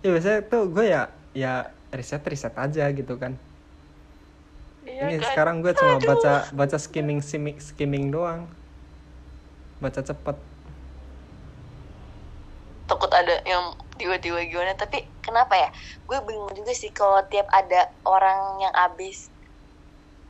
[0.01, 1.01] Ya biasanya tuh gue ya
[1.35, 1.53] ya
[1.91, 3.35] riset riset aja gitu kan.
[4.87, 5.27] Iya Ini kan?
[5.35, 6.07] sekarang gue cuma Aduh.
[6.07, 8.47] baca baca skimming skimming skimming doang.
[9.77, 10.37] Baca cepet.
[12.87, 14.73] takut ada yang tiba-tiba gimana.
[14.73, 15.69] Tapi kenapa ya?
[16.07, 19.29] Gue bingung juga sih kalau tiap ada orang yang abis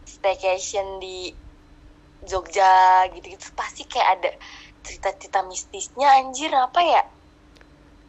[0.04, 1.38] staycation di
[2.26, 4.32] Jogja gitu-gitu pasti kayak ada
[4.82, 7.04] cerita-cerita mistisnya anjir apa ya?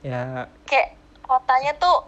[0.01, 0.24] Ya.
[0.65, 1.98] Kayak kotanya tuh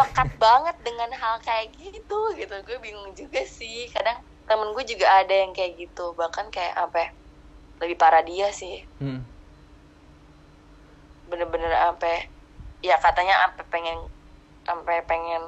[0.00, 2.54] pekat banget dengan hal kayak gitu gitu.
[2.64, 3.84] Gue bingung juga sih.
[3.92, 4.16] Kadang
[4.48, 6.16] temen gue juga ada yang kayak gitu.
[6.16, 7.10] Bahkan kayak apa ya,
[7.82, 8.86] lebih parah dia sih.
[9.02, 9.26] Hmm.
[11.32, 12.28] bener-bener sampai
[12.84, 13.98] ya katanya sampai pengen
[14.68, 15.42] sampai pengen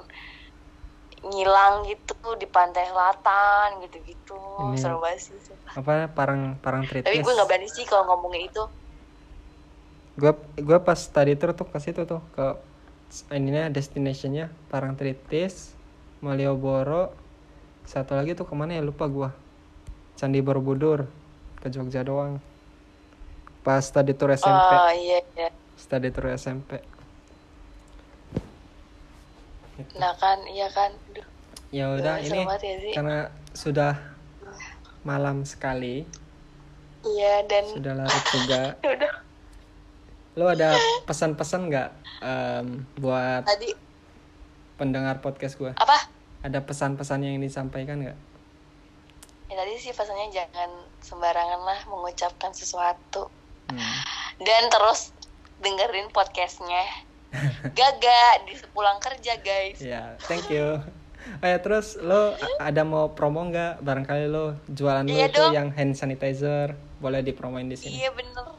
[1.25, 4.41] ngilang gitu di pantai selatan gitu-gitu.
[4.73, 5.37] Ini- seru banget sih
[5.77, 7.05] apa parang parang tritis.
[7.05, 8.65] tapi gue nggak berani sih kalau ngomongin itu.
[10.17, 12.47] Gue gue pas tadi tur tuh ke situ tuh ke
[13.35, 15.75] ininya destinationnya Parangtritis
[16.23, 17.13] Malioboro
[17.85, 18.83] satu lagi tuh ke mana ya?
[18.83, 19.29] Lupa gue
[20.17, 21.11] Candi Borobudur
[21.65, 22.37] ke Jogja doang.
[23.65, 25.49] Pas tadi tur SMP oh iya iya.
[25.89, 26.85] Tadi tur SMP
[29.99, 30.95] nah kan iya kan.
[31.11, 31.27] Duh,
[31.75, 33.19] ya udah ini ya karena
[33.55, 33.99] sudah
[35.03, 36.07] malam sekali.
[37.05, 38.63] Iya dan sudah larut juga.
[38.85, 39.13] Ya udah.
[40.35, 40.75] Lo ada
[41.07, 41.89] pesan-pesan nggak
[42.27, 43.71] em, buat tadi.
[44.75, 46.11] pendengar podcast gue apa?
[46.43, 48.19] Ada pesan-pesan yang disampaikan nggak
[49.55, 50.67] ya tadi sih pesannya jangan
[50.99, 53.31] sembarangan lah mengucapkan sesuatu.
[53.71, 53.81] Hmm.
[54.43, 55.15] dan terus
[55.63, 57.07] dengerin podcastnya.
[57.79, 59.79] Gaga di sepulang kerja guys.
[59.79, 60.83] Ya thank you.
[61.41, 63.81] Oh ya terus lo ada mau promo nggak?
[63.81, 65.55] Barangkali lo jualan lo Iya itu dong.
[65.55, 66.75] yang hand sanitizer.
[66.99, 68.03] Boleh dipromoin di sini.
[68.03, 68.59] Iya bener.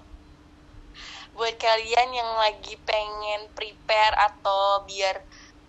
[1.35, 5.19] Buat kalian yang lagi pengen prepare atau biar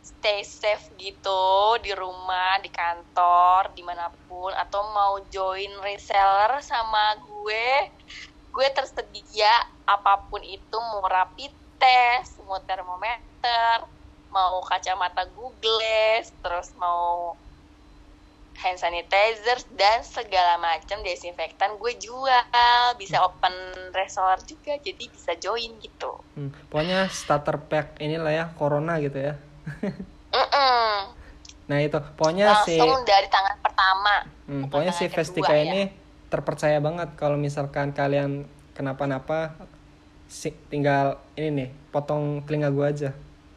[0.06, 7.18] stay safe gitu di rumah, di kantor, di mana pun, atau mau join reseller sama
[7.18, 7.90] gue,
[8.54, 11.50] gue tersedia apa pun itu mau rapid
[11.82, 13.82] test, mau termometer,
[14.30, 17.34] mau kacamata Google terus mau
[18.56, 22.86] hand sanitizer dan segala macam desinfektan gue jual.
[22.96, 23.52] Bisa open
[23.92, 26.12] reseller juga jadi bisa join gitu.
[26.38, 29.36] Hmm, pokoknya starter pack inilah ya corona gitu ya
[30.32, 30.90] Mm-mm.
[31.66, 31.98] nah itu.
[32.14, 34.14] Pokoknya si langsung dari tangan pertama.
[34.46, 35.62] Hmm, pokoknya si tangan kedua, Vestika ya.
[35.66, 35.80] ini
[36.26, 39.54] terpercaya banget kalau misalkan kalian kenapa-napa
[40.26, 43.10] si, tinggal ini nih potong telinga gua aja.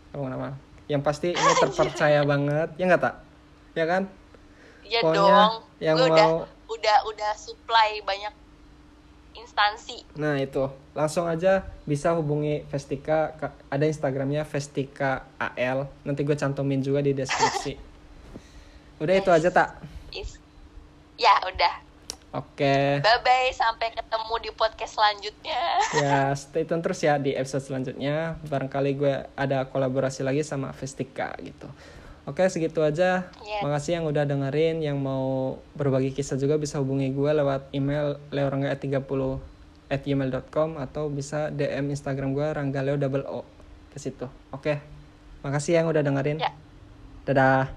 [0.09, 0.57] Kalau kenapa.
[0.89, 2.69] Yang pasti ini terpercaya banget.
[2.77, 3.15] Ya nggak tak
[3.77, 4.03] ya kan?
[4.81, 5.53] Ya pokoknya dong.
[5.77, 8.33] yang gue udah mau- udah udah supply banyak
[9.37, 10.01] instansi.
[10.17, 10.65] Nah itu
[10.99, 17.15] langsung aja bisa hubungi Vestika Ka- ada Instagramnya Vestika AL nanti gue cantumin juga di
[17.15, 17.79] deskripsi.
[18.99, 19.79] Udah itu aja tak.
[20.11, 20.35] Is-
[21.15, 21.87] ya udah.
[22.35, 22.99] Oke.
[22.99, 25.61] Bye bye sampai ketemu di podcast selanjutnya.
[26.03, 28.35] Ya stay tune terus ya di episode selanjutnya.
[28.51, 31.71] Barangkali gue ada kolaborasi lagi sama Vestika gitu.
[32.27, 33.23] Oke segitu aja.
[33.41, 33.65] Iya.
[33.65, 38.99] makasih yang udah dengerin yang mau berbagi kisah juga bisa hubungi gue lewat email leorangga30
[39.89, 43.41] at gmail.com atau bisa DM Instagram gue ranggaleo double o
[43.89, 44.29] ke situ.
[44.53, 44.99] Oke
[45.43, 46.39] makasih yang udah dengerin.
[46.39, 46.51] Ya.
[47.27, 47.71] dadah.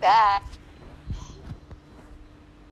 [0.00, 0.63] Bye